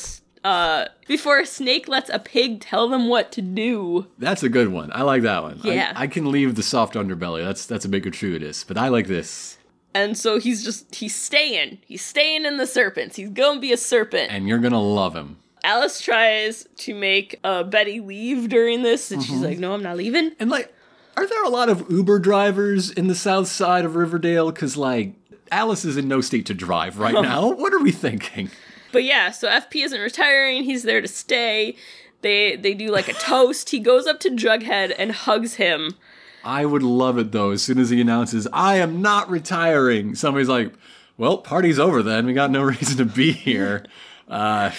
uh, 0.43 0.85
before 1.07 1.39
a 1.39 1.45
snake 1.45 1.88
lets 1.88 2.09
a 2.09 2.19
pig 2.19 2.59
tell 2.61 2.88
them 2.89 3.07
what 3.07 3.31
to 3.31 3.41
do. 3.41 4.07
that's 4.19 4.43
a 4.43 4.49
good 4.49 4.67
one. 4.69 4.91
I 4.93 5.01
like 5.03 5.21
that 5.23 5.41
one. 5.41 5.59
I- 5.63 5.73
Yeah. 5.73 5.93
I, 5.95 6.07
can 6.07 6.31
leave 6.31 6.53
the 6.55 6.63
soft 6.63 6.93
underbelly. 6.95 7.43
That's 7.43 7.65
that's 7.65 7.85
a 7.85 7.89
bit 7.89 8.03
gratuitous, 8.03 8.63
but 8.63 8.77
I 8.77 8.89
like 8.89 9.07
this. 9.07 9.57
And 9.93 10.17
so 10.17 10.39
he's 10.39 10.63
just 10.63 10.93
he's 10.93 11.15
staying. 11.15 11.77
He's 11.85 12.03
staying 12.03 12.45
in 12.45 12.57
the 12.57 12.67
serpents. 12.67 13.15
He's 13.15 13.29
going 13.29 13.55
to 13.57 13.61
be 13.61 13.71
a 13.71 13.77
serpent. 13.77 14.31
And 14.31 14.47
you're 14.47 14.59
gonna 14.59 14.81
love 14.81 15.15
him. 15.15 15.38
Alice 15.63 15.99
tries 16.01 16.67
to 16.77 16.93
make 16.93 17.39
uh, 17.43 17.63
Betty 17.63 17.99
leave 18.01 18.49
during 18.49 18.83
this, 18.83 19.09
and 19.11 19.23
she's 19.23 19.41
like, 19.41 19.57
"No, 19.57 19.73
I'm 19.73 19.81
not 19.81 19.97
leaving." 19.97 20.33
And 20.39 20.49
like, 20.51 20.71
are 21.17 21.28
there 21.28 21.43
a 21.43 21.49
lot 21.49 21.69
of 21.69 21.89
Uber 21.89 22.19
drivers 22.19 22.91
in 22.91 23.08
the 23.08 23.15
south 23.15 23.47
side 23.47 23.86
of 23.86 23.95
Riverdale? 23.95 24.51
Because 24.51 24.75
like, 24.78 25.13
Alice 25.51 25.86
is 25.86 25.97
in 25.97 26.08
no 26.08 26.21
state 26.21 26.45
to 26.47 26.54
drive 26.54 26.99
right 26.99 27.13
now. 27.21 27.51
What 27.51 27.73
are 27.73 27.80
we 27.80 27.91
thinking? 27.91 28.49
But 28.91 29.04
yeah, 29.04 29.32
so 29.32 29.47
FP 29.49 29.84
isn't 29.86 29.99
retiring. 29.99 30.63
He's 30.63 30.84
there 30.84 31.01
to 31.01 31.08
stay. 31.08 31.75
They 32.21 32.56
they 32.56 32.73
do 32.73 32.88
like 32.89 33.08
a 33.08 33.13
toast. 33.30 33.69
He 33.69 33.80
goes 33.80 34.08
up 34.08 34.19
to 34.21 34.30
Jughead 34.30 34.95
and 34.97 35.12
hugs 35.12 35.56
him. 35.56 35.95
I 36.43 36.65
would 36.65 36.84
love 36.84 37.17
it 37.17 37.32
though. 37.32 37.51
As 37.51 37.62
soon 37.62 37.78
as 37.80 37.89
he 37.89 37.99
announces, 38.01 38.47
"I 38.54 38.78
am 38.78 39.01
not 39.01 39.30
retiring," 39.30 40.15
somebody's 40.15 40.47
like, 40.49 40.73
"Well, 41.17 41.38
party's 41.39 41.80
over 41.80 42.01
then. 42.01 42.25
We 42.25 42.34
got 42.34 42.51
no 42.51 42.63
reason 42.75 42.97
to 42.97 43.06
be 43.06 43.32
here. 43.32 43.86
Uh, 44.28 44.71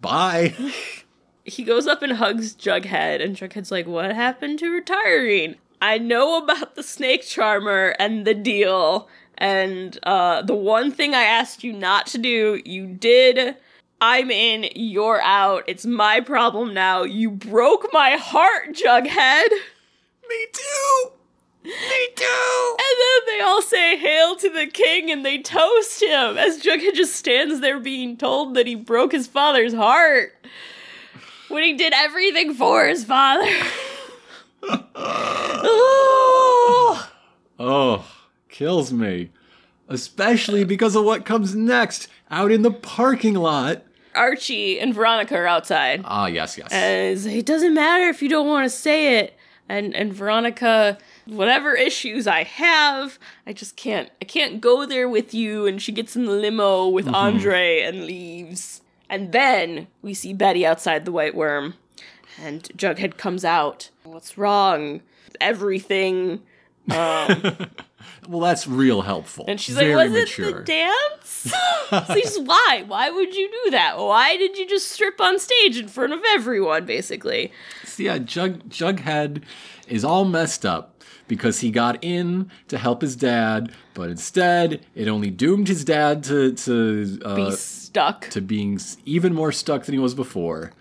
bye." 0.00 0.54
He 1.48 1.64
goes 1.64 1.86
up 1.86 2.02
and 2.02 2.12
hugs 2.12 2.54
Jughead, 2.54 3.22
and 3.22 3.36
Jughead's 3.36 3.70
like, 3.70 3.86
"What 3.86 4.12
happened 4.14 4.58
to 4.60 4.70
retiring?" 4.70 5.56
I 5.80 5.98
know 5.98 6.42
about 6.42 6.74
the 6.74 6.82
snake 6.82 7.22
charmer 7.22 7.94
and 7.98 8.26
the 8.26 8.34
deal, 8.34 9.08
and 9.36 9.98
uh, 10.02 10.42
the 10.42 10.54
one 10.54 10.90
thing 10.90 11.14
I 11.14 11.22
asked 11.22 11.62
you 11.62 11.72
not 11.72 12.06
to 12.08 12.18
do, 12.18 12.60
you 12.64 12.86
did. 12.86 13.56
I'm 14.00 14.30
in, 14.30 14.68
you're 14.74 15.20
out. 15.22 15.64
It's 15.66 15.84
my 15.84 16.20
problem 16.20 16.72
now. 16.72 17.02
You 17.02 17.30
broke 17.30 17.88
my 17.92 18.12
heart, 18.12 18.74
Jughead. 18.74 19.48
Me 20.28 20.46
too. 20.52 21.10
Me 21.64 22.08
too. 22.14 22.76
And 22.78 22.96
then 23.00 23.26
they 23.26 23.40
all 23.40 23.60
say 23.62 23.96
hail 23.96 24.36
to 24.36 24.48
the 24.48 24.66
king 24.66 25.10
and 25.10 25.24
they 25.24 25.42
toast 25.42 26.02
him 26.02 26.38
as 26.38 26.62
Jughead 26.62 26.94
just 26.94 27.16
stands 27.16 27.60
there 27.60 27.80
being 27.80 28.16
told 28.16 28.54
that 28.54 28.66
he 28.66 28.74
broke 28.74 29.12
his 29.12 29.26
father's 29.26 29.74
heart 29.74 30.34
when 31.48 31.62
he 31.62 31.74
did 31.74 31.92
everything 31.94 32.54
for 32.54 32.86
his 32.86 33.04
father. 33.04 33.50
Oh. 35.70 37.10
Oh, 37.58 38.04
kills 38.48 38.92
me. 38.92 39.30
Especially 39.88 40.64
because 40.64 40.94
of 40.94 41.04
what 41.04 41.24
comes 41.24 41.54
next 41.54 42.08
out 42.30 42.50
in 42.52 42.62
the 42.62 42.70
parking 42.70 43.34
lot. 43.34 43.82
Archie 44.14 44.78
and 44.80 44.94
Veronica 44.94 45.36
are 45.36 45.46
outside. 45.46 46.02
Ah, 46.04 46.26
yes, 46.26 46.58
yes. 46.58 46.68
And 46.70 47.24
like, 47.24 47.34
it 47.36 47.46
doesn't 47.46 47.74
matter 47.74 48.08
if 48.08 48.20
you 48.22 48.28
don't 48.28 48.46
want 48.46 48.64
to 48.64 48.70
say 48.70 49.18
it. 49.18 49.34
And 49.68 49.94
and 49.94 50.12
Veronica, 50.14 50.96
whatever 51.26 51.74
issues 51.74 52.26
I 52.26 52.44
have, 52.44 53.18
I 53.46 53.52
just 53.52 53.76
can't 53.76 54.10
I 54.20 54.24
can't 54.24 54.60
go 54.60 54.86
there 54.86 55.08
with 55.08 55.34
you. 55.34 55.66
And 55.66 55.80
she 55.80 55.92
gets 55.92 56.16
in 56.16 56.24
the 56.24 56.32
limo 56.32 56.88
with 56.88 57.06
Andre 57.08 57.80
and 57.82 58.06
leaves. 58.06 58.80
And 59.10 59.32
then 59.32 59.86
we 60.02 60.14
see 60.14 60.32
Betty 60.34 60.66
outside 60.66 61.04
the 61.04 61.12
Whyte 61.12 61.34
Wyrm, 61.34 61.74
and 62.40 62.64
Jughead 62.76 63.16
comes 63.16 63.44
out. 63.44 63.90
What's 64.04 64.36
wrong? 64.36 65.00
Everything. 65.40 66.42
Um, 66.90 67.56
well, 68.28 68.40
that's 68.40 68.66
real 68.66 69.02
helpful. 69.02 69.44
And 69.48 69.60
she's 69.60 69.76
Very 69.76 69.94
like, 69.94 70.10
"Was 70.10 70.20
mature. 70.22 70.48
it 70.48 70.56
the 70.56 70.62
dance?" 70.64 71.52
so 72.06 72.14
he's 72.14 72.38
why? 72.38 72.84
Why 72.86 73.10
would 73.10 73.34
you 73.34 73.50
do 73.64 73.70
that? 73.72 73.98
Why 73.98 74.36
did 74.36 74.56
you 74.58 74.68
just 74.68 74.90
strip 74.90 75.20
on 75.20 75.38
stage 75.38 75.76
in 75.78 75.88
front 75.88 76.12
of 76.12 76.20
everyone? 76.28 76.84
Basically, 76.86 77.52
So 77.84 78.02
yeah, 78.02 78.18
Jug 78.18 78.68
Jughead 78.68 79.42
is 79.86 80.04
all 80.04 80.24
messed 80.24 80.64
up 80.66 80.97
because 81.28 81.60
he 81.60 81.70
got 81.70 82.02
in 82.02 82.50
to 82.68 82.78
help 82.78 83.02
his 83.02 83.14
dad, 83.14 83.72
but 83.94 84.10
instead 84.10 84.84
it 84.94 85.08
only 85.08 85.30
doomed 85.30 85.68
his 85.68 85.84
dad 85.84 86.24
to 86.24 86.52
to 86.52 87.20
uh, 87.24 87.34
be 87.36 87.50
stuck. 87.52 88.28
to 88.30 88.40
being 88.40 88.80
even 89.04 89.34
more 89.34 89.52
stuck 89.52 89.84
than 89.84 89.92
he 89.92 89.98
was 89.98 90.14
before. 90.14 90.72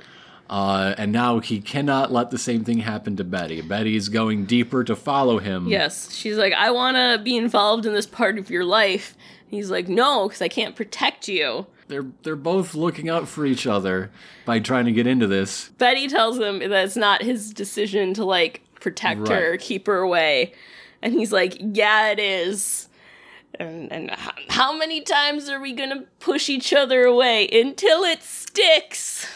Uh, 0.49 0.95
and 0.97 1.11
now 1.11 1.39
he 1.39 1.59
cannot 1.59 2.11
let 2.11 2.31
the 2.31 2.37
same 2.37 2.63
thing 2.63 2.79
happen 2.79 3.17
to 3.17 3.23
Betty. 3.23 3.61
Betty 3.61 3.97
is 3.97 4.07
going 4.07 4.45
deeper 4.45 4.83
to 4.85 4.95
follow 4.95 5.39
him. 5.39 5.67
Yes, 5.67 6.13
she's 6.13 6.37
like, 6.37 6.53
I 6.53 6.71
want 6.71 6.95
to 6.95 7.21
be 7.21 7.35
involved 7.35 7.85
in 7.85 7.93
this 7.93 8.05
part 8.05 8.39
of 8.39 8.49
your 8.49 8.63
life. 8.63 9.17
He's 9.49 9.69
like, 9.69 9.89
no, 9.89 10.27
because 10.27 10.41
I 10.41 10.47
can't 10.47 10.75
protect 10.75 11.27
you. 11.27 11.67
They're 11.89 12.05
they're 12.23 12.35
both 12.35 12.75
looking 12.75 13.09
out 13.09 13.27
for 13.29 13.45
each 13.45 13.65
other 13.65 14.11
by 14.45 14.59
trying 14.59 14.85
to 14.85 14.91
get 14.91 15.07
into 15.07 15.27
this. 15.27 15.69
Betty 15.77 16.07
tells 16.07 16.37
him 16.37 16.59
that 16.59 16.85
it's 16.85 16.97
not 16.97 17.21
his 17.23 17.53
decision 17.53 18.13
to 18.15 18.25
like 18.25 18.61
protect 18.91 19.27
her, 19.27 19.51
Right. 19.51 19.59
keep 19.59 19.87
her 19.87 19.97
away, 19.99 20.53
and 21.01 21.13
he's 21.13 21.31
like, 21.33 21.57
yeah, 21.59 22.09
it 22.11 22.19
is. 22.19 22.87
And 23.59 23.91
and 23.91 24.11
how 24.49 24.75
many 24.77 25.01
times 25.01 25.49
are 25.49 25.59
we 25.59 25.73
gonna 25.73 26.03
push 26.19 26.47
each 26.49 26.73
other 26.73 27.03
away 27.03 27.47
until 27.51 28.03
it 28.03 28.21
sticks? 28.23 29.27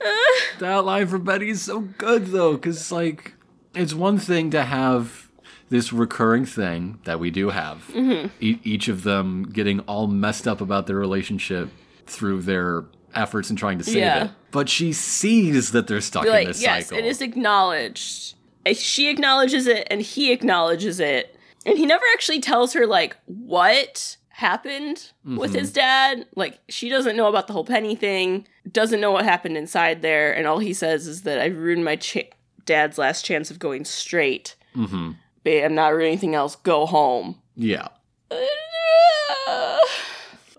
That 0.60 0.84
line 0.84 1.06
for 1.08 1.18
Betty 1.18 1.50
is 1.50 1.62
so 1.62 1.80
good 1.80 2.26
though, 2.26 2.52
because 2.54 2.92
like 2.92 3.34
it's 3.74 3.94
one 3.94 4.18
thing 4.18 4.50
to 4.50 4.62
have 4.64 5.28
this 5.70 5.92
recurring 5.92 6.44
thing 6.46 6.98
that 7.04 7.18
we 7.20 7.30
do 7.30 7.50
have, 7.50 7.78
mm-hmm. 7.92 8.28
e- 8.40 8.60
each 8.64 8.88
of 8.88 9.02
them 9.02 9.42
getting 9.42 9.80
all 9.80 10.06
messed 10.06 10.46
up 10.48 10.60
about 10.60 10.86
their 10.86 10.96
relationship 10.96 11.68
through 12.06 12.42
their 12.42 12.84
efforts 13.14 13.50
in 13.50 13.56
trying 13.56 13.78
to 13.78 13.84
save 13.84 13.96
Yeah. 13.96 14.24
it. 14.26 14.30
But 14.52 14.68
she 14.68 14.92
sees 14.92 15.72
that 15.72 15.88
they're 15.88 16.00
stuck 16.00 16.24
in 16.24 16.30
like, 16.30 16.46
this 16.48 16.62
yes, 16.62 16.86
cycle. 16.88 16.98
it 17.04 17.08
is 17.08 17.20
acknowledged. 17.20 18.34
She 18.76 19.08
acknowledges 19.08 19.66
it, 19.66 19.86
and 19.90 20.00
he 20.02 20.32
acknowledges 20.32 21.00
it, 21.00 21.36
and 21.66 21.78
he 21.78 21.86
never 21.86 22.04
actually 22.12 22.40
tells 22.40 22.72
her 22.74 22.86
like 22.86 23.16
what 23.26 24.16
happened 24.28 25.10
with 25.24 25.50
Mm-hmm. 25.50 25.58
his 25.58 25.72
dad. 25.72 26.26
Like 26.36 26.58
she 26.68 26.88
doesn't 26.88 27.16
know 27.16 27.28
about 27.28 27.46
the 27.46 27.52
whole 27.52 27.64
penny 27.64 27.94
thing, 27.96 28.46
doesn't 28.70 29.00
know 29.00 29.10
what 29.12 29.24
happened 29.24 29.56
inside 29.56 30.02
there, 30.02 30.32
and 30.32 30.46
all 30.46 30.58
he 30.58 30.72
says 30.74 31.06
is 31.06 31.22
that 31.22 31.40
I 31.40 31.46
ruined 31.46 31.84
my 31.84 31.96
ch- 31.96 32.30
dad's 32.64 32.98
last 32.98 33.24
chance 33.24 33.50
of 33.50 33.58
going 33.58 33.84
straight. 33.84 34.54
Mm-hmm. 34.76 35.12
Babe, 35.44 35.64
I'm 35.64 35.74
not 35.74 35.88
ruining 35.92 36.08
anything 36.12 36.34
else. 36.34 36.56
Go 36.56 36.86
home. 36.86 37.40
Yeah. 37.56 37.88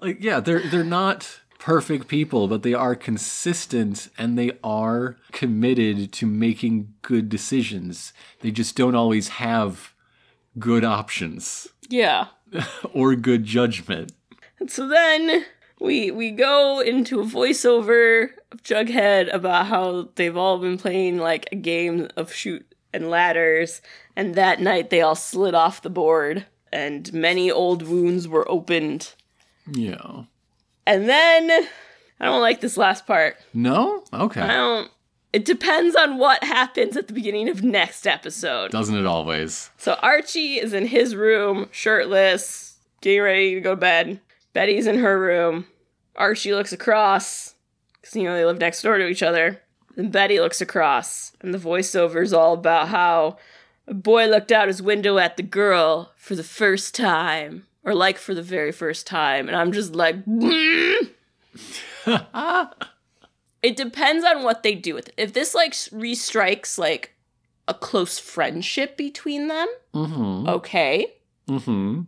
Like 0.01 0.23
yeah, 0.23 0.39
they're 0.39 0.61
they're 0.61 0.83
not 0.85 1.38
perfect 1.59 2.07
people, 2.07 2.47
but 2.47 2.63
they 2.63 2.73
are 2.73 2.95
consistent 2.95 4.09
and 4.17 4.37
they 4.37 4.51
are 4.63 5.17
committed 5.31 6.11
to 6.13 6.25
making 6.25 6.93
good 7.03 7.29
decisions. 7.29 8.11
They 8.41 8.49
just 8.49 8.75
don't 8.75 8.95
always 8.95 9.27
have 9.29 9.93
good 10.57 10.83
options 10.83 11.67
yeah. 11.89 12.27
or 12.93 13.15
good 13.15 13.43
judgment. 13.43 14.13
And 14.59 14.71
so 14.71 14.87
then 14.87 15.45
we 15.79 16.11
we 16.11 16.31
go 16.31 16.79
into 16.79 17.19
a 17.19 17.25
voiceover 17.25 18.29
of 18.51 18.63
Jughead 18.63 19.33
about 19.33 19.67
how 19.67 20.09
they've 20.15 20.37
all 20.37 20.59
been 20.59 20.77
playing 20.77 21.17
like 21.17 21.49
a 21.51 21.55
game 21.55 22.09
of 22.15 22.33
shoot 22.33 22.65
and 22.93 23.09
ladders, 23.09 23.81
and 24.15 24.35
that 24.35 24.59
night 24.59 24.89
they 24.89 25.01
all 25.01 25.15
slid 25.15 25.53
off 25.53 25.81
the 25.81 25.89
board, 25.89 26.45
and 26.71 27.11
many 27.13 27.51
old 27.51 27.83
wounds 27.83 28.27
were 28.27 28.49
opened. 28.49 29.13
Yeah. 29.71 30.23
And 30.89 31.07
then 31.07 31.67
I 32.19 32.25
don't 32.25 32.41
like 32.41 32.61
this 32.61 32.75
last 32.75 33.05
part. 33.05 33.37
No? 33.53 34.03
Okay. 34.11 34.41
I 34.41 34.47
don't. 34.47 34.91
It 35.31 35.45
depends 35.45 35.95
on 35.95 36.17
what 36.17 36.43
happens 36.43 36.97
at 36.97 37.07
the 37.07 37.13
beginning 37.13 37.47
of 37.47 37.63
next 37.63 38.07
episode. 38.07 38.71
Doesn't 38.71 38.97
it 38.97 39.05
always? 39.05 39.69
So 39.77 39.93
Archie 40.01 40.55
is 40.55 40.73
in 40.73 40.87
his 40.87 41.15
room, 41.15 41.69
shirtless, 41.71 42.79
getting 43.01 43.21
ready 43.21 43.53
to 43.53 43.61
go 43.61 43.75
to 43.75 43.79
bed. 43.79 44.19
Betty's 44.53 44.87
in 44.87 44.97
her 44.97 45.19
room. 45.19 45.67
Archie 46.15 46.55
looks 46.55 46.73
across, 46.73 47.53
because, 48.01 48.15
you 48.15 48.23
know, 48.23 48.33
they 48.33 48.43
live 48.43 48.57
next 48.57 48.81
door 48.81 48.97
to 48.97 49.07
each 49.07 49.21
other. 49.21 49.61
And 49.95 50.11
Betty 50.11 50.39
looks 50.39 50.59
across, 50.59 51.33
and 51.39 51.53
the 51.53 51.59
voiceover 51.59 52.23
is 52.23 52.33
all 52.33 52.53
about 52.53 52.87
how 52.87 53.37
a 53.85 53.93
boy 53.93 54.25
looked 54.25 54.51
out 54.51 54.67
his 54.67 54.81
window 54.81 55.19
at 55.19 55.37
the 55.37 55.43
girl 55.43 56.13
for 56.17 56.33
the 56.33 56.43
first 56.43 56.95
time, 56.95 57.67
or 57.83 57.93
like 57.95 58.17
for 58.17 58.33
the 58.35 58.41
very 58.43 58.71
first 58.71 59.07
time. 59.07 59.47
And 59.47 59.55
I'm 59.55 59.71
just 59.71 59.95
like, 59.95 60.23
"Mm." 60.25 61.09
it 63.61 63.75
depends 63.75 64.23
on 64.25 64.43
what 64.43 64.63
they 64.63 64.75
do 64.75 64.93
with 64.95 65.09
it. 65.09 65.13
If 65.17 65.33
this 65.33 65.53
like 65.53 65.73
restrikes 65.73 66.77
like 66.77 67.13
a 67.67 67.73
close 67.73 68.17
friendship 68.19 68.97
between 68.97 69.47
them, 69.47 69.67
Mm-hmm. 69.93 70.47
okay. 70.49 71.07
Mm-hmm. 71.47 72.01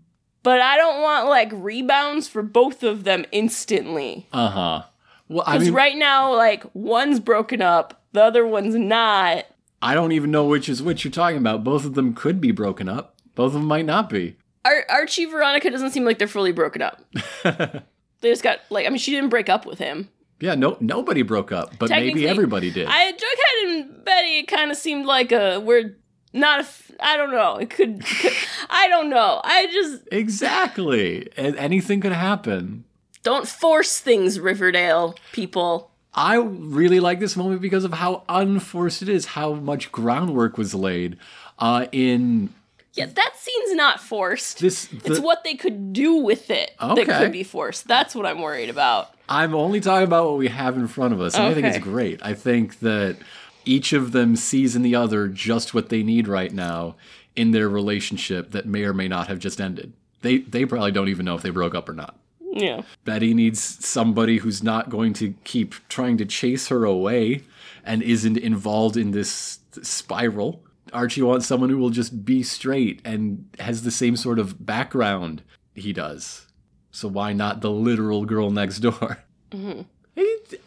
But 0.43 0.59
I 0.61 0.77
don't 0.77 1.01
want 1.01 1.27
like 1.29 1.49
rebounds 1.53 2.27
for 2.27 2.41
both 2.41 2.83
of 2.83 3.03
them 3.03 3.25
instantly. 3.31 4.27
Uh-huh. 4.33 4.83
Well, 5.29 5.43
I 5.45 5.53
Because 5.53 5.67
mean, 5.67 5.75
right 5.75 5.95
now, 5.97 6.35
like 6.35 6.63
one's 6.73 7.19
broken 7.19 7.61
up, 7.61 8.01
the 8.11 8.23
other 8.23 8.45
one's 8.45 8.75
not. 8.75 9.45
I 9.83 9.93
don't 9.95 10.11
even 10.11 10.29
know 10.31 10.45
which 10.45 10.67
is 10.69 10.81
which 10.83 11.03
you're 11.03 11.11
talking 11.11 11.37
about. 11.37 11.63
Both 11.63 11.85
of 11.85 11.93
them 11.95 12.13
could 12.13 12.39
be 12.41 12.51
broken 12.51 12.87
up. 12.89 13.15
Both 13.35 13.47
of 13.47 13.53
them 13.53 13.65
might 13.65 13.85
not 13.85 14.09
be. 14.09 14.35
Ar- 14.65 14.85
Archie 14.89 15.25
Veronica 15.25 15.69
doesn't 15.69 15.91
seem 15.91 16.05
like 16.05 16.17
they're 16.19 16.27
fully 16.27 16.51
broken 16.51 16.81
up. 16.81 17.01
they 17.43 17.81
just 18.29 18.43
got 18.43 18.59
like 18.69 18.85
I 18.85 18.89
mean 18.89 18.99
she 18.99 19.11
didn't 19.11 19.29
break 19.29 19.49
up 19.49 19.65
with 19.65 19.79
him. 19.79 20.09
Yeah, 20.39 20.55
no, 20.55 20.75
nobody 20.79 21.21
broke 21.21 21.51
up, 21.51 21.77
but 21.77 21.91
maybe 21.91 22.27
everybody 22.27 22.71
did. 22.71 22.87
I 22.89 23.11
Jughead 23.11 23.69
and 23.69 24.03
Betty 24.03 24.39
it 24.39 24.47
kind 24.47 24.71
of 24.71 24.77
seemed 24.77 25.05
like 25.05 25.31
a 25.31 25.59
we're 25.59 25.95
not 26.33 26.59
a 26.59 26.63
f- 26.63 26.91
I 26.99 27.17
don't 27.17 27.31
know. 27.31 27.57
It 27.57 27.69
could, 27.69 28.03
could 28.05 28.33
I 28.69 28.87
don't 28.87 29.09
know. 29.09 29.41
I 29.43 29.67
just 29.67 30.07
exactly. 30.11 31.29
Anything 31.37 32.01
could 32.01 32.11
happen. 32.13 32.85
don't 33.23 33.47
force 33.47 33.99
things 33.99 34.39
Riverdale 34.39 35.15
people. 35.31 35.91
I 36.13 36.35
really 36.35 36.99
like 36.99 37.19
this 37.19 37.37
moment 37.37 37.61
because 37.61 37.85
of 37.85 37.93
how 37.93 38.23
unforced 38.27 39.01
it 39.01 39.07
is, 39.07 39.27
how 39.27 39.53
much 39.53 39.91
groundwork 39.93 40.57
was 40.57 40.75
laid 40.75 41.17
uh, 41.57 41.85
in 41.93 42.53
Yeah, 42.93 43.05
that 43.05 43.33
scene's 43.37 43.73
not 43.75 44.01
forced. 44.01 44.59
this. 44.59 44.89
It's 45.05 45.19
what 45.19 45.43
they 45.45 45.55
could 45.55 45.93
do 45.93 46.15
with 46.15 46.49
it 46.51 46.71
Okay. 46.81 47.05
that 47.05 47.19
could 47.21 47.31
be 47.31 47.43
forced. 47.43 47.87
That's 47.87 48.13
what 48.13 48.25
I'm 48.25 48.41
worried 48.41 48.69
about. 48.69 49.13
I'm 49.29 49.55
only 49.55 49.79
talking 49.79 50.03
about 50.05 50.25
what 50.29 50.37
we 50.37 50.49
have 50.49 50.75
in 50.75 50.87
front 50.87 51.13
of 51.13 51.21
us, 51.21 51.35
and 51.35 51.43
I 51.45 51.53
think 51.53 51.67
it's 51.67 51.77
great. 51.77 52.19
I 52.23 52.33
think 52.33 52.79
that 52.79 53.15
each 53.63 53.93
of 53.93 54.11
them 54.11 54.35
sees 54.35 54.75
in 54.75 54.81
the 54.81 54.95
other 54.95 55.27
just 55.29 55.73
what 55.73 55.87
they 55.89 56.03
need 56.03 56.27
right 56.27 56.51
now 56.51 56.95
in 57.35 57.51
their 57.51 57.69
relationship 57.69 58.51
that 58.51 58.65
may 58.65 58.83
or 58.83 58.93
may 58.93 59.07
not 59.07 59.27
have 59.27 59.39
just 59.39 59.61
ended. 59.61 59.93
They 60.21 60.39
they 60.39 60.65
probably 60.65 60.91
don't 60.91 61.07
even 61.07 61.25
know 61.25 61.35
if 61.35 61.41
they 61.43 61.49
broke 61.49 61.73
up 61.75 61.87
or 61.87 61.93
not. 61.93 62.17
Yeah. 62.51 62.81
Betty 63.05 63.33
needs 63.33 63.61
somebody 63.61 64.39
who's 64.39 64.61
not 64.61 64.89
going 64.89 65.13
to 65.13 65.33
keep 65.45 65.75
trying 65.87 66.17
to 66.17 66.25
chase 66.25 66.67
her 66.67 66.83
away 66.83 67.43
and 67.85 68.03
isn't 68.03 68.37
involved 68.37 68.97
in 68.97 69.11
this 69.11 69.59
spiral. 69.81 70.61
Archie 70.93 71.21
wants 71.21 71.45
someone 71.47 71.69
who 71.69 71.77
will 71.77 71.89
just 71.89 72.25
be 72.25 72.43
straight 72.43 73.01
and 73.05 73.47
has 73.59 73.83
the 73.83 73.91
same 73.91 74.15
sort 74.15 74.39
of 74.39 74.65
background 74.65 75.43
he 75.73 75.93
does. 75.93 76.47
So 76.91 77.07
why 77.07 77.33
not 77.33 77.61
the 77.61 77.71
literal 77.71 78.25
girl 78.25 78.51
next 78.51 78.79
door? 78.79 79.19
He- 79.51 79.85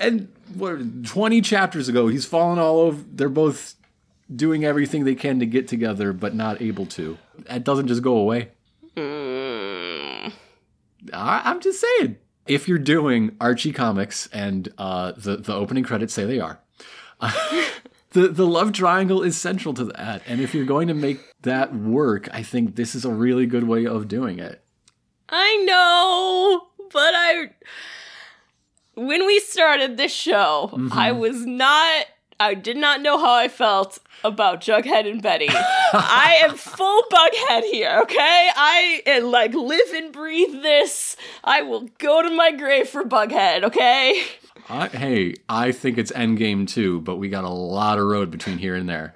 and 0.01 0.33
what, 0.55 1.05
20 1.05 1.41
chapters 1.43 1.89
ago, 1.89 2.09
he's 2.09 2.25
fallen 2.25 2.59
all 2.59 2.79
over. 2.81 3.05
They're 3.13 3.29
both 3.29 3.75
doing 4.35 4.65
everything 4.65 5.05
they 5.05 5.15
can 5.15 5.39
to 5.41 5.47
get 5.47 5.69
together, 5.69 6.13
but 6.15 6.35
not 6.35 6.63
able 6.63 6.87
to. 6.87 7.19
That 7.47 7.63
doesn't 7.65 7.89
just 7.89 8.03
go 8.03 8.17
away. 8.17 8.51
Mm, 8.97 10.33
I, 11.13 11.43
I'm 11.45 11.61
just 11.61 11.81
saying. 11.81 12.17
If 12.47 12.69
you're 12.69 12.79
doing 12.79 13.37
Archie 13.41 13.73
comics 13.73 14.27
and 14.29 14.69
uh, 14.79 15.13
the 15.17 15.37
the 15.39 15.55
opening 15.55 15.83
credits 15.85 16.13
say 16.15 16.25
they 16.25 16.41
are, 16.41 16.59
the 18.15 18.29
the 18.29 18.47
love 18.47 18.73
triangle 18.73 19.23
is 19.23 19.37
central 19.37 19.75
to 19.75 19.85
that. 19.85 20.23
And 20.27 20.41
if 20.41 20.55
you're 20.55 20.65
going 20.65 20.89
to 20.89 20.95
make 20.95 21.21
that 21.43 21.75
work, 21.75 22.29
I 22.33 22.43
think 22.43 22.77
this 22.77 22.95
is 22.95 23.05
a 23.05 23.11
really 23.11 23.45
good 23.45 23.65
way 23.65 23.87
of 23.87 24.09
doing 24.09 24.39
it. 24.39 24.65
I 25.29 25.57
know, 25.65 26.63
but 26.91 27.15
I. 27.15 27.51
When 28.95 29.27
we 29.27 29.41
started 29.41 29.97
this 29.97 30.15
show, 30.15 30.71
I 30.93 31.13
was 31.13 31.45
not. 31.45 32.07
I 32.39 32.55
did 32.55 32.77
not 32.77 33.01
know 33.01 33.19
how 33.19 33.35
I 33.35 33.49
felt 33.49 33.99
about 34.25 34.61
Jughead 34.61 35.11
and 35.11 35.21
Betty. 35.21 35.49
I 35.53 36.41
am 36.43 36.57
full 36.57 37.03
Bughead 37.11 37.63
here, 37.71 38.01
okay? 38.03 38.51
I 38.55 39.03
uh, 39.07 39.27
like 39.27 39.55
live 39.55 39.89
and 39.95 40.13
breathe 40.13 40.63
this. 40.63 41.17
I 41.45 41.63
will 41.63 41.89
go 41.99 42.23
to 42.23 42.31
my 42.31 42.51
grave 42.51 42.89
for 42.89 43.05
Bughead, 43.05 43.63
okay? 43.65 44.23
I, 44.69 44.89
hey, 44.89 45.35
I 45.49 45.73
think 45.73 45.99
it's 45.99 46.13
Endgame 46.13 46.69
too, 46.69 47.01
but 47.03 47.17
we 47.17 47.29
got 47.29 47.45
a 47.45 47.49
lot 47.51 47.99
of 47.99 48.05
road 48.07 48.31
between 48.31 48.59
here 48.59 48.75
and 48.75 48.89
there. 48.89 49.15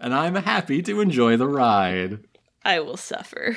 And 0.00 0.14
I'm 0.14 0.34
happy 0.34 0.82
to 0.82 1.00
enjoy 1.00 1.36
the 1.36 1.48
ride. 1.48 2.20
I 2.64 2.80
will 2.80 2.96
suffer. 2.96 3.56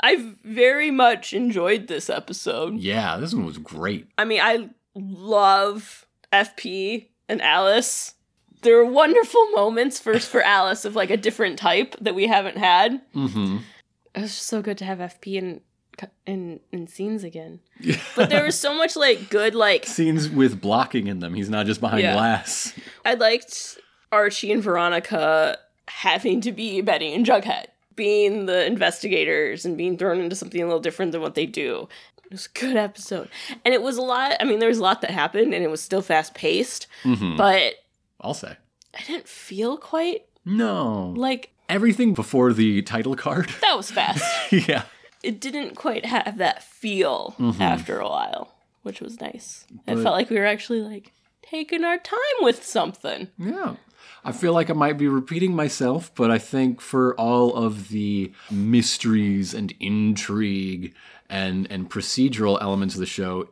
I've 0.00 0.36
very 0.42 0.90
much 0.90 1.32
enjoyed 1.32 1.88
this 1.88 2.08
episode. 2.08 2.78
Yeah, 2.78 3.18
this 3.18 3.34
one 3.34 3.44
was 3.44 3.58
great. 3.58 4.08
I 4.16 4.24
mean, 4.24 4.40
I 4.40 4.70
love 4.94 6.06
FP 6.32 7.08
and 7.28 7.42
Alice. 7.42 8.14
There 8.62 8.78
are 8.78 8.84
wonderful 8.86 9.50
moments 9.50 9.98
first 9.98 10.28
for 10.28 10.42
Alice 10.44 10.84
of 10.84 10.96
like 10.96 11.10
a 11.10 11.16
different 11.16 11.58
type 11.58 11.96
that 12.00 12.14
we 12.14 12.26
haven't 12.26 12.58
had. 12.58 13.00
Mm-hmm. 13.14 13.58
It 14.14 14.20
was 14.20 14.34
just 14.34 14.46
so 14.46 14.62
good 14.62 14.78
to 14.78 14.84
have 14.84 14.98
FP 14.98 15.34
in 15.34 15.60
in 16.26 16.60
in 16.72 16.86
scenes 16.86 17.24
again. 17.24 17.60
But 18.16 18.30
there 18.30 18.44
was 18.44 18.58
so 18.58 18.74
much 18.74 18.96
like 18.96 19.30
good 19.30 19.54
like 19.54 19.86
Scenes 19.86 20.28
with 20.28 20.60
blocking 20.60 21.06
in 21.06 21.18
them. 21.20 21.34
He's 21.34 21.50
not 21.50 21.66
just 21.66 21.80
behind 21.80 22.02
Yeah. 22.02 22.14
glass. 22.14 22.72
I 23.04 23.14
liked 23.14 23.78
Archie 24.12 24.52
and 24.52 24.62
Veronica 24.62 25.58
having 25.88 26.40
to 26.42 26.52
be 26.52 26.80
Betty 26.80 27.12
and 27.12 27.24
Jughead, 27.26 27.66
being 27.96 28.46
the 28.46 28.64
investigators 28.66 29.64
and 29.64 29.76
being 29.76 29.96
thrown 29.98 30.20
into 30.20 30.34
something 30.36 30.60
a 30.60 30.64
little 30.66 30.80
different 30.80 31.12
than 31.12 31.20
what 31.20 31.34
they 31.34 31.46
do. 31.46 31.88
It 32.24 32.30
was 32.32 32.46
a 32.54 32.58
good 32.58 32.76
episode. 32.76 33.28
And 33.64 33.74
it 33.74 33.82
was 33.82 33.96
a 33.98 34.02
lot, 34.02 34.32
I 34.40 34.44
mean, 34.44 34.58
there 34.58 34.68
was 34.70 34.78
a 34.78 34.82
lot 34.82 35.02
that 35.02 35.10
happened 35.10 35.52
and 35.52 35.62
it 35.62 35.68
was 35.70 35.82
still 35.82 36.00
fast 36.02 36.34
paced, 36.34 36.86
Mm-hmm. 37.02 37.36
but 37.36 37.74
I'll 38.20 38.34
say. 38.34 38.56
I 38.98 39.02
didn't 39.02 39.28
feel 39.28 39.76
quite 39.76 40.24
No. 40.44 41.12
like 41.16 41.50
Everything 41.68 42.14
before 42.14 42.52
the 42.52 42.82
title 42.82 43.14
card. 43.14 43.50
that 43.60 43.76
was 43.76 43.90
fast. 43.90 44.24
yeah. 44.52 44.84
It 45.24 45.40
didn't 45.40 45.74
quite 45.74 46.06
have 46.06 46.38
that 46.38 46.62
feel 46.62 47.34
mm-hmm. 47.38 47.60
after 47.60 47.98
a 47.98 48.08
while, 48.08 48.54
which 48.82 49.00
was 49.00 49.20
nice. 49.20 49.66
it 49.86 49.96
felt 49.96 50.14
like 50.14 50.30
we 50.30 50.38
were 50.38 50.46
actually 50.46 50.80
like 50.80 51.12
taking 51.42 51.84
our 51.84 51.98
time 51.98 52.18
with 52.40 52.64
something. 52.64 53.28
Yeah. 53.38 53.76
I 54.24 54.32
feel 54.32 54.54
like 54.54 54.70
I 54.70 54.74
might 54.74 54.96
be 54.96 55.08
repeating 55.08 55.54
myself, 55.54 56.10
but 56.14 56.30
I 56.30 56.38
think 56.38 56.80
for 56.80 57.14
all 57.16 57.54
of 57.54 57.88
the 57.90 58.32
mysteries 58.50 59.52
and 59.52 59.74
intrigue 59.80 60.94
and 61.28 61.70
and 61.70 61.90
procedural 61.90 62.60
elements 62.60 62.94
of 62.94 63.00
the 63.00 63.06
show, 63.06 63.48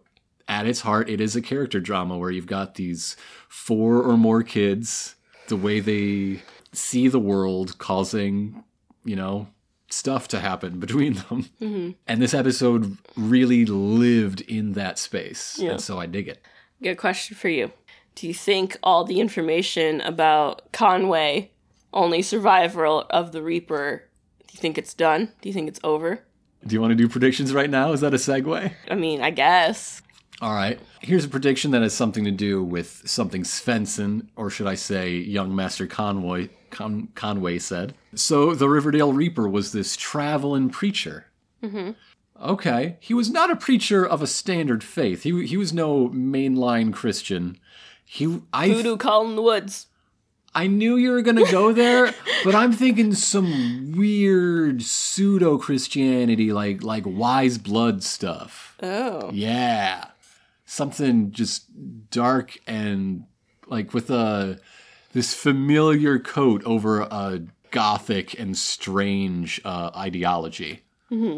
at 0.48 0.66
its 0.66 0.80
heart, 0.80 1.10
it 1.10 1.20
is 1.20 1.36
a 1.36 1.42
character 1.42 1.80
drama 1.80 2.16
where 2.16 2.30
you've 2.30 2.46
got 2.46 2.74
these 2.74 3.16
four 3.48 4.02
or 4.02 4.16
more 4.16 4.42
kids, 4.42 5.14
the 5.48 5.56
way 5.56 5.80
they 5.80 6.42
see 6.72 7.08
the 7.08 7.18
world 7.18 7.78
causing, 7.78 8.64
you 9.04 9.16
know, 9.16 9.48
stuff 9.92 10.26
to 10.28 10.40
happen 10.40 10.80
between 10.80 11.14
them. 11.14 11.50
Mm-hmm. 11.60 11.90
And 12.06 12.22
this 12.22 12.34
episode 12.34 12.96
really 13.16 13.66
lived 13.66 14.40
in 14.42 14.72
that 14.72 14.98
space. 14.98 15.58
Yeah. 15.58 15.72
And 15.72 15.80
so 15.80 16.00
I 16.00 16.06
dig 16.06 16.28
it. 16.28 16.42
Good 16.82 16.96
question 16.96 17.36
for 17.36 17.48
you. 17.48 17.72
Do 18.14 18.26
you 18.26 18.34
think 18.34 18.76
all 18.82 19.04
the 19.04 19.20
information 19.20 20.00
about 20.00 20.72
Conway, 20.72 21.50
only 21.92 22.22
survivor 22.22 22.84
of 22.86 23.32
the 23.32 23.42
Reaper, 23.42 24.04
do 24.46 24.52
you 24.52 24.58
think 24.58 24.76
it's 24.76 24.94
done? 24.94 25.32
Do 25.40 25.48
you 25.48 25.52
think 25.52 25.68
it's 25.68 25.80
over? 25.82 26.22
Do 26.66 26.74
you 26.74 26.80
want 26.80 26.90
to 26.90 26.96
do 26.96 27.08
predictions 27.08 27.54
right 27.54 27.70
now? 27.70 27.92
Is 27.92 28.02
that 28.02 28.12
a 28.12 28.18
segue? 28.18 28.72
I 28.90 28.94
mean, 28.94 29.22
I 29.22 29.30
guess. 29.30 30.01
All 30.42 30.54
right. 30.54 30.80
Here's 31.00 31.24
a 31.24 31.28
prediction 31.28 31.70
that 31.70 31.82
has 31.82 31.94
something 31.94 32.24
to 32.24 32.32
do 32.32 32.64
with 32.64 33.08
something 33.08 33.44
Svenson, 33.44 34.26
or 34.34 34.50
should 34.50 34.66
I 34.66 34.74
say, 34.74 35.12
young 35.12 35.54
Master 35.54 35.86
Conway, 35.86 36.50
Con- 36.70 37.10
Conway 37.14 37.60
said. 37.60 37.94
So 38.16 38.52
the 38.52 38.68
Riverdale 38.68 39.12
Reaper 39.12 39.48
was 39.48 39.70
this 39.70 39.96
traveling 39.96 40.68
preacher. 40.68 41.26
Mm-hmm. 41.62 41.92
Okay. 42.42 42.96
He 42.98 43.14
was 43.14 43.30
not 43.30 43.52
a 43.52 43.56
preacher 43.56 44.04
of 44.04 44.20
a 44.20 44.26
standard 44.26 44.82
faith. 44.82 45.22
He 45.22 45.46
he 45.46 45.56
was 45.56 45.72
no 45.72 46.08
mainline 46.08 46.92
Christian. 46.92 47.56
He 48.04 48.40
I 48.52 48.68
Voodoo 48.68 48.96
call 48.96 49.24
in 49.28 49.36
the 49.36 49.42
woods. 49.42 49.86
I 50.54 50.66
knew 50.66 50.96
you 50.96 51.12
were 51.12 51.22
gonna 51.22 51.50
go 51.50 51.72
there, 51.72 52.12
but 52.44 52.56
I'm 52.56 52.72
thinking 52.72 53.14
some 53.14 53.92
weird 53.96 54.82
pseudo 54.82 55.56
Christianity, 55.56 56.52
like 56.52 56.82
like 56.82 57.04
wise 57.06 57.58
blood 57.58 58.02
stuff. 58.02 58.76
Oh. 58.82 59.30
Yeah, 59.32 60.06
something 60.72 61.30
just 61.32 61.66
dark 62.10 62.56
and 62.66 63.24
like 63.66 63.92
with 63.92 64.10
a 64.10 64.58
this 65.12 65.34
familiar 65.34 66.18
coat 66.18 66.62
over 66.64 67.02
a 67.02 67.42
gothic 67.70 68.38
and 68.40 68.56
strange 68.56 69.60
uh, 69.64 69.90
ideology. 69.94 70.82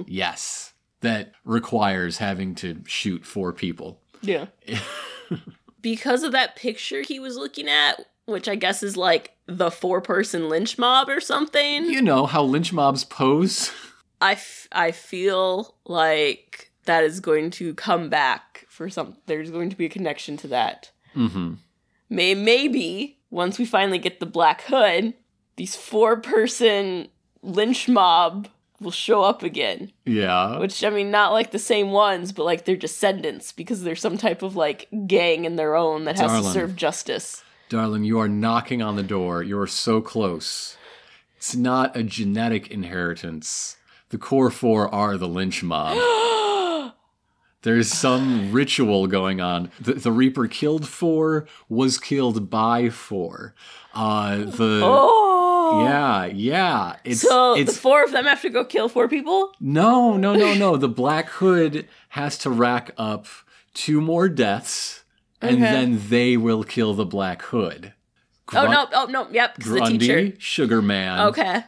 Yes, 0.07 0.73
that 1.01 1.33
requires 1.45 2.19
having 2.19 2.55
to 2.57 2.81
shoot 2.87 3.27
four 3.27 3.53
people. 3.53 4.01
Yeah. 4.23 4.47
because 5.83 6.23
of 6.23 6.31
that 6.31 6.55
picture 6.55 7.03
he 7.03 7.19
was 7.19 7.37
looking 7.37 7.69
at, 7.69 8.07
which 8.27 8.47
I 8.47 8.55
guess 8.55 8.85
is 8.85 8.97
like 8.97 9.33
the 9.47 9.73
four 9.73 10.01
person 10.01 10.49
lynch 10.49 10.79
mob 10.79 11.09
or 11.09 11.21
something, 11.21 11.87
You 11.87 12.03
know 12.03 12.27
how 12.27 12.45
lynch 12.45 12.73
mobs 12.73 13.03
pose. 13.03 13.73
I, 14.21 14.33
f- 14.33 14.69
I 14.71 14.93
feel 14.93 15.75
like 15.85 16.71
that 16.85 17.05
is 17.05 17.21
going 17.21 17.51
to 17.53 17.75
come 17.75 18.09
back 18.09 18.67
for 18.69 18.89
some. 18.89 19.17
There's 19.27 19.51
going 19.51 19.71
to 19.71 19.77
be 19.77 19.87
a 19.87 19.91
connection 19.91 20.37
to 20.39 20.49
that. 20.49 20.91
Mm-hmm. 21.17 21.55
May- 22.11 22.35
maybe 22.35 23.19
once 23.31 23.59
we 23.59 23.65
finally 23.65 23.99
get 23.99 24.21
the 24.21 24.27
Black 24.27 24.63
Hood, 24.63 25.15
these 25.57 25.75
four 25.75 26.21
person 26.21 27.09
lynch 27.43 27.89
mob 27.89 28.49
will 28.81 28.91
show 28.91 29.23
up 29.23 29.43
again. 29.43 29.93
Yeah. 30.05 30.59
Which, 30.59 30.85
I 30.85 30.91
mean, 30.91 31.11
not 31.11 31.33
like 31.33 31.51
the 31.51 31.59
same 31.59 31.91
ones, 31.91 32.33
but 32.33 32.45
like 32.45 32.65
their 32.65 32.77
descendants, 32.77 33.53
because 33.53 33.83
there's 33.83 34.01
some 34.01 34.19
type 34.19 34.43
of 34.43 34.57
like 34.57 34.89
gang 35.07 35.45
in 35.45 35.57
their 35.57 35.75
own 35.75 36.05
that 36.05 36.19
has 36.19 36.31
Darling. 36.31 36.45
to 36.45 36.51
serve 36.51 36.77
justice. 36.77 37.43
Darling, 37.69 38.05
you 38.05 38.19
are 38.19 38.29
knocking 38.29 38.83
on 38.83 38.97
the 38.97 39.03
door. 39.03 39.43
You 39.43 39.59
are 39.59 39.67
so 39.67 40.01
close. 40.01 40.77
It's 41.37 41.57
not 41.57 41.97
a 41.97 42.03
genetic 42.03 42.71
inheritance. 42.71 43.77
The 44.11 44.19
core 44.19 44.51
four 44.51 44.93
are 44.95 45.17
the 45.17 45.29
lynch 45.29 45.63
mob. 45.63 45.97
There's 47.65 47.89
some 47.93 48.53
ritual 48.53 49.07
going 49.09 49.41
on. 49.41 49.71
The, 49.81 49.95
the 49.95 50.13
Reaper 50.13 50.47
killed 50.47 50.87
four, 50.87 51.47
was 51.69 51.99
killed 51.99 52.49
by 52.51 52.91
four. 52.91 53.55
Uh, 53.95 54.37
the 54.45 54.81
Oh! 54.85 55.83
yeah, 55.85 56.27
yeah. 56.27 56.97
It's 57.05 57.23
So 57.23 57.55
it's 57.57 57.73
the 57.75 57.81
four 57.81 58.05
of 58.05 58.13
them 58.13 58.27
have 58.27 58.43
to 58.43 58.51
go 58.51 58.65
kill 58.65 58.89
four 58.89 59.09
people? 59.09 59.53
no, 59.61 60.17
no, 60.17 60.35
no, 60.35 60.55
no. 60.55 60.77
The 60.77 60.89
Black 60.89 61.29
Hood 61.31 61.89
has 62.11 62.39
to 62.39 62.51
rack 62.51 62.91
up 62.99 63.27
two 63.73 64.01
more 64.01 64.29
deaths, 64.29 65.03
and 65.41 65.57
Okay. 65.57 65.73
then 65.73 66.03
they 66.11 66.37
will 66.37 66.65
kill 66.65 66.95
the 66.95 67.07
Black 67.07 67.43
Hood. 67.43 67.93
Oh, 68.55 68.67
no, 68.71 68.87
oh, 68.93 69.07
no, 69.07 69.27
yep, 69.33 69.55
'cause 69.59 69.65
the 69.65 69.71
Grundy, 69.79 69.99
teacher. 69.99 70.33
Sugar 70.39 70.83
Man. 70.83 71.29
Okay. 71.29 71.65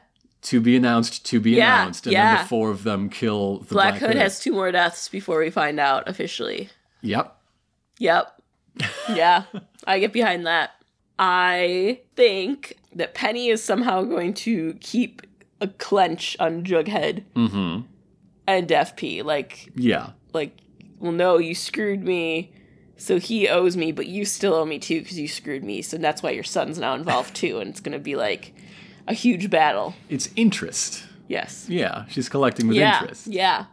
To 0.47 0.61
be 0.61 0.77
announced, 0.77 1.25
to 1.27 1.41
be 1.41 1.53
Yeah, 1.53 1.83
announced. 1.83 2.07
And 2.07 2.13
yeah. 2.13 2.35
then 2.37 2.43
the 2.45 2.49
four 2.49 2.71
of 2.71 2.83
them 2.85 3.09
kill 3.11 3.59
the 3.61 3.75
Black, 3.75 3.99
Black, 3.99 4.01
Hood 4.01 4.17
has 4.17 4.39
two 4.41 4.53
more 4.53 4.71
deaths 4.71 5.09
before 5.09 5.41
we 5.41 5.51
find 5.51 5.81
out 5.81 6.09
officially. 6.09 6.69
Yep. 7.03 7.37
Yep. 7.99 8.43
yeah, 9.15 9.45
I 9.87 9.99
get 9.99 10.13
behind 10.13 10.47
that. 10.47 10.71
I 11.19 12.01
think 12.15 12.77
that 12.95 13.15
Penny 13.15 13.49
is 13.49 13.65
somehow 13.65 14.03
going 14.03 14.35
to 14.35 14.75
keep 14.81 15.23
a 15.61 15.69
clench 15.69 16.37
on 16.39 16.63
Jughead 16.63 17.25
Mm-hmm. 17.35 17.87
and 18.47 18.69
FP. 18.69 19.25
Like, 19.25 19.71
Yeah. 19.75 20.11
like, 20.35 20.57
well, 20.99 21.13
no, 21.13 21.39
you 21.39 21.55
screwed 21.55 22.03
me, 22.05 22.53
so 22.99 23.19
he 23.19 23.49
owes 23.49 23.77
me, 23.77 23.93
but 23.93 24.07
you 24.07 24.25
still 24.27 24.55
owe 24.55 24.65
me 24.67 24.79
too 24.79 25.01
because 25.01 25.19
you 25.19 25.27
screwed 25.29 25.65
me. 25.65 25.81
So 25.83 25.97
that's 25.97 26.23
why 26.23 26.31
your 26.31 26.45
son's 26.45 26.79
now 26.79 26.95
involved 26.95 27.35
too, 27.35 27.59
and 27.61 27.71
it's 27.71 27.81
gonna 27.81 27.99
be 27.99 28.15
like 28.17 28.53
a 29.07 29.15
huge 29.15 29.51
battle. 29.51 29.95
It's 30.09 30.31
interest. 30.37 31.05
Yes. 31.29 31.67
Yeah. 31.69 32.05
She's 32.09 32.29
collecting 32.29 32.69
with 32.69 32.77
yeah. 32.77 33.01
interest. 33.01 33.27
Yeah. 33.27 33.67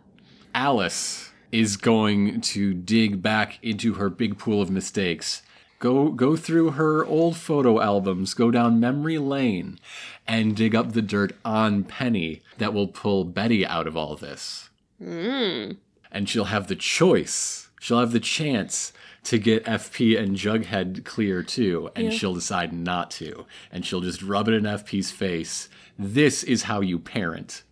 Alice 0.55 1.31
is 1.51 1.77
going 1.77 2.41
to 2.41 2.73
dig 2.73 3.21
back 3.21 3.59
into 3.61 3.95
her 3.95 4.09
big 4.09 4.37
pool 4.37 4.61
of 4.61 4.69
mistakes. 4.69 5.43
Go 5.79 6.09
go 6.09 6.35
through 6.35 6.71
her 6.71 7.05
old 7.05 7.35
photo 7.35 7.81
albums, 7.81 8.33
go 8.33 8.51
down 8.51 8.79
memory 8.79 9.17
lane, 9.17 9.79
and 10.25 10.55
dig 10.55 10.73
up 10.73 10.93
the 10.93 11.01
dirt 11.01 11.35
on 11.43 11.83
Penny 11.83 12.41
that 12.57 12.73
will 12.73 12.87
pull 12.87 13.25
Betty 13.25 13.65
out 13.65 13.85
of 13.85 13.97
all 13.97 14.15
this. 14.15 14.69
Mm. 15.01 15.77
And 16.11 16.29
she'll 16.29 16.45
have 16.45 16.67
the 16.67 16.75
choice. 16.75 17.69
She'll 17.81 17.99
have 17.99 18.13
the 18.13 18.21
chance 18.21 18.93
to 19.25 19.37
get 19.37 19.63
FP 19.65 20.19
and 20.19 20.35
Jughead 20.35 21.05
clear 21.05 21.41
too, 21.43 21.89
and 21.95 22.05
Yeah. 22.05 22.11
she'll 22.11 22.33
decide 22.33 22.73
not 22.73 23.09
to. 23.11 23.45
And 23.71 23.85
she'll 23.85 24.01
just 24.01 24.21
rub 24.21 24.47
it 24.49 24.53
in 24.53 24.65
FP's 24.65 25.11
face. 25.11 25.69
This 25.97 26.43
is 26.43 26.63
how 26.63 26.81
you 26.81 26.99
parent. 26.99 27.63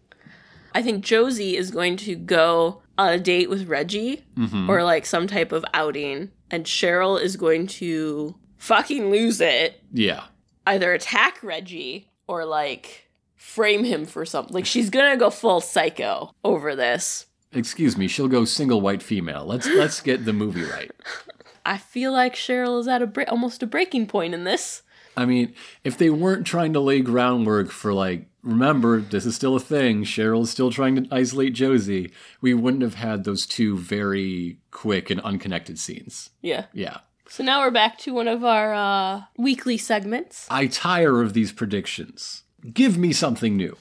I 0.74 0.82
think 0.82 1.04
Josie 1.04 1.58
is 1.58 1.70
going 1.72 1.97
to 1.97 2.16
go 2.16 2.82
on 2.97 3.12
a 3.12 3.20
date 3.20 3.49
with 3.49 3.68
Reggie 3.68 4.24
mm-hmm. 4.38 4.70
or 4.70 4.84
like 4.84 5.06
some 5.06 5.28
type 5.28 5.52
of 5.52 5.66
outing, 5.74 6.32
and 6.49 6.66
Cheryl 6.66 7.22
is 7.22 7.36
going 7.36 7.68
to 7.68 8.36
fucking 8.58 9.10
lose 9.10 9.41
it, 9.41 9.82
Yeah. 9.91 10.26
either 10.66 10.93
attack 10.93 11.41
Reggie 11.43 12.08
or 12.28 12.45
like 12.45 13.10
frame 13.36 13.84
him 13.84 14.06
for 14.06 14.26
something. 14.26 14.54
Like 14.54 14.66
she's 14.66 14.89
gonna 14.89 15.18
go 15.18 15.30
full 15.30 15.60
psycho 15.60 16.32
over 16.45 16.76
this. 16.76 17.26
Excuse 17.52 17.97
me, 17.97 18.08
she'll 18.08 18.30
go 18.30 18.45
single 18.45 18.80
white 18.80 19.04
female. 19.04 19.45
Let's 19.45 19.68
let's 19.68 19.99
get 19.99 20.24
the 20.24 20.32
movie 20.32 20.64
right. 20.64 20.91
I 21.66 21.78
feel 21.78 22.12
like 22.12 22.36
Cheryl 22.36 22.80
is 22.80 22.88
at 22.88 23.01
a 23.01 23.07
bre- 23.07 23.24
almost 23.28 23.64
a 23.64 23.68
breaking 23.68 24.07
point 24.07 24.34
in 24.34 24.43
this. 24.43 24.84
I 25.16 25.26
mean, 25.26 25.53
if 25.84 25.97
they 25.97 26.09
weren't 26.09 26.47
trying 26.47 26.74
to 26.74 26.80
lay 26.80 27.01
groundwork 27.01 27.70
for 27.70 27.93
like, 27.93 28.28
remember, 28.43 29.01
this 29.01 29.26
is 29.26 29.36
still 29.36 29.55
a 29.55 29.59
thing. 29.59 30.03
Cheryl's 30.03 30.49
still 30.49 30.72
trying 30.72 30.95
to 30.95 31.07
isolate 31.14 31.53
Josie. 31.53 32.12
We 32.39 32.53
wouldn't 32.53 32.84
have 32.84 32.95
had 32.95 33.24
those 33.24 33.45
two 33.45 33.78
very 33.78 34.57
quick 34.72 35.09
and 35.09 35.20
unconnected 35.22 35.78
scenes. 35.80 36.30
Yeah. 36.41 36.66
Yeah. 36.74 36.99
So 37.28 37.43
now 37.43 37.62
we're 37.62 37.72
back 37.72 37.97
to 37.99 38.14
one 38.14 38.28
of 38.28 38.43
our 38.43 38.74
uh, 38.74 39.22
weekly 39.38 39.78
segments. 39.78 40.47
I 40.49 40.68
tire 40.68 41.22
of 41.22 41.34
these 41.34 41.51
predictions. 41.51 42.43
Give 42.74 42.97
me 42.97 43.14
something 43.14 43.55
new. 43.55 43.78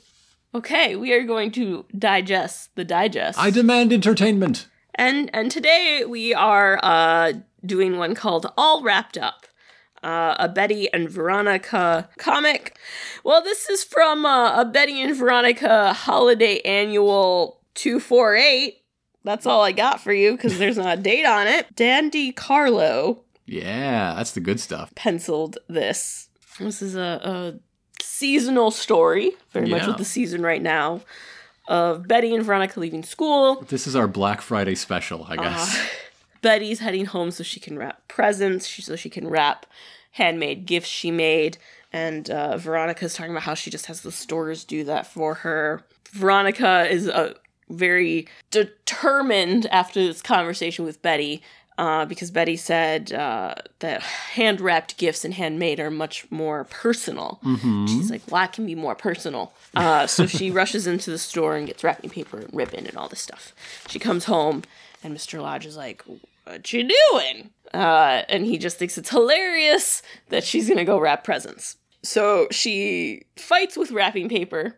Okay, 0.55 0.97
we 0.97 1.13
are 1.13 1.23
going 1.23 1.53
to 1.53 1.85
digest 1.97 2.75
the 2.75 2.85
digest. 2.85 3.39
I 3.39 3.51
demand 3.51 3.93
entertainment. 3.93 4.67
And 4.95 5.31
and 5.35 5.51
today 5.51 6.05
we 6.07 6.35
are 6.35 6.79
uh, 6.83 7.33
doing 7.65 7.99
one 7.99 8.15
called 8.15 8.53
All 8.57 8.83
Wrapped 8.83 9.17
Up, 9.19 9.47
uh, 10.03 10.37
a 10.39 10.49
Betty 10.49 10.93
and 10.93 11.09
Veronica 11.09 12.09
comic. 12.19 12.77
Well, 13.25 13.43
this 13.43 13.69
is 13.69 13.85
from 13.85 14.25
uh, 14.27 14.61
a 14.61 14.65
Betty 14.65 15.01
and 15.03 15.17
Veronica 15.17 15.93
Holiday 15.93 16.61
Annual 16.61 17.61
two 17.75 18.01
four 18.01 18.35
eight. 18.35 18.79
That's 19.23 19.45
all 19.47 19.63
I 19.63 19.73
got 19.73 20.01
for 20.01 20.13
you 20.13 20.33
because 20.33 20.59
there's 20.59 20.79
not 20.79 20.99
a 20.99 21.03
date 21.03 21.27
on 21.27 21.47
it. 21.47 21.75
Dan 21.75 22.11
DeCarlo 22.11 23.21
Yeah, 23.47 24.15
that's 24.15 24.33
the 24.33 24.41
good 24.41 24.61
stuff. 24.61 24.95
penciled 24.95 25.59
this. 25.69 26.29
This 26.59 26.83
is 26.83 26.95
a, 26.95 27.21
a 27.23 28.03
seasonal 28.03 28.71
story, 28.71 29.33
very 29.53 29.69
much 29.69 29.87
with 29.87 29.97
the 29.99 30.05
season 30.05 30.43
right 30.43 30.61
now, 30.61 31.01
of 31.71 32.09
Betty 32.09 32.35
and 32.35 32.45
Veronica 32.45 32.81
leaving 32.81 33.05
school. 33.05 33.63
This 33.69 33.87
is 33.87 33.95
our 33.95 34.09
Black 34.09 34.43
Friday 34.43 34.75
special, 34.75 35.25
I 35.29 35.37
guess. 35.37 35.79
Uh, 35.79 35.87
Betty's 36.43 36.81
heading 36.81 37.07
home 37.07 37.31
so 37.31 37.45
she 37.45 37.61
can 37.61 37.79
wrap 37.79 38.09
presents, 38.09 38.69
so 38.69 38.97
she 38.97 39.09
can 39.09 39.29
wrap 39.29 39.67
handmade 40.13 40.67
gifts 40.67 40.89
she 40.89 41.13
made. 41.13 41.59
And 41.93 42.29
uh, 42.29 42.57
Veronica's 42.57 43.15
talking 43.15 43.31
about 43.31 43.45
how 43.45 43.55
she 43.55 43.71
just 43.71 43.87
has 43.87 44.01
the 44.01 44.11
stores 44.11 44.65
do 44.65 44.83
that 44.85 45.07
for 45.07 45.35
her. 45.35 45.85
Veronica 46.11 46.89
is 46.91 47.07
a 47.07 47.37
very 47.69 48.27
determined 48.51 49.67
after 49.67 50.05
this 50.05 50.23
conversation 50.23 50.85
with 50.85 51.01
Betty 51.03 51.41
uh, 51.81 52.05
because 52.05 52.31
Betty 52.31 52.57
said 52.57 53.11
uh, 53.11 53.55
that 53.79 54.03
hand 54.03 54.61
wrapped 54.61 54.99
gifts 54.99 55.25
and 55.25 55.33
handmade 55.33 55.81
are 55.81 55.91
much 55.91 56.31
more 56.31 56.65
personal. 56.65 57.41
She's 57.89 58.11
like, 58.11 58.21
well, 58.29 58.43
that 58.43 58.53
can 58.53 58.67
be 58.67 58.75
more 58.75 58.95
personal. 58.95 59.55
Uh, 59.75 60.07
so 60.07 60.27
she 60.27 60.51
rushes 60.61 60.87
into 60.87 61.11
the 61.11 61.17
store 61.17 61.57
and 61.57 61.67
gets 61.67 61.83
wrapping 61.83 62.11
paper 62.11 62.39
and 62.39 62.53
ribbon 62.53 62.87
and 62.87 62.99
all 62.99 63.09
this 63.09 63.23
stuff. 63.23 63.55
She 63.89 63.99
comes 63.99 64.27
home 64.27 64.63
and 65.03 65.17
Mr. 65.17 65.41
Lodge 65.41 65.65
is 65.65 65.75
like, 65.79 66.05
what 66.45 66.71
you 66.71 66.87
doing? 67.13 67.49
Uh, 67.73 68.25
and 68.29 68.45
he 68.45 68.59
just 68.59 68.77
thinks 68.77 68.99
it's 68.99 69.09
hilarious 69.09 70.03
that 70.29 70.45
she's 70.45 70.69
gonna 70.69 70.85
go 70.85 71.01
wrap 71.01 71.25
presents. 71.25 71.77
So 72.03 72.47
she 72.51 73.23
fights 73.37 73.79
with 73.79 73.91
wrapping 73.91 74.29
paper 74.29 74.77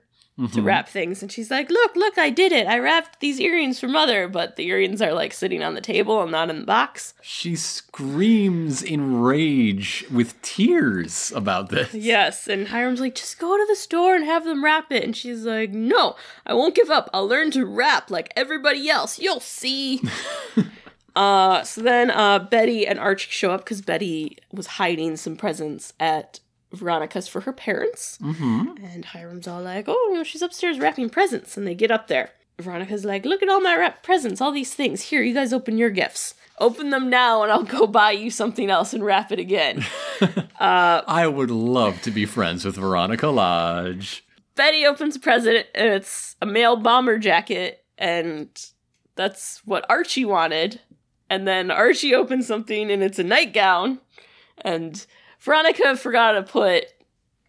to 0.49 0.63
wrap 0.63 0.89
things, 0.89 1.23
and 1.23 1.31
she's 1.31 1.51
like, 1.51 1.71
"Look, 1.71 1.97
look, 1.97 2.19
I 2.19 2.31
did 2.31 2.53
it! 2.53 2.67
I 2.67 2.79
wrapped 2.79 3.21
these 3.21 3.41
earrings 3.41 3.81
for 3.81 3.89
mother." 3.89 4.29
But 4.29 4.57
the 4.57 4.67
earrings 4.67 5.01
are 5.03 5.13
like 5.13 5.33
sitting 5.33 5.63
on 5.63 5.75
the 5.75 5.81
table 5.81 6.23
and 6.23 6.31
not 6.33 6.51
in 6.51 6.61
the 6.61 6.67
box. 6.67 7.15
She 7.23 7.57
screams 7.57 8.83
in 8.83 9.21
rage 9.21 10.05
with 10.11 10.41
tears 10.43 11.33
about 11.35 11.69
this. 11.71 11.95
Yes, 11.95 12.49
and 12.49 12.69
Hiram's 12.69 13.01
like, 13.01 13.15
"Just 13.15 13.39
go 13.39 13.57
to 13.57 13.67
the 13.69 13.77
store 13.77 14.15
and 14.15 14.25
have 14.25 14.45
them 14.45 14.65
wrap 14.65 14.91
it," 14.91 15.05
and 15.05 15.17
she's 15.17 15.45
like, 15.45 15.71
"No, 15.71 16.17
I 16.47 16.55
won't 16.55 16.75
give 16.75 16.91
up. 16.91 17.09
I'll 17.13 17.29
learn 17.29 17.51
to 17.53 17.65
wrap 17.65 18.11
like 18.11 18.33
everybody 18.37 18.89
else. 18.89 19.19
You'll 19.19 19.41
see." 19.41 20.03
Uh, 21.15 21.63
so 21.63 21.83
then 21.83 22.11
uh, 22.11 22.39
Betty 22.39 22.87
and 22.87 22.99
Archie 22.99 23.31
show 23.31 23.51
up 23.51 23.65
because 23.65 23.83
Betty 23.83 24.39
was 24.51 24.67
hiding 24.67 25.17
some 25.17 25.37
presents 25.37 25.93
at 26.01 26.41
Veronica's 26.73 27.29
for 27.29 27.43
her 27.43 27.53
parents. 27.53 28.19
Mm-hmm. 28.23 28.85
And 28.85 29.05
Hiram's 29.05 29.47
all 29.47 29.63
like, 29.63 29.87
oh, 29.89 30.09
you 30.11 30.15
know, 30.15 30.25
she's 30.25 30.43
upstairs 30.43 30.79
wrapping 30.79 31.11
presents. 31.11 31.57
And 31.57 31.67
they 31.67 31.75
get 31.75 31.91
up 31.91 32.09
there. 32.09 32.31
Veronica's 32.59 33.05
like, 33.05 33.25
look 33.25 33.43
at 33.43 33.49
all 33.49 33.61
my 33.61 33.77
wrapped 33.77 34.03
presents, 34.03 34.41
all 34.41 34.53
these 34.53 34.75
things. 34.75 35.03
Here, 35.03 35.23
you 35.23 35.35
guys 35.35 35.53
open 35.53 35.79
your 35.79 35.91
gifts. 35.91 36.35
Open 36.59 36.91
them 36.91 37.11
now, 37.11 37.43
and 37.43 37.51
I'll 37.51 37.65
go 37.65 37.87
buy 37.87 38.13
you 38.13 38.31
something 38.31 38.71
else 38.71 38.93
and 38.93 39.05
wrap 39.05 39.33
it 39.33 39.39
again. 39.39 39.85
I 40.61 41.27
would 41.27 41.51
love 41.51 42.01
to 42.03 42.11
be 42.11 42.27
friends 42.27 42.65
with 42.65 42.77
Veronica 42.77 43.29
Lodge. 43.29 44.25
Betty 44.55 44.85
opens 44.87 45.17
a 45.17 45.21
present, 45.21 45.67
and 45.75 45.89
it's 45.89 46.37
a 46.41 46.47
male 46.47 46.77
bomber 46.77 47.19
jacket, 47.19 47.85
and 47.99 48.49
that's 49.17 49.61
what 49.65 49.87
Archie 49.89 50.25
wanted. 50.25 50.81
And 51.29 51.49
then 51.49 51.71
Archie 51.71 52.15
opens 52.15 52.47
something, 52.47 52.91
and 52.91 53.03
it's 53.03 53.19
a 53.19 53.25
nightgown, 53.25 53.99
and 54.59 55.05
Veronica 55.43 55.97
forgot 55.97 56.33
to 56.33 56.43
put 56.43 56.87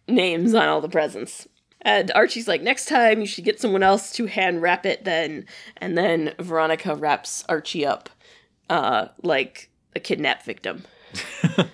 names 0.08 0.54
on 0.54 0.68
all 0.68 0.80
the 0.80 0.88
presents. 0.88 1.48
And 1.82 2.10
Archie's 2.14 2.48
like, 2.48 2.62
next 2.62 2.86
time 2.86 3.20
you 3.20 3.26
should 3.26 3.44
get 3.44 3.60
someone 3.60 3.82
else 3.82 4.10
to 4.12 4.26
hand 4.26 4.62
wrap 4.62 4.86
it 4.86 5.04
then. 5.04 5.46
And 5.76 5.96
then 5.96 6.34
Veronica 6.38 6.94
wraps 6.94 7.44
Archie 7.48 7.84
up 7.84 8.08
uh, 8.70 9.08
like 9.22 9.70
a 9.94 10.00
kidnap 10.00 10.42
victim. 10.44 10.84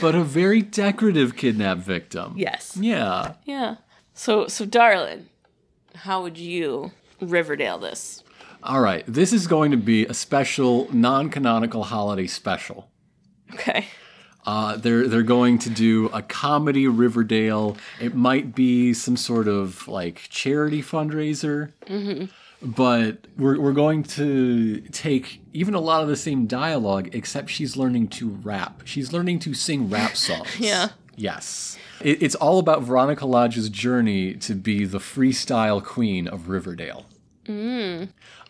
But 0.00 0.14
a 0.14 0.22
very 0.22 0.62
decorative 0.62 1.36
kidnap 1.36 1.78
victim. 1.78 2.34
Yes. 2.36 2.76
Yeah. 2.78 3.34
Yeah. 3.44 3.76
So, 4.12 4.48
so 4.48 4.64
darling, 4.64 5.28
how 5.94 6.22
would 6.22 6.38
you 6.38 6.92
Riverdale 7.20 7.78
this? 7.78 8.22
All 8.62 8.80
right. 8.80 9.04
This 9.06 9.32
is 9.32 9.46
going 9.46 9.70
to 9.70 9.76
be 9.76 10.06
a 10.06 10.14
special, 10.14 10.88
non 10.94 11.30
canonical 11.30 11.84
holiday 11.84 12.26
special. 12.26 12.90
Okay. 13.54 13.86
Uh, 14.46 14.76
they're 14.76 15.08
they're 15.08 15.22
going 15.22 15.58
to 15.60 15.70
do 15.70 16.06
a 16.12 16.20
comedy 16.22 16.86
Riverdale. 16.86 17.76
It 18.00 18.14
might 18.14 18.54
be 18.54 18.92
some 18.92 19.16
sort 19.16 19.48
of 19.48 19.88
like 19.88 20.16
charity 20.28 20.82
fundraiser, 20.82 21.72
but 22.62 23.26
we're 23.38 23.58
we're 23.58 23.72
going 23.72 24.02
to 24.02 24.80
take 24.92 25.40
even 25.52 25.74
a 25.74 25.80
lot 25.80 26.02
of 26.02 26.08
the 26.08 26.16
same 26.16 26.46
dialogue, 26.46 27.14
except 27.14 27.48
she's 27.50 27.76
learning 27.76 28.08
to 28.08 28.28
rap. 28.28 28.82
She's 28.84 29.12
learning 29.12 29.38
to 29.40 29.54
sing 29.54 29.88
rap 29.88 30.16
songs. 30.28 30.58
Yeah. 30.58 30.90
Yes. 31.16 31.78
It, 32.00 32.22
it's 32.22 32.34
all 32.34 32.58
about 32.58 32.82
Veronica 32.82 33.24
Lodge's 33.24 33.68
journey 33.70 34.34
to 34.34 34.54
be 34.54 34.84
the 34.84 34.98
freestyle 34.98 35.82
queen 35.82 36.26
of 36.28 36.48
Riverdale. 36.48 37.06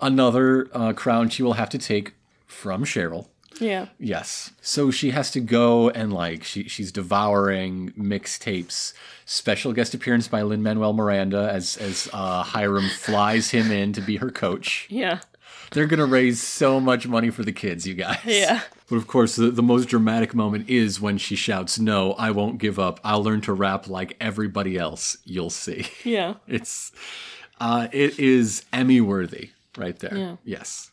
Another 0.01 0.69
uh, 0.73 0.93
crown 0.93 1.29
she 1.29 1.43
will 1.43 1.55
have 1.55 1.69
to 1.71 1.79
take 1.79 2.15
from 2.47 2.85
Cheryl. 2.85 3.29
Yeah. 3.61 3.87
Yes. 3.99 4.53
So 4.61 4.91
she 4.91 5.11
has 5.11 5.31
to 5.33 5.41
go 5.41 5.91
and 5.91 6.13
like 6.13 6.45
she 6.45 6.69
she's 6.69 6.93
devouring 6.93 7.93
mixtapes. 7.93 8.93
Special 9.27 9.73
guest 9.73 9.95
appearance 9.95 10.29
by 10.29 10.43
Lin 10.43 10.63
Manuel 10.63 10.93
Miranda 10.93 11.51
as 11.53 11.77
as 11.77 12.09
uh, 12.13 12.43
Hiram 12.43 12.89
flies 12.89 13.51
him 13.51 13.71
in 13.71 13.93
to 13.93 14.01
be 14.01 14.17
her 14.17 14.31
coach. 14.31 14.87
Yeah. 14.91 15.21
They're 15.71 15.87
gonna 15.87 16.07
raise 16.07 16.43
so 16.43 16.79
much 16.79 17.07
money 17.09 17.31
for 17.31 17.43
the 17.43 17.53
kids, 17.53 17.87
you 17.87 17.95
guys. 17.95 18.19
Yeah. 18.25 18.61
But 18.89 18.97
of 18.97 19.07
course, 19.07 19.37
the, 19.37 19.51
the 19.51 19.63
most 19.63 19.89
dramatic 19.89 20.35
moment 20.35 20.69
is 20.69 21.01
when 21.01 21.17
she 21.19 21.37
shouts, 21.37 21.79
"No, 21.79 22.13
I 22.13 22.31
won't 22.31 22.59
give 22.59 22.79
up. 22.79 23.01
I'll 23.03 23.25
learn 23.25 23.41
to 23.43 23.53
rap 23.53 23.89
like 23.89 24.17
everybody 24.21 24.77
else. 24.77 25.17
You'll 25.25 25.51
see." 25.51 25.87
Yeah. 26.05 26.35
It's 26.47 26.93
uh, 27.61 27.89
it 27.93 28.19
is 28.19 28.65
Emmy 28.73 29.01
worthy 29.01 29.51
right 29.77 29.99
there. 29.99 30.17
Yeah. 30.17 30.37
Yes. 30.45 30.91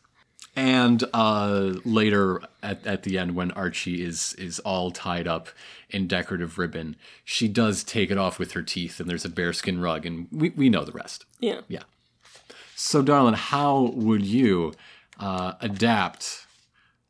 And 0.54 1.02
uh, 1.14 1.74
later 1.84 2.42
at, 2.62 2.86
at 2.86 3.04
the 3.04 3.18
end, 3.18 3.34
when 3.34 3.50
Archie 3.52 4.04
is 4.04 4.34
is 4.34 4.58
all 4.60 4.90
tied 4.90 5.26
up 5.26 5.48
in 5.88 6.06
decorative 6.06 6.58
ribbon, 6.58 6.96
she 7.24 7.48
does 7.48 7.82
take 7.82 8.10
it 8.10 8.18
off 8.18 8.38
with 8.38 8.52
her 8.52 8.62
teeth, 8.62 9.00
and 9.00 9.08
there's 9.08 9.24
a 9.24 9.30
bearskin 9.30 9.80
rug, 9.80 10.04
and 10.04 10.28
we, 10.30 10.50
we 10.50 10.68
know 10.68 10.84
the 10.84 10.92
rest. 10.92 11.24
Yeah. 11.40 11.62
Yeah. 11.68 11.84
So, 12.76 13.00
darling, 13.00 13.34
how 13.34 13.92
would 13.94 14.26
you 14.26 14.74
uh, 15.18 15.54
adapt 15.60 16.46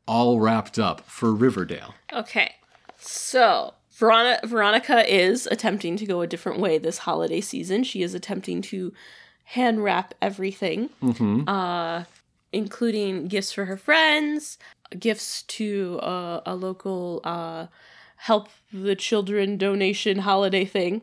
all 0.07 0.39
wrapped 0.39 0.79
up 0.79 1.01
for 1.01 1.33
Riverdale? 1.33 1.95
Okay. 2.13 2.53
So, 2.97 3.73
Veronica, 3.91 4.47
Veronica 4.47 5.13
is 5.13 5.47
attempting 5.47 5.97
to 5.97 6.05
go 6.05 6.21
a 6.21 6.27
different 6.27 6.59
way 6.59 6.77
this 6.77 6.99
holiday 6.99 7.41
season. 7.41 7.83
She 7.83 8.03
is 8.03 8.13
attempting 8.13 8.61
to 8.63 8.93
hand 9.45 9.83
wrap 9.83 10.13
everything, 10.21 10.89
uh, 11.47 12.03
including 12.53 13.27
gifts 13.27 13.51
for 13.51 13.65
her 13.65 13.77
friends, 13.77 14.57
gifts 14.97 15.41
to 15.43 15.99
uh, 16.01 16.41
a 16.45 16.55
local 16.55 17.19
uh, 17.23 17.67
help 18.17 18.49
the 18.71 18.95
children 18.95 19.57
donation 19.57 20.19
holiday 20.19 20.65
thing. 20.65 21.01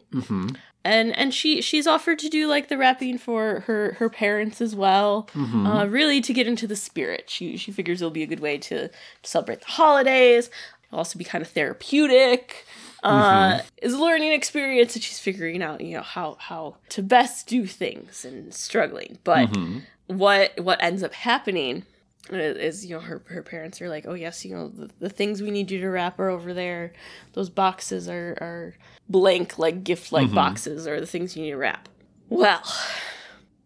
And 0.82 1.14
and 1.14 1.34
she 1.34 1.60
she's 1.60 1.86
offered 1.86 2.18
to 2.20 2.30
do 2.30 2.48
like 2.48 2.68
the 2.68 2.78
wrapping 2.78 3.18
for 3.18 3.60
her 3.66 3.96
her 3.98 4.08
parents 4.08 4.62
as 4.62 4.74
well, 4.74 5.28
uh, 5.66 5.86
really 5.86 6.22
to 6.22 6.32
get 6.32 6.46
into 6.46 6.66
the 6.66 6.76
spirit. 6.76 7.28
She 7.28 7.58
she 7.58 7.70
figures 7.70 8.00
it'll 8.00 8.10
be 8.10 8.22
a 8.22 8.26
good 8.26 8.40
way 8.40 8.56
to, 8.58 8.88
to 8.88 8.94
celebrate 9.22 9.60
the 9.60 9.66
holidays. 9.66 10.48
It'll 10.88 10.98
also 10.98 11.18
be 11.18 11.24
kind 11.24 11.42
of 11.42 11.48
therapeutic. 11.48 12.64
Uh, 13.02 13.60
Is 13.82 13.92
a 13.94 13.98
learning 13.98 14.32
experience 14.32 14.94
that 14.94 15.02
she's 15.02 15.18
figuring 15.18 15.62
out, 15.62 15.80
you 15.82 15.96
know, 15.96 16.02
how 16.02 16.36
how 16.40 16.76
to 16.90 17.02
best 17.02 17.46
do 17.46 17.66
things 17.66 18.24
and 18.24 18.52
struggling. 18.54 19.18
But 19.22 19.54
what 20.10 20.58
what 20.60 20.82
ends 20.82 21.02
up 21.02 21.14
happening 21.14 21.84
is, 22.28 22.84
you 22.84 22.94
know 22.94 23.00
her 23.00 23.22
her 23.26 23.42
parents 23.42 23.80
are 23.80 23.88
like, 23.88 24.06
oh 24.06 24.14
yes, 24.14 24.44
you 24.44 24.54
know 24.54 24.68
the, 24.68 24.90
the 24.98 25.08
things 25.08 25.42
we 25.42 25.50
need 25.50 25.70
you 25.70 25.80
to 25.80 25.88
wrap 25.88 26.18
are 26.18 26.28
over 26.28 26.52
there. 26.52 26.92
Those 27.32 27.48
boxes 27.50 28.08
are 28.08 28.36
are 28.40 28.74
blank 29.08 29.58
like 29.58 29.82
gift 29.84 30.12
like 30.12 30.26
mm-hmm. 30.26 30.34
boxes 30.34 30.86
are 30.86 31.00
the 31.00 31.06
things 31.06 31.36
you 31.36 31.42
need 31.42 31.50
to 31.50 31.56
wrap. 31.56 31.88
Well, 32.28 32.62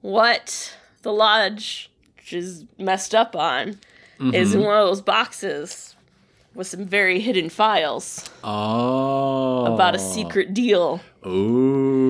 what 0.01 0.77
the 1.03 1.13
lodge 1.13 1.91
is 2.31 2.65
messed 2.79 3.15
up 3.15 3.37
on 3.37 3.69
is 3.69 4.51
mm-hmm. 4.51 4.59
in 4.59 4.65
one 4.65 4.77
of 4.79 4.87
those 4.87 5.03
boxes 5.03 5.95
with 6.55 6.67
some 6.67 6.87
very 6.87 7.21
hidden 7.21 7.51
files 7.51 8.31
Oh. 8.43 9.67
about 9.67 9.95
a 9.95 9.99
secret 9.99 10.55
deal. 10.55 11.01
Ooh. 11.27 12.04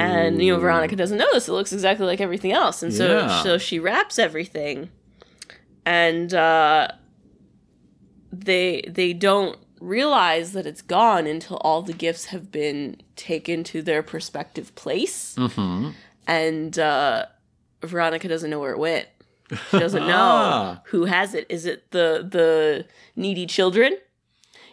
And 0.00 0.42
you 0.42 0.52
know 0.54 0.60
Veronica 0.60 0.96
doesn't 0.96 1.18
know 1.18 1.28
this. 1.32 1.48
It 1.48 1.52
looks 1.52 1.72
exactly 1.72 2.06
like 2.06 2.20
everything 2.20 2.52
else, 2.52 2.82
and 2.82 2.92
so 2.94 3.18
Yeah. 3.20 3.42
so 3.42 3.58
she 3.58 3.78
wraps 3.78 4.18
everything, 4.18 4.90
and 5.86 6.32
uh, 6.34 6.88
they 8.32 8.82
they 8.88 9.12
don't 9.12 9.58
realize 9.80 10.52
that 10.52 10.66
it's 10.66 10.82
gone 10.82 11.26
until 11.26 11.56
all 11.58 11.82
the 11.82 11.92
gifts 11.92 12.26
have 12.26 12.50
been 12.50 12.96
taken 13.16 13.62
to 13.64 13.82
their 13.82 14.02
prospective 14.02 14.74
place, 14.74 15.34
Mm-hmm. 15.36 15.90
and 16.26 16.78
uh, 16.78 17.26
Veronica 17.82 18.28
doesn't 18.28 18.50
know 18.50 18.60
where 18.60 18.72
it 18.72 18.78
went. 18.78 19.06
She 19.70 19.78
doesn't 19.78 20.06
know 20.06 20.14
Ah. 20.16 20.80
who 20.86 21.04
has 21.06 21.34
it. 21.34 21.46
Is 21.48 21.64
it 21.64 21.90
the 21.90 22.26
the 22.30 22.86
needy 23.16 23.46
children? 23.46 23.96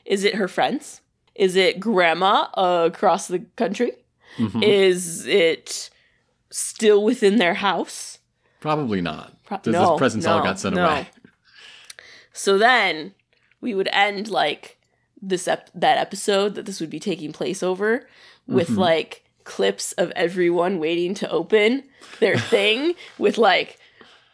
Is 0.05 0.23
it 0.23 0.35
her 0.35 0.47
friends? 0.47 1.01
Is 1.35 1.55
it 1.55 1.79
grandma 1.79 2.47
uh, 2.55 2.89
across 2.91 3.27
the 3.27 3.39
country? 3.55 3.91
Mm-hmm. 4.37 4.63
Is 4.63 5.25
it 5.27 5.89
still 6.51 7.03
within 7.03 7.37
their 7.37 7.53
house? 7.55 8.19
Probably 8.59 9.01
not. 9.01 9.33
Pro- 9.43 9.59
Those 9.63 9.73
no, 9.73 9.97
presents 9.97 10.25
all 10.25 10.41
got 10.43 10.59
sent 10.59 10.75
no. 10.75 10.85
away. 10.85 11.09
So 12.33 12.57
then 12.57 13.13
we 13.61 13.73
would 13.73 13.89
end 13.91 14.27
like 14.29 14.77
this 15.21 15.47
ep- 15.47 15.69
that 15.73 15.97
episode 15.97 16.55
that 16.55 16.65
this 16.65 16.79
would 16.79 16.89
be 16.89 16.99
taking 16.99 17.31
place 17.31 17.63
over 17.63 18.07
with 18.47 18.69
Mm-hmm. 18.69 18.79
like 18.79 19.23
clips 19.43 19.91
of 19.93 20.11
everyone 20.15 20.79
waiting 20.79 21.13
to 21.15 21.29
open 21.29 21.83
their 22.19 22.37
thing 22.53 22.95
with 23.19 23.37
like 23.37 23.77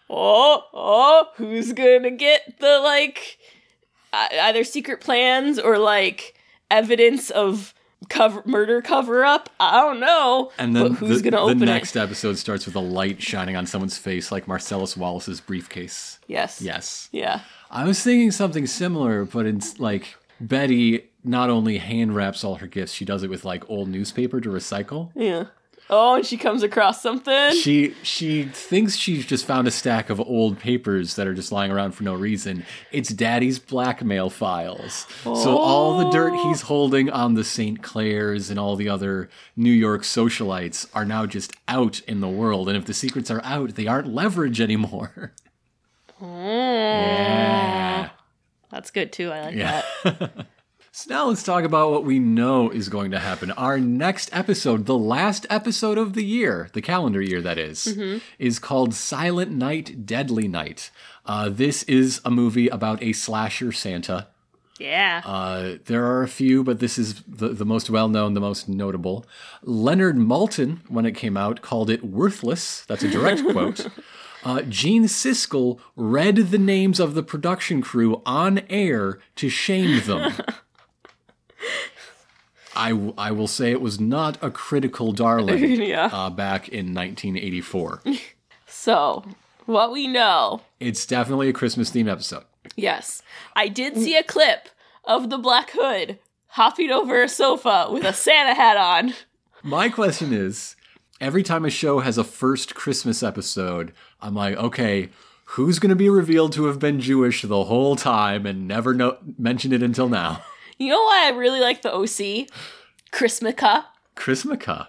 oh 0.09 0.63
oh 0.73 1.27
who's 1.35 1.73
gonna 1.73 2.11
get 2.11 2.59
the 2.59 2.79
like 2.79 3.37
either 4.13 4.63
secret 4.63 5.01
plans 5.01 5.59
or 5.59 5.77
like 5.77 6.33
evidence 6.69 7.29
of 7.29 7.73
cover 8.09 8.41
murder 8.45 8.81
cover 8.81 9.23
up 9.23 9.49
i 9.59 9.79
don't 9.79 9.99
know 9.99 10.51
And 10.57 10.75
then 10.75 10.89
but 10.89 10.97
who's 10.97 11.21
the, 11.21 11.29
gonna 11.29 11.43
open 11.43 11.59
the 11.59 11.65
next 11.67 11.95
it 11.95 11.99
episode 11.99 12.37
starts 12.37 12.65
with 12.65 12.75
a 12.75 12.79
light 12.79 13.21
shining 13.21 13.55
on 13.55 13.65
someone's 13.67 13.97
face, 13.97 14.31
like 14.31 14.47
Marcellus 14.47 14.97
Wallace's 14.97 15.39
briefcase. 15.39 16.19
yes 16.27 16.61
Yes. 16.61 17.09
yeah 17.11 17.41
I 17.69 17.85
was 17.85 18.03
thinking 18.03 18.31
something 18.31 18.67
similar, 18.67 19.23
but 19.23 19.45
it's 19.45 19.79
like 19.79 20.17
Betty 20.41 21.09
not 21.23 21.49
only 21.49 21.77
hand 21.77 22.13
wraps 22.15 22.43
all 22.43 22.55
her 22.55 22.67
gifts, 22.67 22.91
she 22.91 23.05
does 23.05 23.23
it 23.23 23.29
with 23.29 23.45
like 23.45 23.69
old 23.69 23.87
newspaper 23.87 24.41
to 24.41 24.49
recycle. 24.49 25.11
yeah 25.15 25.45
Oh, 25.93 26.15
and 26.15 26.25
she 26.25 26.37
comes 26.37 26.63
across 26.63 27.01
something. 27.01 27.51
She 27.51 27.93
she 28.01 28.43
thinks 28.43 28.95
she's 28.95 29.25
just 29.25 29.45
found 29.45 29.67
a 29.67 29.71
stack 29.71 30.09
of 30.09 30.21
old 30.21 30.57
papers 30.57 31.15
that 31.17 31.27
are 31.27 31.33
just 31.33 31.51
lying 31.51 31.69
around 31.69 31.91
for 31.91 32.05
no 32.05 32.13
reason. 32.13 32.65
It's 32.93 33.09
Daddy's 33.09 33.59
blackmail 33.59 34.29
files. 34.29 35.05
So 35.23 35.57
all 35.57 35.97
the 35.97 36.09
dirt 36.09 36.31
oh. 36.33 36.47
he's 36.47 36.61
holding 36.61 37.09
on 37.09 37.33
the 37.33 37.43
St. 37.43 37.83
Clairs 37.83 38.49
and 38.49 38.57
all 38.57 38.77
the 38.77 38.87
other 38.87 39.29
New 39.57 39.71
York 39.71 40.03
socialites 40.03 40.87
are 40.93 41.03
now 41.03 41.25
just 41.25 41.51
out 41.67 41.99
in 42.07 42.21
the 42.21 42.29
world. 42.29 42.69
And 42.69 42.77
if 42.77 42.85
the 42.85 42.93
secrets 42.93 43.29
are 43.29 43.41
out, 43.43 43.75
they 43.75 43.87
aren't 43.87 44.07
leverage 44.07 44.61
anymore. 44.61 45.33
Oh. 46.23 46.27
Yeah. 46.37 48.09
That's 48.69 48.91
good 48.91 49.11
too. 49.11 49.31
I 49.31 49.41
like 49.41 49.55
Yeah. 49.55 49.81
that. 50.03 50.45
So 50.93 51.13
now 51.13 51.27
let's 51.27 51.41
talk 51.43 51.63
about 51.63 51.91
what 51.91 52.03
we 52.03 52.19
know 52.19 52.69
is 52.69 52.89
going 52.89 53.11
to 53.11 53.19
happen. 53.19 53.51
Our 53.51 53.79
next 53.79 54.29
episode, 54.33 54.87
the 54.87 54.97
last 54.97 55.47
episode 55.49 55.97
of 55.97 56.15
the 56.15 56.23
year, 56.23 56.69
the 56.73 56.81
calendar 56.81 57.21
year 57.21 57.41
that 57.41 57.57
is, 57.57 57.97
is 58.37 58.59
called 58.59 58.93
Silent 58.93 59.51
Night, 59.51 60.05
Deadly 60.05 60.49
Night. 60.49 60.91
Uh, 61.25 61.47
this 61.47 61.83
is 61.83 62.19
a 62.25 62.29
movie 62.29 62.67
about 62.67 63.01
a 63.01 63.13
slasher 63.13 63.71
Santa. 63.71 64.27
Yeah. 64.79 65.21
Uh, 65.23 65.77
there 65.85 66.05
are 66.05 66.23
a 66.23 66.27
few, 66.27 66.61
but 66.61 66.79
this 66.79 66.97
is 66.97 67.23
the, 67.25 67.49
the 67.49 67.65
most 67.65 67.89
well 67.89 68.09
known, 68.09 68.33
the 68.33 68.41
most 68.41 68.67
notable. 68.67 69.25
Leonard 69.63 70.17
Maltin, 70.17 70.79
when 70.89 71.05
it 71.05 71.13
came 71.13 71.37
out, 71.37 71.61
called 71.61 71.89
it 71.89 72.03
worthless. 72.03 72.83
That's 72.87 73.03
a 73.03 73.09
direct 73.09 73.47
quote. 73.51 73.87
Uh, 74.43 74.63
Gene 74.63 75.05
Siskel 75.05 75.79
read 75.95 76.35
the 76.35 76.57
names 76.57 76.99
of 76.99 77.13
the 77.13 77.23
production 77.23 77.81
crew 77.81 78.21
on 78.25 78.59
air 78.69 79.19
to 79.37 79.47
shame 79.47 80.01
them. 80.01 80.33
I, 82.75 82.89
w- 82.91 83.13
I 83.17 83.31
will 83.31 83.47
say 83.47 83.71
it 83.71 83.81
was 83.81 83.99
not 83.99 84.37
a 84.41 84.49
critical 84.51 85.11
darling 85.11 85.81
Yeah. 85.81 86.09
uh, 86.11 86.29
back 86.29 86.69
in 86.69 86.93
1984. 86.93 88.01
so, 88.67 89.23
what 89.65 89.91
we 89.91 90.07
know, 90.07 90.61
it's 90.79 91.05
definitely 91.05 91.49
a 91.49 91.53
Christmas 91.53 91.91
themed 91.91 92.09
episode. 92.11 92.43
yes, 92.75 93.21
I 93.55 93.67
did 93.67 93.95
see 93.97 94.15
a 94.15 94.23
clip 94.23 94.69
of 95.03 95.29
the 95.29 95.37
Black 95.37 95.71
Hood 95.73 96.19
hopping 96.47 96.91
over 96.91 97.21
a 97.23 97.29
sofa 97.29 97.87
with 97.91 98.03
a 98.03 98.13
Santa 98.13 98.53
hat 98.53 98.77
on. 98.77 99.13
My 99.63 99.89
question 99.89 100.33
is 100.33 100.75
every 101.19 101.43
time 101.43 101.65
a 101.65 101.69
show 101.69 101.99
has 101.99 102.17
a 102.17 102.23
first 102.23 102.75
Christmas 102.75 103.21
episode, 103.23 103.93
I'm 104.21 104.33
like, 104.35 104.55
okay, 104.57 105.09
who's 105.45 105.79
going 105.79 105.89
to 105.89 105.95
be 105.95 106.09
revealed 106.09 106.53
to 106.53 106.65
have 106.65 106.79
been 106.79 106.99
Jewish 106.99 107.41
the 107.41 107.65
whole 107.65 107.95
time 107.95 108.45
and 108.45 108.67
never 108.67 108.93
no- 108.93 109.17
mentioned 109.37 109.73
it 109.73 109.83
until 109.83 110.07
now? 110.09 110.43
You 110.81 110.89
know 110.89 111.01
why 111.03 111.27
I 111.27 111.29
really 111.29 111.59
like 111.59 111.83
the 111.83 111.93
OC? 111.93 112.47
Chrismukkah. 113.11 113.85
Chrismukkah. 114.15 114.87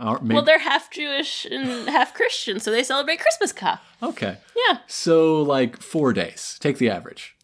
Or 0.00 0.18
maybe, 0.20 0.34
Well, 0.34 0.42
they're 0.44 0.58
half 0.58 0.90
Jewish 0.90 1.44
and 1.44 1.88
half 1.88 2.14
Christian, 2.14 2.58
so 2.60 2.70
they 2.70 2.82
celebrate 2.82 3.20
Christmasca. 3.20 3.78
okay. 4.02 4.38
Yeah. 4.68 4.78
So, 4.86 5.42
like, 5.42 5.80
four 5.80 6.12
days. 6.12 6.56
Take 6.60 6.78
the 6.78 6.90
average. 6.90 7.36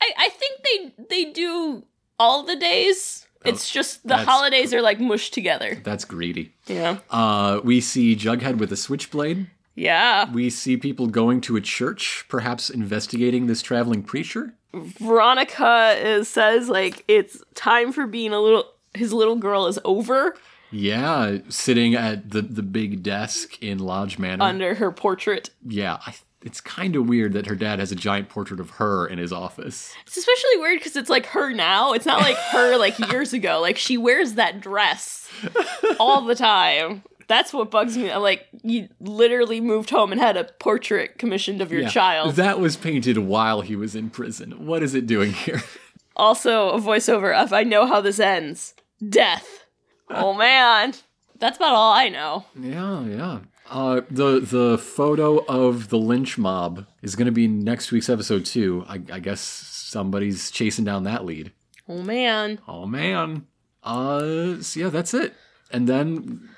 I, 0.00 0.12
I 0.18 0.28
think 0.30 0.60
they 0.64 1.04
they 1.10 1.32
do 1.32 1.84
all 2.18 2.42
the 2.42 2.56
days. 2.56 3.26
It's 3.44 3.70
just 3.70 4.08
the 4.08 4.16
holidays 4.16 4.72
are 4.72 4.80
like 4.80 4.98
mushed 4.98 5.34
together. 5.34 5.78
That's 5.84 6.06
greedy. 6.06 6.54
Yeah. 6.66 6.98
Uh, 7.10 7.60
we 7.62 7.82
see 7.82 8.16
Jughead 8.16 8.56
with 8.56 8.72
a 8.72 8.76
switchblade. 8.76 9.50
Yeah. 9.74 10.32
We 10.32 10.48
see 10.48 10.78
people 10.78 11.08
going 11.08 11.42
to 11.42 11.56
a 11.56 11.60
church, 11.60 12.24
perhaps 12.28 12.70
investigating 12.70 13.46
this 13.46 13.60
traveling 13.60 14.02
preacher. 14.02 14.54
Veronica 14.74 15.94
is 15.98 16.28
says 16.28 16.68
like 16.68 17.04
it's 17.08 17.42
time 17.54 17.92
for 17.92 18.06
being 18.06 18.32
a 18.32 18.40
little 18.40 18.64
his 18.94 19.12
little 19.12 19.36
girl 19.36 19.66
is 19.66 19.78
over 19.84 20.36
Yeah, 20.70 21.38
sitting 21.48 21.94
at 21.94 22.30
the, 22.30 22.42
the 22.42 22.62
big 22.62 23.02
desk 23.02 23.62
in 23.62 23.78
Lodge 23.78 24.18
Manor. 24.18 24.44
under 24.44 24.74
her 24.74 24.90
portrait. 24.92 25.50
yeah, 25.66 25.98
I, 26.06 26.14
it's 26.42 26.60
kind 26.60 26.94
of 26.94 27.08
weird 27.08 27.32
that 27.32 27.46
her 27.46 27.54
dad 27.54 27.78
has 27.78 27.90
a 27.90 27.96
giant 27.96 28.28
portrait 28.28 28.60
of 28.60 28.68
her 28.70 29.06
in 29.06 29.18
his 29.18 29.32
office. 29.32 29.94
It's 30.06 30.16
especially 30.18 30.58
weird 30.58 30.78
because 30.78 30.94
it's 30.94 31.08
like 31.08 31.26
her 31.26 31.52
now. 31.54 31.92
It's 31.94 32.04
not 32.06 32.20
like 32.20 32.36
her 32.36 32.76
like 32.76 32.98
years 33.10 33.32
ago. 33.32 33.60
Like 33.62 33.78
she 33.78 33.96
wears 33.96 34.34
that 34.34 34.60
dress 34.60 35.30
all 35.98 36.20
the 36.22 36.34
time. 36.34 37.02
That's 37.28 37.52
what 37.52 37.70
bugs 37.70 37.96
me. 37.96 38.14
Like 38.14 38.46
you 38.62 38.88
literally 39.00 39.60
moved 39.60 39.90
home 39.90 40.12
and 40.12 40.20
had 40.20 40.36
a 40.36 40.44
portrait 40.44 41.18
commissioned 41.18 41.60
of 41.60 41.70
your 41.72 41.82
Yeah, 41.82 41.88
child. 41.88 42.36
That 42.36 42.60
was 42.60 42.76
painted 42.76 43.18
while 43.18 43.60
he 43.62 43.76
was 43.76 43.94
in 43.94 44.10
prison. 44.10 44.66
What 44.66 44.82
is 44.82 44.94
it 44.94 45.06
doing 45.06 45.32
here? 45.32 45.62
also 46.16 46.70
a 46.70 46.80
voiceover 46.80 47.34
of 47.34 47.52
I 47.52 47.62
know 47.64 47.86
how 47.86 48.00
this 48.00 48.20
ends. 48.20 48.74
Death. 49.06 49.66
Oh 50.10 50.34
man. 50.46 50.94
That's 51.38 51.56
about 51.56 51.74
all 51.74 51.92
I 51.92 52.08
know. 52.08 52.44
yeah, 52.58 53.04
yeah. 53.04 53.38
Uh, 53.68 54.02
the 54.10 54.40
the 54.40 54.78
photo 54.78 55.38
of 55.46 55.88
the 55.88 55.98
lynch 55.98 56.36
mob 56.36 56.86
is 57.02 57.16
going 57.16 57.26
to 57.26 57.32
be 57.32 57.48
next 57.48 57.90
week's 57.92 58.10
episode 58.10 58.44
too. 58.44 58.84
I, 58.86 59.00
I 59.10 59.20
guess 59.20 59.40
somebody's 59.40 60.50
chasing 60.50 60.84
down 60.84 61.04
that 61.04 61.24
lead. 61.24 61.50
Oh 61.88 62.02
man. 62.02 62.58
Oh 62.68 62.86
man. 62.86 63.46
Uh, 63.82 64.60
so 64.60 64.80
yeah, 64.80 64.88
that's 64.90 65.14
it. 65.14 65.34
And 65.70 65.88
then 65.88 66.48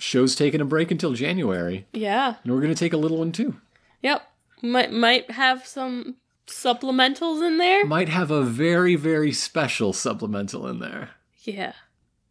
show's 0.00 0.34
taking 0.34 0.60
a 0.60 0.64
break 0.64 0.90
until 0.90 1.12
January, 1.12 1.86
Yeah. 1.92 2.34
and 2.42 2.52
we're 2.52 2.60
going 2.60 2.74
to 2.74 2.78
take 2.78 2.92
a 2.92 2.96
little 2.96 3.18
one 3.18 3.32
too. 3.32 3.56
Yep. 4.02 4.22
Might 4.62 4.92
might 4.92 5.30
have 5.32 5.66
some 5.66 6.16
supplementals 6.46 7.46
in 7.46 7.58
there. 7.58 7.86
Might 7.86 8.08
have 8.08 8.30
a 8.30 8.42
very 8.42 8.96
very 8.96 9.32
special 9.32 9.92
supplemental 9.92 10.66
in 10.66 10.78
there. 10.80 11.10
Yeah. 11.42 11.72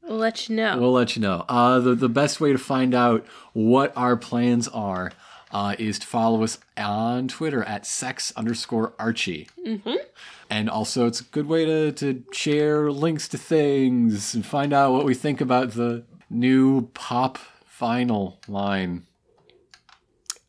We'll 0.03 0.17
let 0.17 0.49
you 0.49 0.55
know. 0.55 0.77
We'll 0.79 0.91
let 0.91 1.15
you 1.15 1.21
know. 1.21 1.45
Uh, 1.47 1.79
the, 1.79 1.93
the 1.93 2.09
best 2.09 2.41
way 2.41 2.51
to 2.51 2.57
find 2.57 2.95
out 2.95 3.25
what 3.53 3.93
our 3.95 4.17
plans 4.17 4.67
are 4.67 5.11
uh, 5.51 5.75
is 5.77 5.99
to 5.99 6.07
follow 6.07 6.43
us 6.43 6.57
on 6.77 7.27
Twitter 7.27 7.63
at 7.63 7.85
sex 7.85 8.33
underscore 8.35 8.93
Archie. 8.97 9.47
Mm-hmm. 9.63 9.95
And 10.49 10.67
also, 10.69 11.05
it's 11.05 11.21
a 11.21 11.25
good 11.25 11.45
way 11.47 11.63
to, 11.65 11.91
to 11.91 12.23
share 12.31 12.91
links 12.91 13.27
to 13.29 13.37
things 13.37 14.33
and 14.33 14.43
find 14.43 14.73
out 14.73 14.93
what 14.93 15.05
we 15.05 15.13
think 15.13 15.41
about 15.41 15.71
the 15.71 16.03
new 16.29 16.87
pop 16.95 17.37
vinyl 17.79 18.37
line. 18.47 19.05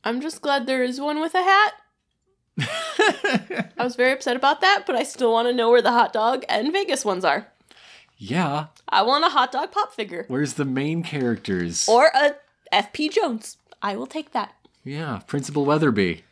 I'm 0.04 0.20
just 0.20 0.40
glad 0.40 0.66
there 0.66 0.82
is 0.82 1.00
one 1.00 1.20
with 1.20 1.34
a 1.34 1.42
hat. 1.42 1.74
I 3.78 3.84
was 3.84 3.96
very 3.96 4.12
upset 4.12 4.36
about 4.36 4.60
that, 4.60 4.84
but 4.86 4.96
I 4.96 5.02
still 5.02 5.32
want 5.32 5.48
to 5.48 5.54
know 5.54 5.70
where 5.70 5.82
the 5.82 5.92
hot 5.92 6.12
dog 6.12 6.44
and 6.48 6.72
Vegas 6.72 7.04
ones 7.04 7.24
are. 7.24 7.46
Yeah, 8.18 8.66
I 8.88 9.02
want 9.02 9.24
a 9.24 9.28
hot 9.30 9.50
dog 9.52 9.72
pop 9.72 9.94
figure 9.94 10.26
where's 10.28 10.54
the 10.54 10.64
main 10.66 11.02
characters? 11.02 11.88
or 11.88 12.10
a 12.14 12.34
FP 12.72 13.10
Jones. 13.10 13.56
I 13.82 13.96
will 13.96 14.06
take 14.06 14.32
that. 14.32 14.54
yeah, 14.84 15.20
Principal 15.26 15.64
Weatherby. 15.64 16.22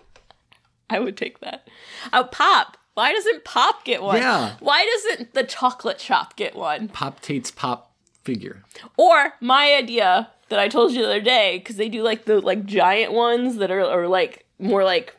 I 0.90 0.98
would 0.98 1.16
take 1.16 1.38
that. 1.40 1.68
Oh, 2.12 2.24
Pop. 2.24 2.76
Why 2.94 3.12
doesn't 3.12 3.44
Pop 3.44 3.84
get 3.84 4.02
one? 4.02 4.16
Yeah. 4.18 4.56
Why 4.60 4.84
doesn't 4.84 5.32
the 5.32 5.44
chocolate 5.44 6.00
shop 6.00 6.36
get 6.36 6.54
one? 6.56 6.88
Pop 6.88 7.20
Tate's 7.20 7.50
pop 7.50 7.91
figure. 8.24 8.62
Or 8.96 9.34
my 9.40 9.74
idea 9.74 10.30
that 10.48 10.58
I 10.58 10.68
told 10.68 10.92
you 10.92 11.02
the 11.02 11.06
other 11.08 11.20
day, 11.20 11.58
because 11.58 11.76
they 11.76 11.88
do 11.88 12.02
like 12.02 12.24
the 12.24 12.40
like 12.40 12.64
giant 12.64 13.12
ones 13.12 13.56
that 13.56 13.70
are 13.70 13.82
or 13.82 14.08
like 14.08 14.46
more 14.58 14.84
like 14.84 15.16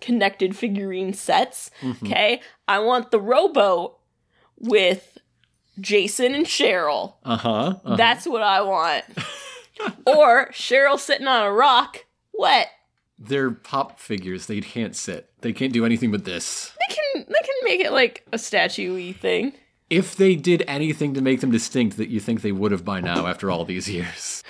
connected 0.00 0.56
figurine 0.56 1.12
sets. 1.14 1.70
Okay, 2.02 2.40
I 2.68 2.78
want 2.80 3.10
the 3.10 3.20
Robo 3.20 3.98
with 4.58 5.18
Jason 5.80 6.34
and 6.34 6.46
Cheryl. 6.46 7.14
Uh 7.24 7.36
huh. 7.36 7.74
That's 7.96 8.26
what 8.26 8.42
I 8.42 8.62
want. 8.62 9.04
or 10.06 10.48
Cheryl 10.50 10.98
sitting 10.98 11.26
on 11.26 11.46
a 11.46 11.52
rock, 11.52 12.04
wet. 12.32 12.68
They're 13.18 13.52
pop 13.52 14.00
figures. 14.00 14.46
They 14.46 14.60
can't 14.60 14.96
sit. 14.96 15.30
They 15.42 15.52
can't 15.52 15.72
do 15.72 15.84
anything 15.84 16.10
but 16.10 16.24
this. 16.24 16.72
They 16.88 16.94
can 16.94 17.26
they 17.28 17.40
can 17.46 17.54
make 17.64 17.80
it 17.80 17.92
like 17.92 18.26
a 18.32 18.38
statue-y 18.38 19.12
thing. 19.12 19.52
If 19.92 20.16
they 20.16 20.36
did 20.36 20.64
anything 20.66 21.12
to 21.14 21.20
make 21.20 21.40
them 21.40 21.50
distinct 21.50 21.96
that 21.98 22.08
you 22.08 22.18
think 22.18 22.40
they 22.40 22.52
would 22.52 22.72
have 22.72 22.84
by 22.84 23.00
now 23.00 23.26
after 23.26 23.50
all 23.50 23.64
these 23.66 23.88
years. 23.90 24.42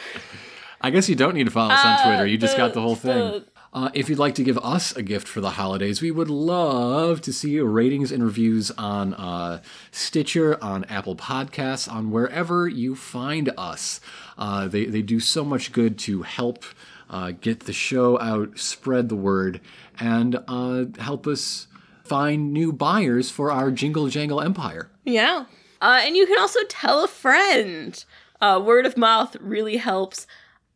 I 0.80 0.90
guess 0.90 1.08
you 1.08 1.14
don't 1.16 1.34
need 1.34 1.44
to 1.44 1.50
follow 1.50 1.72
us 1.74 1.84
on 1.84 1.92
Uh, 1.92 2.04
Twitter. 2.06 2.26
You 2.26 2.38
just 2.38 2.56
got 2.56 2.74
the 2.74 2.80
whole 2.80 2.94
thing. 2.96 3.42
Uh, 3.74 3.88
if 3.94 4.08
you'd 4.10 4.18
like 4.18 4.34
to 4.34 4.44
give 4.44 4.58
us 4.58 4.94
a 4.96 5.02
gift 5.02 5.26
for 5.26 5.40
the 5.40 5.50
holidays, 5.50 6.02
we 6.02 6.10
would 6.10 6.28
love 6.28 7.20
to 7.22 7.32
see 7.32 7.50
your 7.52 7.66
ratings 7.66 8.12
and 8.12 8.22
reviews 8.22 8.70
on 8.72 9.14
uh, 9.14 9.62
Stitcher, 9.90 10.62
on 10.62 10.84
Apple 10.84 11.16
Podcasts, 11.16 11.90
on 11.90 12.10
wherever 12.10 12.68
you 12.68 12.94
find 12.94 13.50
us. 13.56 14.00
Uh, 14.36 14.68
they, 14.68 14.84
they 14.84 15.02
do 15.02 15.18
so 15.20 15.44
much 15.44 15.72
good 15.72 15.98
to 16.00 16.22
help 16.22 16.64
uh, 17.08 17.30
get 17.40 17.60
the 17.60 17.72
show 17.72 18.20
out, 18.20 18.58
spread 18.58 19.08
the 19.08 19.16
word, 19.16 19.60
and 19.98 20.38
uh, 20.46 20.84
help 20.98 21.26
us 21.26 21.66
find 22.04 22.52
new 22.52 22.72
buyers 22.72 23.30
for 23.30 23.50
our 23.50 23.70
Jingle 23.70 24.08
Jangle 24.08 24.40
empire. 24.40 24.90
Yeah. 25.04 25.46
Uh, 25.80 26.00
and 26.04 26.16
you 26.16 26.26
can 26.26 26.38
also 26.38 26.60
tell 26.68 27.02
a 27.04 27.08
friend. 27.08 28.04
Uh, 28.40 28.60
word 28.64 28.86
of 28.86 28.96
mouth 28.96 29.36
really 29.40 29.76
helps 29.76 30.26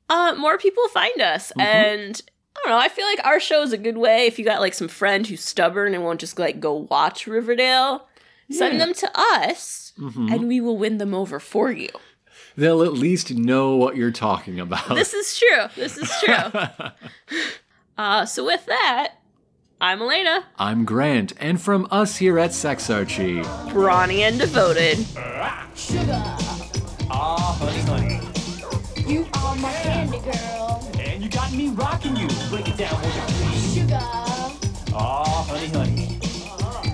uh, 0.08 0.34
more 0.38 0.56
people 0.58 0.86
find 0.88 1.20
us. 1.20 1.52
And 1.58 2.20
I 2.56 2.60
don't 2.64 2.70
know, 2.70 2.78
I 2.78 2.88
feel 2.88 3.06
like 3.06 3.24
our 3.24 3.40
show 3.40 3.62
is 3.62 3.72
a 3.72 3.78
good 3.78 3.98
way 3.98 4.26
if 4.26 4.38
you 4.38 4.44
got 4.44 4.60
like 4.60 4.74
some 4.74 4.88
friend 4.88 5.26
who's 5.26 5.40
stubborn 5.42 5.94
and 5.94 6.04
won't 6.04 6.20
just 6.20 6.38
like 6.38 6.60
go 6.60 6.86
watch 6.90 7.26
Riverdale, 7.26 8.06
send 8.50 8.80
them 8.80 8.94
to 8.94 9.10
us 9.14 9.92
and 9.96 10.46
we 10.46 10.60
will 10.60 10.76
win 10.78 10.98
them 10.98 11.14
over 11.14 11.40
for 11.40 11.70
you. 11.72 11.88
they'll 12.56 12.82
at 12.82 12.92
least 12.92 13.32
know 13.34 13.76
what 13.76 13.96
you're 13.96 14.10
talking 14.10 14.60
about. 14.60 14.88
This 14.94 15.12
is 15.14 15.38
true. 15.38 15.66
This 15.74 15.96
is 15.98 16.10
true. 16.22 16.88
uh, 17.98 18.24
so 18.26 18.44
with 18.44 18.64
that, 18.66 19.14
I'm 19.78 20.00
Elena. 20.00 20.46
I'm 20.58 20.86
Grant, 20.86 21.34
and 21.38 21.60
from 21.60 21.86
us 21.90 22.16
here 22.16 22.38
at 22.38 22.50
Sexarchy, 22.52 23.42
Brawny 23.72 24.22
and 24.22 24.38
Devoted. 24.38 24.96
Sugar. 25.74 26.22
Ah, 27.10 27.54
honey, 27.60 27.80
honey. 27.82 29.06
You 29.06 29.26
are 29.34 29.54
my 29.56 29.70
candy 29.74 30.18
girl. 30.20 30.90
And 30.98 31.22
you 31.22 31.28
got 31.28 31.52
me 31.52 31.68
rocking 31.68 32.16
you. 32.16 32.26
Break 32.48 32.68
it 32.68 32.78
down, 32.78 32.94
won't 33.02 33.14
you? 33.14 33.82
Sugar. 33.82 33.98
Ah, 34.94 35.44
honey, 35.46 35.68
honey. 35.68 36.20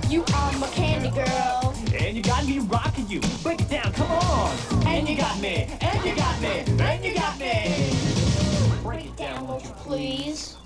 You 0.09 0.25
are 0.35 0.53
my 0.59 0.67
candy 0.71 1.11
girl. 1.11 1.75
And 1.95 2.17
you 2.17 2.23
got 2.23 2.45
me 2.45 2.59
rocking 2.59 3.09
you. 3.09 3.21
Break 3.45 3.61
it 3.61 3.71
down, 3.71 3.93
come 3.93 4.11
on. 4.11 4.87
And 4.89 5.09
you 5.09 5.17
got 5.17 5.41
me, 5.41 5.69
and 5.81 6.05
you 6.05 6.17
got 6.17 6.41
me, 6.43 6.65
and 6.81 7.05
you 7.05 7.15
got 7.15 7.39
me. 7.39 7.95
Break 8.83 9.05
it 9.05 9.17
down, 9.17 9.47
won't 9.47 9.63
you 9.63 9.71
please? 9.71 10.52